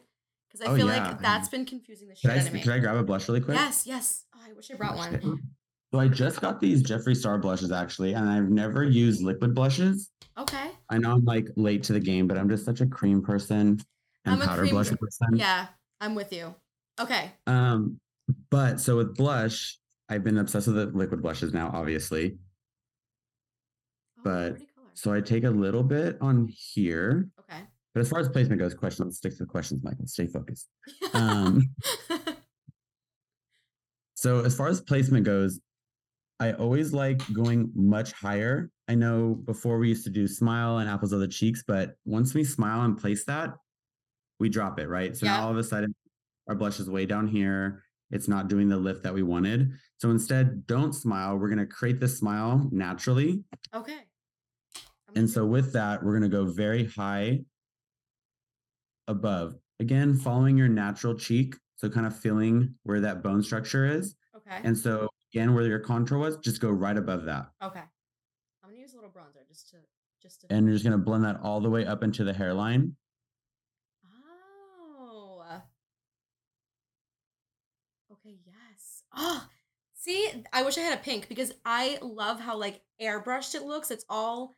Because 0.48 0.68
I 0.68 0.72
Oh, 0.72 0.76
feel 0.76 0.88
yeah, 0.88 1.10
like 1.10 1.22
that's 1.22 1.50
been 1.50 1.66
confusing 1.66 2.08
the 2.08 2.16
shit 2.16 2.32
I 2.32 2.40
out 2.40 2.48
of 2.48 2.54
me. 2.54 2.62
could 2.62 2.72
I 2.74 2.80
grab 2.80 2.96
a 2.98 3.04
blush 3.04 3.28
really 3.28 3.42
quick? 3.42 3.56
Yes, 3.58 3.86
yes. 3.86 4.26
Oh, 4.36 4.40
I 4.48 4.54
wish 4.54 4.70
I 4.72 4.76
brought 4.76 4.98
Shit. 5.12 5.24
one. 5.24 5.42
So 5.96 6.02
I 6.02 6.10
just 6.10 6.42
got 6.42 6.60
these 6.60 6.84
Jeffree 6.84 7.16
Star 7.16 7.38
blushes 7.38 7.72
actually, 7.72 8.16
and 8.16 8.30
I've 8.30 8.50
never 8.50 8.84
used 8.84 9.22
liquid 9.24 9.56
blushes. 9.56 10.12
Okay. 10.38 10.72
I 10.90 10.98
know 10.98 11.14
I'm 11.14 11.24
like 11.24 11.48
late 11.56 11.84
to 11.84 11.94
the 11.94 12.02
game, 12.02 12.28
but 12.28 12.38
I'm 12.38 12.50
just 12.50 12.66
such 12.66 12.82
a 12.82 12.86
cream 12.86 13.22
person 13.22 13.80
and 14.26 14.36
I'm 14.36 14.42
powder 14.42 14.64
cream 14.64 14.74
blush 14.74 14.90
person. 14.90 15.38
Yeah, 15.38 15.68
I'm 16.02 16.14
with 16.14 16.34
you. 16.34 16.54
Okay. 17.00 17.32
Um, 17.48 17.98
but 18.52 18.82
so 18.82 18.98
with 18.98 19.16
blush, 19.16 19.80
I've 20.10 20.22
been 20.22 20.38
obsessed 20.38 20.68
with 20.68 20.76
the 20.76 20.88
liquid 20.88 21.22
blushes 21.22 21.54
now, 21.54 21.72
obviously. 21.74 22.40
Oh, 24.20 24.22
But-. 24.26 24.58
So 24.96 25.14
I 25.14 25.22
take 25.22 25.46
a 25.46 25.50
little 25.50 25.84
bit 25.84 26.18
on 26.20 26.50
here. 26.50 27.30
Okay. 27.40 27.62
But 27.94 28.02
as 28.02 28.10
far 28.10 28.20
as 28.20 28.28
placement 28.28 28.60
goes, 28.60 28.74
questions, 28.74 29.06
let's 29.06 29.18
stick 29.20 29.32
to 29.38 29.38
the 29.38 29.46
questions, 29.46 29.82
Michael. 29.82 30.08
Stay 30.08 30.28
focused. 30.28 30.68
Um, 31.14 31.74
So 34.26 34.44
as 34.44 34.56
far 34.58 34.70
as 34.70 34.82
placement 34.82 35.24
goes, 35.24 35.60
I 36.40 36.52
always 36.54 36.94
like 36.94 37.22
going 37.34 37.72
much 37.76 38.12
higher. 38.12 38.70
I 38.88 38.96
know 38.96 39.36
before 39.46 39.78
we 39.78 39.88
used 39.90 40.04
to 40.04 40.10
do 40.10 40.28
smile 40.28 40.80
and 40.80 40.90
apples 40.90 41.14
of 41.14 41.20
the 41.20 41.28
cheeks, 41.28 41.64
but 41.66 41.96
once 42.06 42.34
we 42.34 42.44
smile 42.44 42.82
and 42.82 42.98
place 42.98 43.24
that, 43.26 43.52
we 44.40 44.50
drop 44.50 44.80
it, 44.80 44.88
right? 44.90 45.16
So 45.16 45.26
Yeah. 45.26 45.38
now 45.38 45.46
all 45.46 45.52
of 45.52 45.58
a 45.58 45.64
sudden 45.64 45.96
our 46.48 46.56
blush 46.56 46.80
is 46.80 46.90
way 46.90 47.06
down 47.06 47.28
here. 47.28 47.84
It's 48.12 48.28
not 48.28 48.50
doing 48.50 48.68
the 48.68 48.78
lift 48.78 49.02
that 49.04 49.14
we 49.14 49.24
wanted. 49.24 49.72
So 49.98 50.12
instead, 50.12 50.68
don't 50.68 50.94
smile. 50.94 51.38
We're 51.38 51.48
going 51.50 51.58
to 51.60 51.66
create 51.66 52.00
the 52.00 52.08
smile 52.08 52.70
naturally. 52.72 53.44
okay. 53.74 54.00
And 55.16 55.30
so 55.30 55.46
with 55.46 55.72
that, 55.74 56.04
we're 56.04 56.12
going 56.20 56.30
to 56.30 56.38
go 56.38 56.46
very 56.46 56.84
high 56.86 57.46
above. 59.08 59.56
Again, 59.80 60.14
following 60.18 60.58
your 60.58 60.68
natural 60.68 61.16
cheek. 61.16 61.56
So 61.78 61.90
kind 61.90 62.06
of 62.06 62.18
feeling 62.18 62.76
where 62.84 63.00
that 63.02 63.24
bone 63.24 63.42
structure 63.42 63.86
is. 63.86 64.16
Okay. 64.36 64.60
And 64.64 64.78
so 64.78 65.10
again, 65.36 65.54
where 65.54 65.66
your 65.66 65.80
contour 65.80 66.18
was, 66.18 66.38
just 66.38 66.62
go 66.62 66.70
right 66.70 66.98
above 66.98 67.26
that. 67.26 67.50
okay. 67.62 67.82
I'm 68.64 68.70
gonna 68.70 68.80
use 68.82 68.94
a 68.94 68.96
little 68.96 69.12
bronzer 69.12 69.48
just 69.48 69.70
to 69.72 69.78
just 70.22 70.42
to. 70.42 70.48
And 70.50 70.66
you're 70.66 70.74
just 70.74 70.86
gonna 70.86 70.98
blend 70.98 71.24
that 71.26 71.40
all 71.44 71.60
the 71.60 71.70
way 71.70 71.86
up 71.86 72.04
into 72.04 72.24
the 72.24 72.34
hairline. 72.34 72.96
Oh. 74.06 75.44
Okay, 78.12 78.38
yes. 78.46 79.04
Oh, 79.16 79.46
see, 79.94 80.44
I 80.52 80.64
wish 80.64 80.78
I 80.78 80.82
had 80.82 80.98
a 80.98 81.02
pink 81.02 81.28
because 81.30 81.52
I 81.64 82.00
love 82.02 82.40
how 82.40 82.58
like 82.58 82.82
airbrushed 83.02 83.56
it 83.56 83.64
looks. 83.64 83.92
It's 83.92 84.06
all 84.10 84.56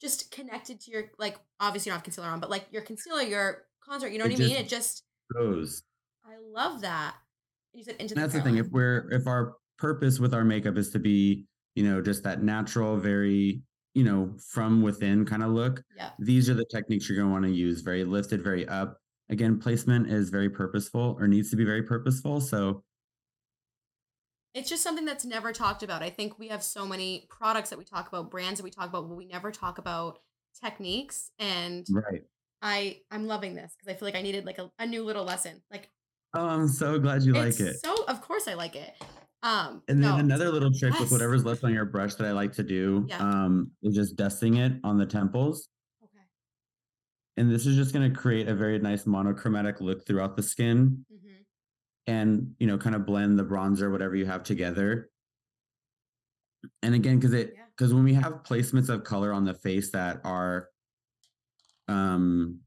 just 0.00 0.30
connected 0.30 0.80
to 0.82 0.90
your 0.90 1.04
like 1.18 1.36
obviously 1.58 1.90
you 1.90 1.92
don't 1.92 1.98
have 1.98 2.04
concealer 2.04 2.28
on, 2.28 2.38
but 2.38 2.50
like 2.50 2.66
your 2.70 2.82
concealer, 2.82 3.22
your 3.22 3.64
contour, 3.80 4.08
you 4.08 4.18
know 4.18 4.26
It 4.26 4.32
what 4.32 4.40
I 4.40 4.44
mean? 4.44 4.56
It 4.56 4.68
just 4.68 5.02
Goes. 5.34 5.82
I 6.24 6.36
love 6.54 6.82
that. 6.82 7.16
You 7.74 7.82
said 7.82 7.96
into 7.98 8.14
the 8.14 8.20
that's 8.20 8.34
the 8.34 8.40
thing. 8.40 8.56
If 8.56 8.68
we're 8.68 9.10
if 9.10 9.26
our 9.26 9.54
purpose 9.78 10.18
with 10.18 10.34
our 10.34 10.44
makeup 10.44 10.76
is 10.76 10.90
to 10.90 10.98
be, 10.98 11.46
you 11.74 11.84
know, 11.84 12.02
just 12.02 12.22
that 12.24 12.42
natural, 12.42 12.96
very, 12.96 13.62
you 13.94 14.04
know, 14.04 14.34
from 14.50 14.82
within 14.82 15.24
kind 15.24 15.42
of 15.42 15.50
look, 15.50 15.82
Yeah. 15.96 16.10
these 16.18 16.50
are 16.50 16.54
the 16.54 16.66
techniques 16.70 17.08
you're 17.08 17.16
gonna 17.18 17.30
want 17.32 17.44
to 17.44 17.50
use. 17.50 17.80
Very 17.80 18.04
lifted, 18.04 18.42
very 18.42 18.66
up. 18.68 18.98
Again, 19.30 19.58
placement 19.58 20.10
is 20.10 20.30
very 20.30 20.48
purposeful 20.50 21.16
or 21.18 21.28
needs 21.28 21.50
to 21.50 21.56
be 21.56 21.64
very 21.64 21.82
purposeful. 21.82 22.40
So 22.40 22.84
It's 24.54 24.68
just 24.68 24.82
something 24.82 25.04
that's 25.04 25.24
never 25.24 25.52
talked 25.52 25.82
about. 25.82 26.02
I 26.02 26.10
think 26.10 26.38
we 26.38 26.48
have 26.48 26.62
so 26.64 26.86
many 26.86 27.26
products 27.28 27.70
that 27.70 27.78
we 27.78 27.84
talk 27.84 28.08
about, 28.08 28.30
brands 28.30 28.58
that 28.58 28.64
we 28.64 28.70
talk 28.70 28.88
about, 28.88 29.06
but 29.08 29.14
we 29.16 29.26
never 29.26 29.52
talk 29.52 29.78
about 29.78 30.18
techniques. 30.60 31.30
And 31.38 31.86
right. 31.90 32.22
I 32.62 33.02
I'm 33.10 33.26
loving 33.26 33.54
this 33.54 33.76
because 33.78 33.94
I 33.94 33.96
feel 33.98 34.06
like 34.08 34.16
I 34.16 34.22
needed 34.22 34.46
like 34.46 34.58
a, 34.58 34.70
a 34.80 34.86
new 34.86 35.04
little 35.04 35.24
lesson. 35.24 35.62
Like 35.70 35.90
Oh, 36.34 36.46
I'm 36.46 36.66
so 36.68 36.98
glad 36.98 37.22
you 37.22 37.34
like 37.34 37.60
it. 37.60 37.76
so 37.84 37.94
of 38.06 38.20
course 38.22 38.48
I 38.48 38.54
like 38.54 38.74
it. 38.74 38.94
Um 39.42 39.82
And 39.88 40.02
then 40.02 40.10
no, 40.10 40.18
another 40.18 40.50
little 40.50 40.70
trick 40.72 40.92
yes. 40.94 41.00
with 41.00 41.10
whatever's 41.10 41.44
left 41.44 41.64
on 41.64 41.72
your 41.72 41.86
brush 41.86 42.14
that 42.16 42.26
I 42.26 42.32
like 42.32 42.52
to 42.54 42.62
do 42.62 43.06
Yeah. 43.08 43.20
um, 43.20 43.72
is 43.82 43.94
just 43.94 44.16
dusting 44.16 44.56
it 44.56 44.72
on 44.84 44.98
the 44.98 45.06
temples. 45.06 45.68
Okay. 46.02 46.28
And 47.36 47.50
this 47.50 47.66
is 47.66 47.76
just 47.76 47.92
going 47.94 48.12
to 48.12 48.18
create 48.18 48.48
a 48.48 48.54
very 48.54 48.78
nice 48.78 49.06
monochromatic 49.06 49.80
look 49.80 50.06
throughout 50.06 50.36
the 50.36 50.42
skin 50.42 51.04
hmm 51.10 51.44
and, 52.06 52.54
you 52.58 52.66
know, 52.66 52.78
kind 52.78 52.94
of 52.96 53.04
blend 53.04 53.38
the 53.38 53.44
bronzer, 53.44 53.90
whatever 53.90 54.16
you 54.16 54.26
have 54.26 54.42
together. 54.42 55.10
And 56.82 56.94
again, 56.94 57.18
because 57.18 57.32
it, 57.34 57.54
Yeah. 57.54 57.66
because 57.76 57.94
when 57.94 58.04
we 58.04 58.14
have 58.14 58.42
placements 58.42 58.88
of 58.88 59.04
color 59.04 59.32
on 59.32 59.44
the 59.44 59.54
face 59.54 59.90
that 59.92 60.20
are 60.24 60.70
um 61.88 62.60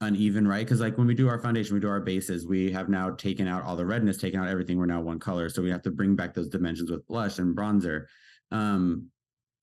uneven, 0.00 0.46
right? 0.48 0.64
Because 0.64 0.80
like 0.80 0.96
when 0.98 1.06
we 1.06 1.14
do 1.14 1.28
our 1.28 1.38
foundation, 1.38 1.74
we 1.74 1.80
do 1.80 1.88
our 1.88 2.00
bases, 2.00 2.46
we 2.46 2.72
have 2.72 2.88
now 2.88 3.10
taken 3.10 3.46
out 3.46 3.64
all 3.64 3.76
the 3.76 3.84
redness, 3.84 4.16
taken 4.16 4.40
out 4.40 4.48
everything. 4.48 4.78
We're 4.78 4.86
now 4.86 5.00
one 5.00 5.18
color. 5.18 5.48
So 5.48 5.62
we 5.62 5.70
have 5.70 5.82
to 5.82 5.90
bring 5.90 6.16
back 6.16 6.34
those 6.34 6.48
dimensions 6.48 6.90
with 6.90 7.06
blush 7.06 7.38
and 7.38 7.56
bronzer. 7.56 8.06
Um, 8.50 9.08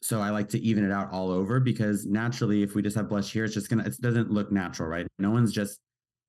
so 0.01 0.21
I 0.21 0.29
like 0.29 0.47
to 0.49 0.59
even 0.59 0.85
it 0.85 0.91
out 0.91 1.11
all 1.11 1.31
over 1.31 1.59
because 1.59 2.05
naturally, 2.05 2.61
if 2.61 2.75
we 2.75 2.81
just 2.83 2.95
have 2.95 3.09
blush 3.09 3.33
here, 3.33 3.45
it's 3.45 3.55
just 3.55 3.69
gonna 3.69 3.83
it 3.85 3.99
doesn't 3.99 4.29
look 4.31 4.51
natural, 4.51 4.87
right? 4.87 5.07
No 5.17 5.31
one's 5.31 5.51
just 5.51 5.79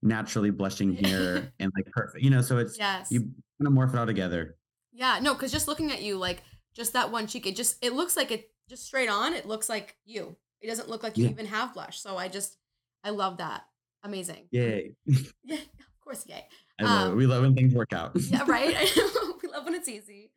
naturally 0.03 0.51
blushing 0.51 0.93
here 1.05 1.53
and 1.59 1.71
like 1.77 1.87
perfect, 1.93 2.25
you 2.25 2.31
know. 2.31 2.41
So 2.41 2.57
it's 2.57 2.79
Yes. 2.79 3.09
you 3.13 3.21
kind 3.21 3.33
of 3.67 3.73
morph 3.73 3.93
it 3.93 3.99
all 3.99 4.07
together. 4.07 4.57
yeah, 4.93 5.19
no, 5.21 5.35
because 5.35 5.53
just 5.53 5.69
looking 5.69 5.93
at 5.93 6.01
you, 6.03 6.17
like 6.17 6.43
just 6.75 6.95
that 6.95 7.13
one 7.13 7.27
cheek, 7.27 7.47
it 7.47 7.57
just 7.57 7.77
it 7.85 7.93
looks 7.93 8.17
like 8.17 8.31
it 8.31 8.51
just 8.71 8.87
straight 8.87 9.11
on, 9.11 9.35
it 9.35 9.47
looks 9.47 9.69
like 9.69 9.97
you. 10.07 10.35
It 10.63 10.67
doesn't 10.69 10.89
look 10.89 11.03
like 11.03 11.19
you 11.19 11.25
Yeah. 11.25 11.31
even 11.31 11.47
have 11.47 11.75
blush. 11.75 12.01
So 12.01 12.17
I 12.17 12.29
just 12.29 12.57
I 13.05 13.11
love 13.11 13.37
that. 13.37 13.65
Amazing. 14.03 14.49
Yay! 14.51 14.95
Yeah, 15.45 15.57
of 15.57 16.01
course, 16.05 16.25
yay. 16.27 16.47
I 16.81 16.85
love 16.85 17.07
Um, 17.09 17.13
it. 17.13 17.17
We 17.17 17.27
love 17.27 17.43
when 17.43 17.55
things 17.55 17.75
work 17.75 17.93
out. 17.93 18.13
Yeah, 18.31 18.45
right. 18.47 18.77
we 19.43 19.49
love 19.49 19.65
when 19.65 19.75
it's 19.75 19.89
easy. 19.89 20.31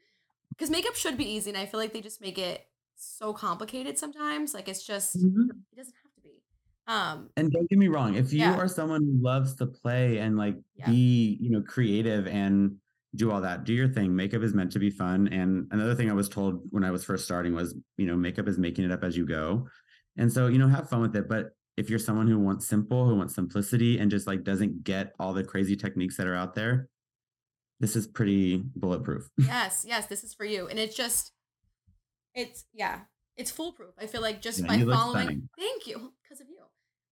Because 0.50 0.69
makeup 0.69 0.95
should 0.95 1.17
be 1.17 1.26
easy, 1.26 1.50
and 1.50 1.58
I 1.58 1.65
feel 1.65 1.80
like 1.80 1.93
they 1.93 2.02
just 2.02 2.21
make 2.21 2.38
it 2.38 2.65
so 2.95 3.34
complicated 3.34 3.97
sometimes. 3.97 4.54
Like 4.54 4.67
it's 4.67 4.86
just 4.86 5.17
Mhm. 5.17 5.50
it 5.50 5.76
doesn't 5.76 5.95
have 6.04 6.13
to 6.15 6.21
be. 6.21 6.43
Um, 6.88 7.30
And 7.38 7.52
don't 7.52 7.69
get 7.69 7.80
me 7.80 7.88
wrong, 7.88 8.15
if 8.15 8.32
you 8.34 8.39
Yeah. 8.39 8.56
are 8.56 8.67
someone 8.67 9.04
who 9.04 9.17
loves 9.21 9.56
to 9.56 9.65
play 9.65 10.17
and 10.19 10.38
like 10.38 10.58
Yeah. 10.76 10.89
be, 10.91 11.38
you 11.41 11.50
know, 11.52 11.62
creative 11.62 12.28
and 12.28 12.78
do 13.15 13.32
all 13.32 13.41
that, 13.41 13.63
do 13.65 13.74
your 13.74 13.88
thing. 13.89 14.15
Makeup 14.15 14.41
is 14.43 14.54
meant 14.54 14.71
to 14.74 14.80
be 14.80 14.89
fun. 14.89 15.28
And 15.30 15.67
another 15.71 15.95
thing 15.95 16.10
I 16.10 16.13
was 16.13 16.30
told 16.30 16.62
when 16.71 16.84
I 16.84 16.91
was 16.91 17.04
first 17.04 17.26
starting 17.26 17.54
was, 17.54 17.76
you 17.97 18.06
know, 18.06 18.15
makeup 18.15 18.47
is 18.47 18.58
making 18.58 18.86
it 18.86 18.91
up 18.91 19.04
as 19.04 19.17
you 19.17 19.26
go. 19.26 19.67
And 20.17 20.32
so, 20.32 20.47
you 20.47 20.58
know, 20.60 20.67
have 20.67 20.89
fun 20.89 21.02
with 21.02 21.15
it. 21.15 21.28
But 21.28 21.52
if 21.82 21.89
you're 21.89 21.98
someone 22.00 22.28
who 22.28 22.38
wants 22.38 22.67
simple, 22.67 23.08
who 23.08 23.15
wants 23.15 23.34
simplicity 23.34 23.98
and 23.98 24.12
just 24.12 24.28
like 24.28 24.44
doesn't 24.44 24.84
get 24.84 25.15
all 25.20 25.34
the 25.34 25.44
crazy 25.44 25.76
techniques 25.76 26.15
that 26.15 26.28
are 26.28 26.36
out 26.36 26.54
there, 26.54 26.88
this 27.80 27.96
is 27.96 28.06
pretty 28.06 28.58
bulletproof. 28.76 29.28
yes, 29.39 29.84
yes, 29.88 30.06
this 30.06 30.24
is 30.24 30.32
for 30.36 30.46
you, 30.46 30.67
and 30.67 30.78
it's 30.78 30.96
just, 30.96 31.32
it's 32.36 32.65
yeah, 32.72 33.00
it's 33.36 33.50
foolproof. 33.50 33.96
I 34.00 34.06
feel 34.06 34.22
like 34.22 34.41
just 34.41 34.60
Yeah, 34.62 34.67
by 34.67 34.78
following. 34.78 35.22
stunning. 35.24 35.50
Thank 35.58 35.88
you, 35.88 36.13
because 36.22 36.39
of 36.39 36.48
you. 36.50 36.63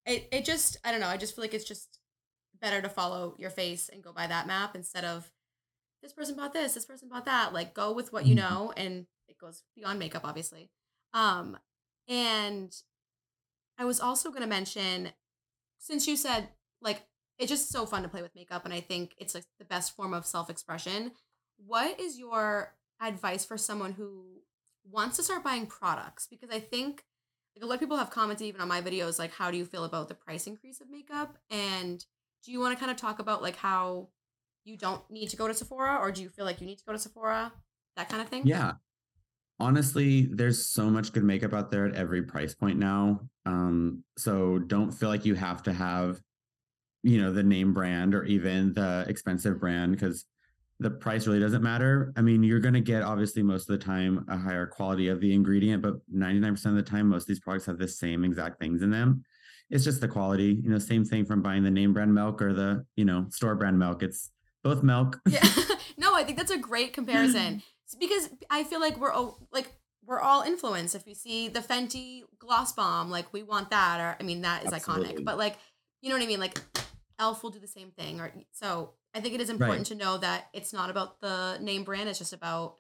It 0.06 0.28
it 0.32 0.46
just 0.46 0.78
I 0.86 0.92
don't 0.92 1.00
know. 1.02 1.08
I 1.08 1.18
just 1.18 1.36
feel 1.36 1.44
like 1.44 1.56
it's 1.56 1.66
just 1.68 1.98
better 2.62 2.80
to 2.80 2.90
follow 2.90 3.36
your 3.40 3.50
face 3.50 3.90
and 3.90 4.04
go 4.04 4.14
by 4.14 4.28
that 4.28 4.46
map 4.46 4.76
instead 4.76 5.04
of 5.04 5.32
this 6.04 6.14
person 6.14 6.36
bought 6.36 6.54
this, 6.54 6.76
this 6.76 6.86
person 6.86 7.10
bought 7.10 7.26
that. 7.26 7.54
Like 7.54 7.74
go 7.74 7.92
with 7.92 8.14
what 8.14 8.28
you 8.28 8.36
Mhm. 8.36 8.38
know, 8.38 8.74
and 8.78 9.08
it 9.28 9.40
goes 9.40 9.64
beyond 9.76 9.98
makeup, 9.98 10.22
obviously. 10.26 10.70
Um, 11.14 11.58
and 12.08 12.72
I 13.80 13.86
was 13.86 14.00
also 14.00 14.30
going 14.30 14.42
to 14.42 14.48
mention, 14.48 15.10
since 15.80 16.08
you 16.08 16.16
said 16.16 16.50
like 16.82 17.04
it's 17.40 17.50
just 17.50 17.72
so 17.72 17.86
fun 17.86 18.04
to 18.04 18.10
play 18.10 18.22
with 18.22 18.36
makeup, 18.36 18.66
and 18.66 18.74
I 18.74 18.82
think 18.82 19.16
it's 19.18 19.34
like 19.34 19.46
the 19.58 19.66
best 19.66 19.96
form 19.96 20.14
of 20.14 20.26
self 20.26 20.50
expression. 20.50 21.14
What 21.66 22.00
is 22.00 22.20
your 22.20 22.76
advice 23.02 23.46
for 23.46 23.58
someone 23.58 23.94
who 23.94 24.42
wants 24.84 25.16
to 25.18 25.24
start 25.24 25.44
buying 25.44 25.66
products? 25.66 26.28
Because 26.30 26.50
I 26.52 26.60
think 26.60 27.04
like 27.56 27.64
a 27.64 27.66
lot 27.66 27.76
of 27.76 27.80
people 27.80 27.98
have 27.98 28.10
commented 28.12 28.46
even 28.48 28.62
on 28.62 28.68
my 28.68 28.82
videos, 28.82 29.18
like 29.18 29.32
how 29.32 29.50
do 29.50 29.58
you 29.58 29.66
feel 29.66 29.86
about 29.86 30.10
the 30.10 30.16
price 30.16 30.48
increase 30.48 30.82
of 30.82 30.90
makeup? 30.90 31.38
And 31.50 32.04
do 32.44 32.52
you 32.52 32.60
want 32.60 32.78
to 32.78 32.80
kind 32.80 32.92
of 32.92 32.98
talk 32.98 33.20
about 33.20 33.42
like 33.42 33.56
how 33.56 34.10
you 34.66 34.78
don't 34.78 35.02
need 35.10 35.30
to 35.30 35.38
go 35.38 35.48
to 35.48 35.54
Sephora, 35.54 35.98
or 35.98 36.12
do 36.12 36.22
you 36.22 36.30
feel 36.30 36.46
like 36.46 36.60
you 36.60 36.68
need 36.68 36.78
to 36.80 36.86
go 36.86 36.92
to 36.92 37.00
Sephora? 37.00 37.54
That 37.96 38.10
kind 38.10 38.22
of 38.22 38.28
thing. 38.28 38.46
Yeah. 38.46 38.74
Honestly, 39.60 40.28
there's 40.32 40.66
so 40.66 40.90
much 40.90 41.12
good 41.12 41.24
makeup 41.24 41.54
out 41.54 41.72
there 41.72 41.86
at 41.86 41.96
every 41.96 42.22
price 42.22 42.54
point 42.54 42.80
now. 42.80 43.20
Um, 43.46 44.04
so 44.18 44.60
don't 44.60 44.92
feel 44.92 45.10
like 45.10 45.26
you 45.26 45.36
have 45.36 45.64
to 45.64 45.74
have, 45.74 46.20
you 47.04 47.22
know, 47.22 47.32
the 47.32 47.44
name 47.44 47.74
brand 47.74 48.16
or 48.16 48.24
even 48.24 48.74
the 48.74 49.06
expensive 49.08 49.60
brand 49.60 49.92
because 49.92 50.26
the 50.80 50.90
price 50.90 51.28
really 51.28 51.40
doesn't 51.40 51.62
matter. 51.62 52.14
I 52.16 52.22
mean, 52.22 52.42
you're 52.42 52.62
going 52.62 52.74
to 52.74 52.82
get 52.82 53.04
obviously 53.04 53.44
most 53.44 53.70
of 53.70 53.78
the 53.78 53.86
time 53.86 54.26
a 54.30 54.38
higher 54.38 54.66
quality 54.66 55.10
of 55.10 55.20
the 55.20 55.34
ingredient, 55.34 55.84
but 55.84 55.96
99% 56.14 56.66
of 56.68 56.76
the 56.76 56.82
time, 56.82 57.10
most 57.10 57.24
of 57.24 57.28
these 57.28 57.42
products 57.42 57.66
have 57.66 57.78
the 57.78 57.88
same 57.88 58.24
exact 58.24 58.60
things 58.60 58.82
in 58.82 58.90
them. 58.90 59.24
It's 59.70 59.84
just 59.84 60.02
the 60.02 60.08
quality, 60.08 60.60
you 60.64 60.70
know, 60.70 60.80
same 60.80 61.04
thing 61.04 61.26
from 61.26 61.42
buying 61.42 61.64
the 61.64 61.70
name 61.70 61.94
brand 61.94 62.14
milk 62.14 62.42
or 62.42 62.54
the, 62.54 62.86
you 62.96 63.06
know, 63.06 63.26
store 63.30 63.56
brand 63.56 63.78
milk. 63.78 64.02
It's 64.04 64.32
both 64.64 64.82
milk. 64.82 65.20
Yeah. 65.28 65.46
no, 65.98 66.16
I 66.16 66.24
think 66.24 66.38
that's 66.38 66.52
a 66.52 66.58
great 66.58 66.94
comparison 66.94 67.62
because 67.96 68.30
I 68.50 68.64
feel 68.64 68.80
like 68.80 68.98
we're 69.00 69.12
all 69.12 69.48
like 69.52 69.74
we're 70.06 70.20
all 70.20 70.42
influenced. 70.42 70.96
If 70.96 71.06
we 71.06 71.14
see 71.14 71.48
the 71.48 71.60
Fenty 71.60 72.24
gloss 72.40 72.74
bomb, 72.74 73.10
like 73.10 73.32
we 73.34 73.44
want 73.44 73.70
that, 73.70 74.00
or 74.00 74.18
I 74.20 74.24
mean 74.24 74.42
that 74.42 74.66
is 74.66 74.74
Absolutely. 74.74 75.14
iconic. 75.14 75.26
But 75.26 75.38
like, 75.38 75.58
you 76.02 76.10
know 76.10 76.16
what 76.16 76.24
I 76.24 76.28
mean? 76.28 76.40
Like 76.40 76.60
Elf 77.20 77.44
will 77.44 77.52
do 77.52 77.60
the 77.60 77.68
same 77.68 77.92
thing, 77.92 78.20
or 78.20 78.34
so 78.52 78.94
I 79.14 79.22
think 79.22 79.36
it 79.36 79.42
is 79.42 79.50
important 79.50 79.80
right. 79.80 79.86
to 79.88 79.96
know 79.96 80.18
that 80.18 80.48
it's 80.54 80.74
not 80.74 80.90
about 80.90 81.22
the 81.22 81.58
name 81.62 81.84
brand. 81.84 82.10
It's 82.10 82.20
just 82.20 82.34
about 82.34 82.76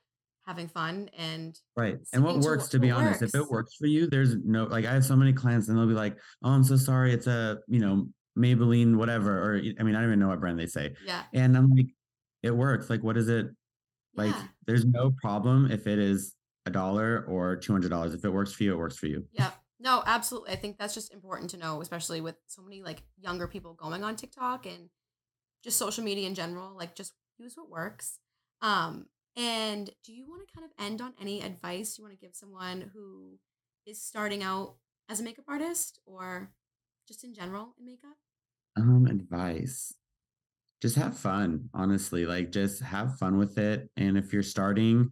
having 0.45 0.67
fun 0.67 1.07
and 1.15 1.59
right 1.77 1.97
and 2.11 2.23
what 2.23 2.39
works 2.39 2.69
to, 2.69 2.71
to 2.71 2.79
be 2.79 2.89
honest 2.89 3.21
works. 3.21 3.35
if 3.35 3.39
it 3.39 3.51
works 3.51 3.75
for 3.75 3.85
you 3.85 4.07
there's 4.07 4.35
no 4.37 4.63
like 4.63 4.83
i 4.83 4.91
have 4.91 5.05
so 5.05 5.15
many 5.15 5.31
clients 5.31 5.67
and 5.67 5.77
they'll 5.77 5.85
be 5.85 5.93
like 5.93 6.17
oh 6.43 6.49
i'm 6.49 6.63
so 6.63 6.75
sorry 6.75 7.13
it's 7.13 7.27
a 7.27 7.59
you 7.67 7.79
know 7.79 8.07
maybelline 8.35 8.95
whatever 8.95 9.37
or 9.37 9.57
i 9.57 9.83
mean 9.83 9.95
i 9.95 9.99
don't 9.99 10.05
even 10.09 10.17
know 10.19 10.29
what 10.29 10.39
brand 10.39 10.57
they 10.57 10.65
say 10.65 10.91
yeah 11.05 11.21
and 11.35 11.55
i'm 11.55 11.69
like 11.69 11.85
it 12.41 12.49
works 12.49 12.89
like 12.89 13.03
what 13.03 13.15
is 13.15 13.29
it 13.29 13.45
like 14.19 14.35
yeah. 14.35 14.43
there's 14.67 14.85
no 14.85 15.11
problem 15.21 15.71
if 15.71 15.87
it 15.87 15.99
is 15.99 16.35
a 16.65 16.69
dollar 16.71 17.25
or 17.27 17.55
two 17.55 17.71
hundred 17.71 17.89
dollars 17.89 18.13
if 18.13 18.23
it 18.23 18.29
works 18.29 18.53
for 18.53 18.63
you 18.63 18.73
it 18.73 18.77
works 18.77 18.97
for 18.97 19.07
you 19.07 19.25
yeah 19.31 19.51
no 19.79 20.03
absolutely 20.05 20.51
i 20.51 20.55
think 20.55 20.77
that's 20.77 20.93
just 20.93 21.13
important 21.13 21.49
to 21.49 21.57
know 21.57 21.81
especially 21.81 22.21
with 22.21 22.35
so 22.47 22.61
many 22.61 22.83
like 22.83 23.01
younger 23.17 23.47
people 23.47 23.73
going 23.73 24.03
on 24.03 24.15
tiktok 24.15 24.65
and 24.65 24.89
just 25.63 25.77
social 25.77 26.03
media 26.03 26.27
in 26.27 26.35
general. 26.35 26.75
Like 26.75 26.95
just 26.95 27.13
use 27.37 27.55
what 27.55 27.69
works. 27.69 28.19
Um, 28.61 29.07
and 29.35 29.89
do 30.03 30.13
you 30.13 30.27
want 30.27 30.47
to 30.47 30.53
kind 30.53 30.65
of 30.65 30.85
end 30.85 31.01
on 31.01 31.13
any 31.21 31.41
advice 31.41 31.97
you 31.97 32.03
want 32.03 32.17
to 32.19 32.25
give 32.25 32.35
someone 32.35 32.91
who 32.93 33.39
is 33.85 34.01
starting 34.01 34.43
out 34.43 34.75
as 35.07 35.19
a 35.19 35.23
makeup 35.23 35.45
artist 35.47 35.99
or 36.05 36.51
just 37.07 37.23
in 37.23 37.33
general 37.33 37.73
in 37.79 37.85
makeup? 37.85 38.17
Um, 38.77 39.07
advice. 39.07 39.93
Just 40.81 40.95
have 40.95 41.17
fun, 41.17 41.69
honestly. 41.73 42.25
Like 42.25 42.51
just 42.51 42.81
have 42.81 43.17
fun 43.17 43.37
with 43.37 43.57
it. 43.57 43.89
And 43.97 44.17
if 44.17 44.31
you're 44.31 44.43
starting, 44.43 45.11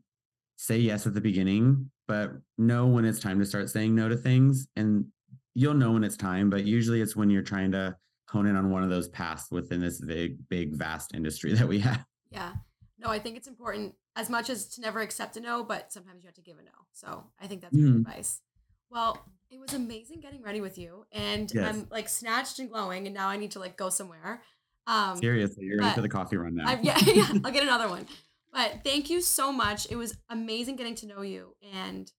say 0.55 0.78
yes 0.78 1.05
at 1.05 1.13
the 1.13 1.22
beginning, 1.22 1.91
but 2.07 2.32
know 2.57 2.88
when 2.88 3.05
it's 3.05 3.20
time 3.20 3.39
to 3.39 3.45
start 3.45 3.70
saying 3.70 3.93
no 3.93 4.07
to 4.07 4.15
things. 4.15 4.68
And 4.76 5.05
you'll 5.53 5.74
know 5.74 5.91
when 5.91 6.03
it's 6.03 6.18
time, 6.18 6.49
but 6.49 6.65
usually 6.65 7.01
it's 7.01 7.15
when 7.15 7.30
you're 7.30 7.41
trying 7.41 7.72
to 7.74 7.95
hone 8.30 8.47
in 8.47 8.55
on 8.55 8.70
one 8.70 8.84
of 8.84 8.89
those 8.89 9.07
paths 9.09 9.47
within 9.51 9.82
this 9.82 9.99
big, 9.99 10.38
big, 10.49 10.76
vast 10.76 11.13
industry 11.13 11.53
that 11.55 11.68
we 11.68 11.80
have. 11.80 12.05
Yeah. 12.32 12.53
No, 12.99 13.09
I 13.09 13.20
think 13.20 13.38
it's 13.38 13.47
important 13.47 13.93
as 14.15 14.30
much 14.30 14.49
as 14.49 14.68
to 14.70 14.82
never 14.82 15.01
accept 15.01 15.38
a 15.38 15.39
no, 15.39 15.63
but 15.63 15.91
sometimes 15.91 16.24
you 16.24 16.28
have 16.28 16.36
to 16.36 16.41
give 16.41 16.57
a 16.57 16.63
no. 16.63 16.72
So 16.93 17.26
I 17.39 17.47
think 17.47 17.61
that's 17.61 17.76
mm. 17.76 17.84
good 17.84 17.95
advice. 17.97 18.41
Well, 18.89 19.26
it 19.49 19.59
was 19.59 19.74
amazing 19.74 20.22
getting 20.22 20.41
ready 20.41 20.61
with 20.61 20.78
you, 20.78 21.05
and 21.11 21.51
yes. 21.53 21.68
I'm 21.68 21.88
like 21.91 22.09
snatched 22.09 22.59
and 22.59 22.70
glowing, 22.70 23.05
and 23.05 23.13
now 23.13 23.28
I 23.28 23.38
need 23.38 23.51
to 23.51 23.59
like 23.59 23.78
go 23.78 23.89
somewhere. 23.89 24.41
Um, 24.88 25.18
Seriously, 25.18 25.66
you're 25.66 25.78
ready 25.78 25.94
for 25.94 26.02
the 26.02 26.10
coffee 26.10 26.38
run 26.38 26.56
now. 26.56 26.70
I, 26.70 26.80
yeah, 26.82 26.98
yeah, 27.06 27.28
I'll 27.44 27.52
get 27.52 27.64
another 27.64 27.90
one. 27.90 28.08
But 28.54 28.80
thank 28.84 29.10
you 29.10 29.22
so 29.22 29.52
much. 29.52 29.88
It 29.92 29.98
was 29.98 30.18
amazing 30.30 30.78
getting 30.78 30.96
to 30.96 31.06
know 31.06 31.22
you, 31.22 31.56
and 31.74 32.12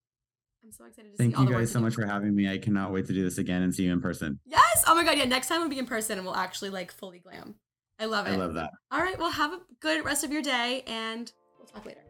I'm 0.65 0.73
so 0.73 0.85
excited 0.85 1.13
to 1.13 1.17
Thank 1.17 1.35
see 1.35 1.37
all 1.37 1.45
you 1.49 1.57
guys 1.57 1.73
so 1.73 1.81
much 1.81 1.95
for 1.95 2.05
having 2.05 2.35
me. 2.35 2.51
I 2.51 2.59
cannot 2.59 2.93
wait 2.93 3.07
to 3.07 3.13
do 3.13 3.25
this 3.25 3.39
again 3.39 3.63
and 3.63 3.75
see 3.75 3.85
you 3.85 3.93
in 3.93 4.03
person. 4.03 4.39
Yes. 4.47 4.85
Oh 4.87 4.95
my 4.95 5.03
god. 5.03 5.17
Yeah. 5.17 5.25
Next 5.25 5.49
time 5.49 5.61
we'll 5.61 5.71
be 5.71 5.79
in 5.79 5.87
person 5.87 6.19
and 6.19 6.27
we'll 6.27 6.37
actually 6.37 6.71
like 6.71 6.93
fully 6.93 7.21
glam. 7.21 7.55
I 7.99 8.05
love 8.05 8.27
it. 8.27 8.33
I 8.33 8.37
love 8.37 8.55
that. 8.55 8.71
All 8.91 9.01
right. 9.01 9.19
Well, 9.19 9.31
have 9.31 9.53
a 9.53 9.61
good 9.81 10.05
rest 10.05 10.25
of 10.25 10.31
your 10.31 10.43
day 10.43 10.83
and 10.87 11.33
we'll 11.59 11.67
talk 11.67 11.87
later. 11.87 12.03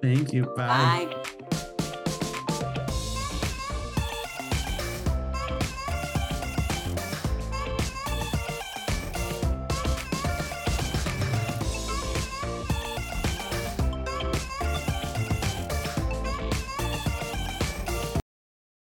Thank 0.00 0.32
you. 0.32 0.46
Bye. 0.56 1.14
Bye. 1.50 1.68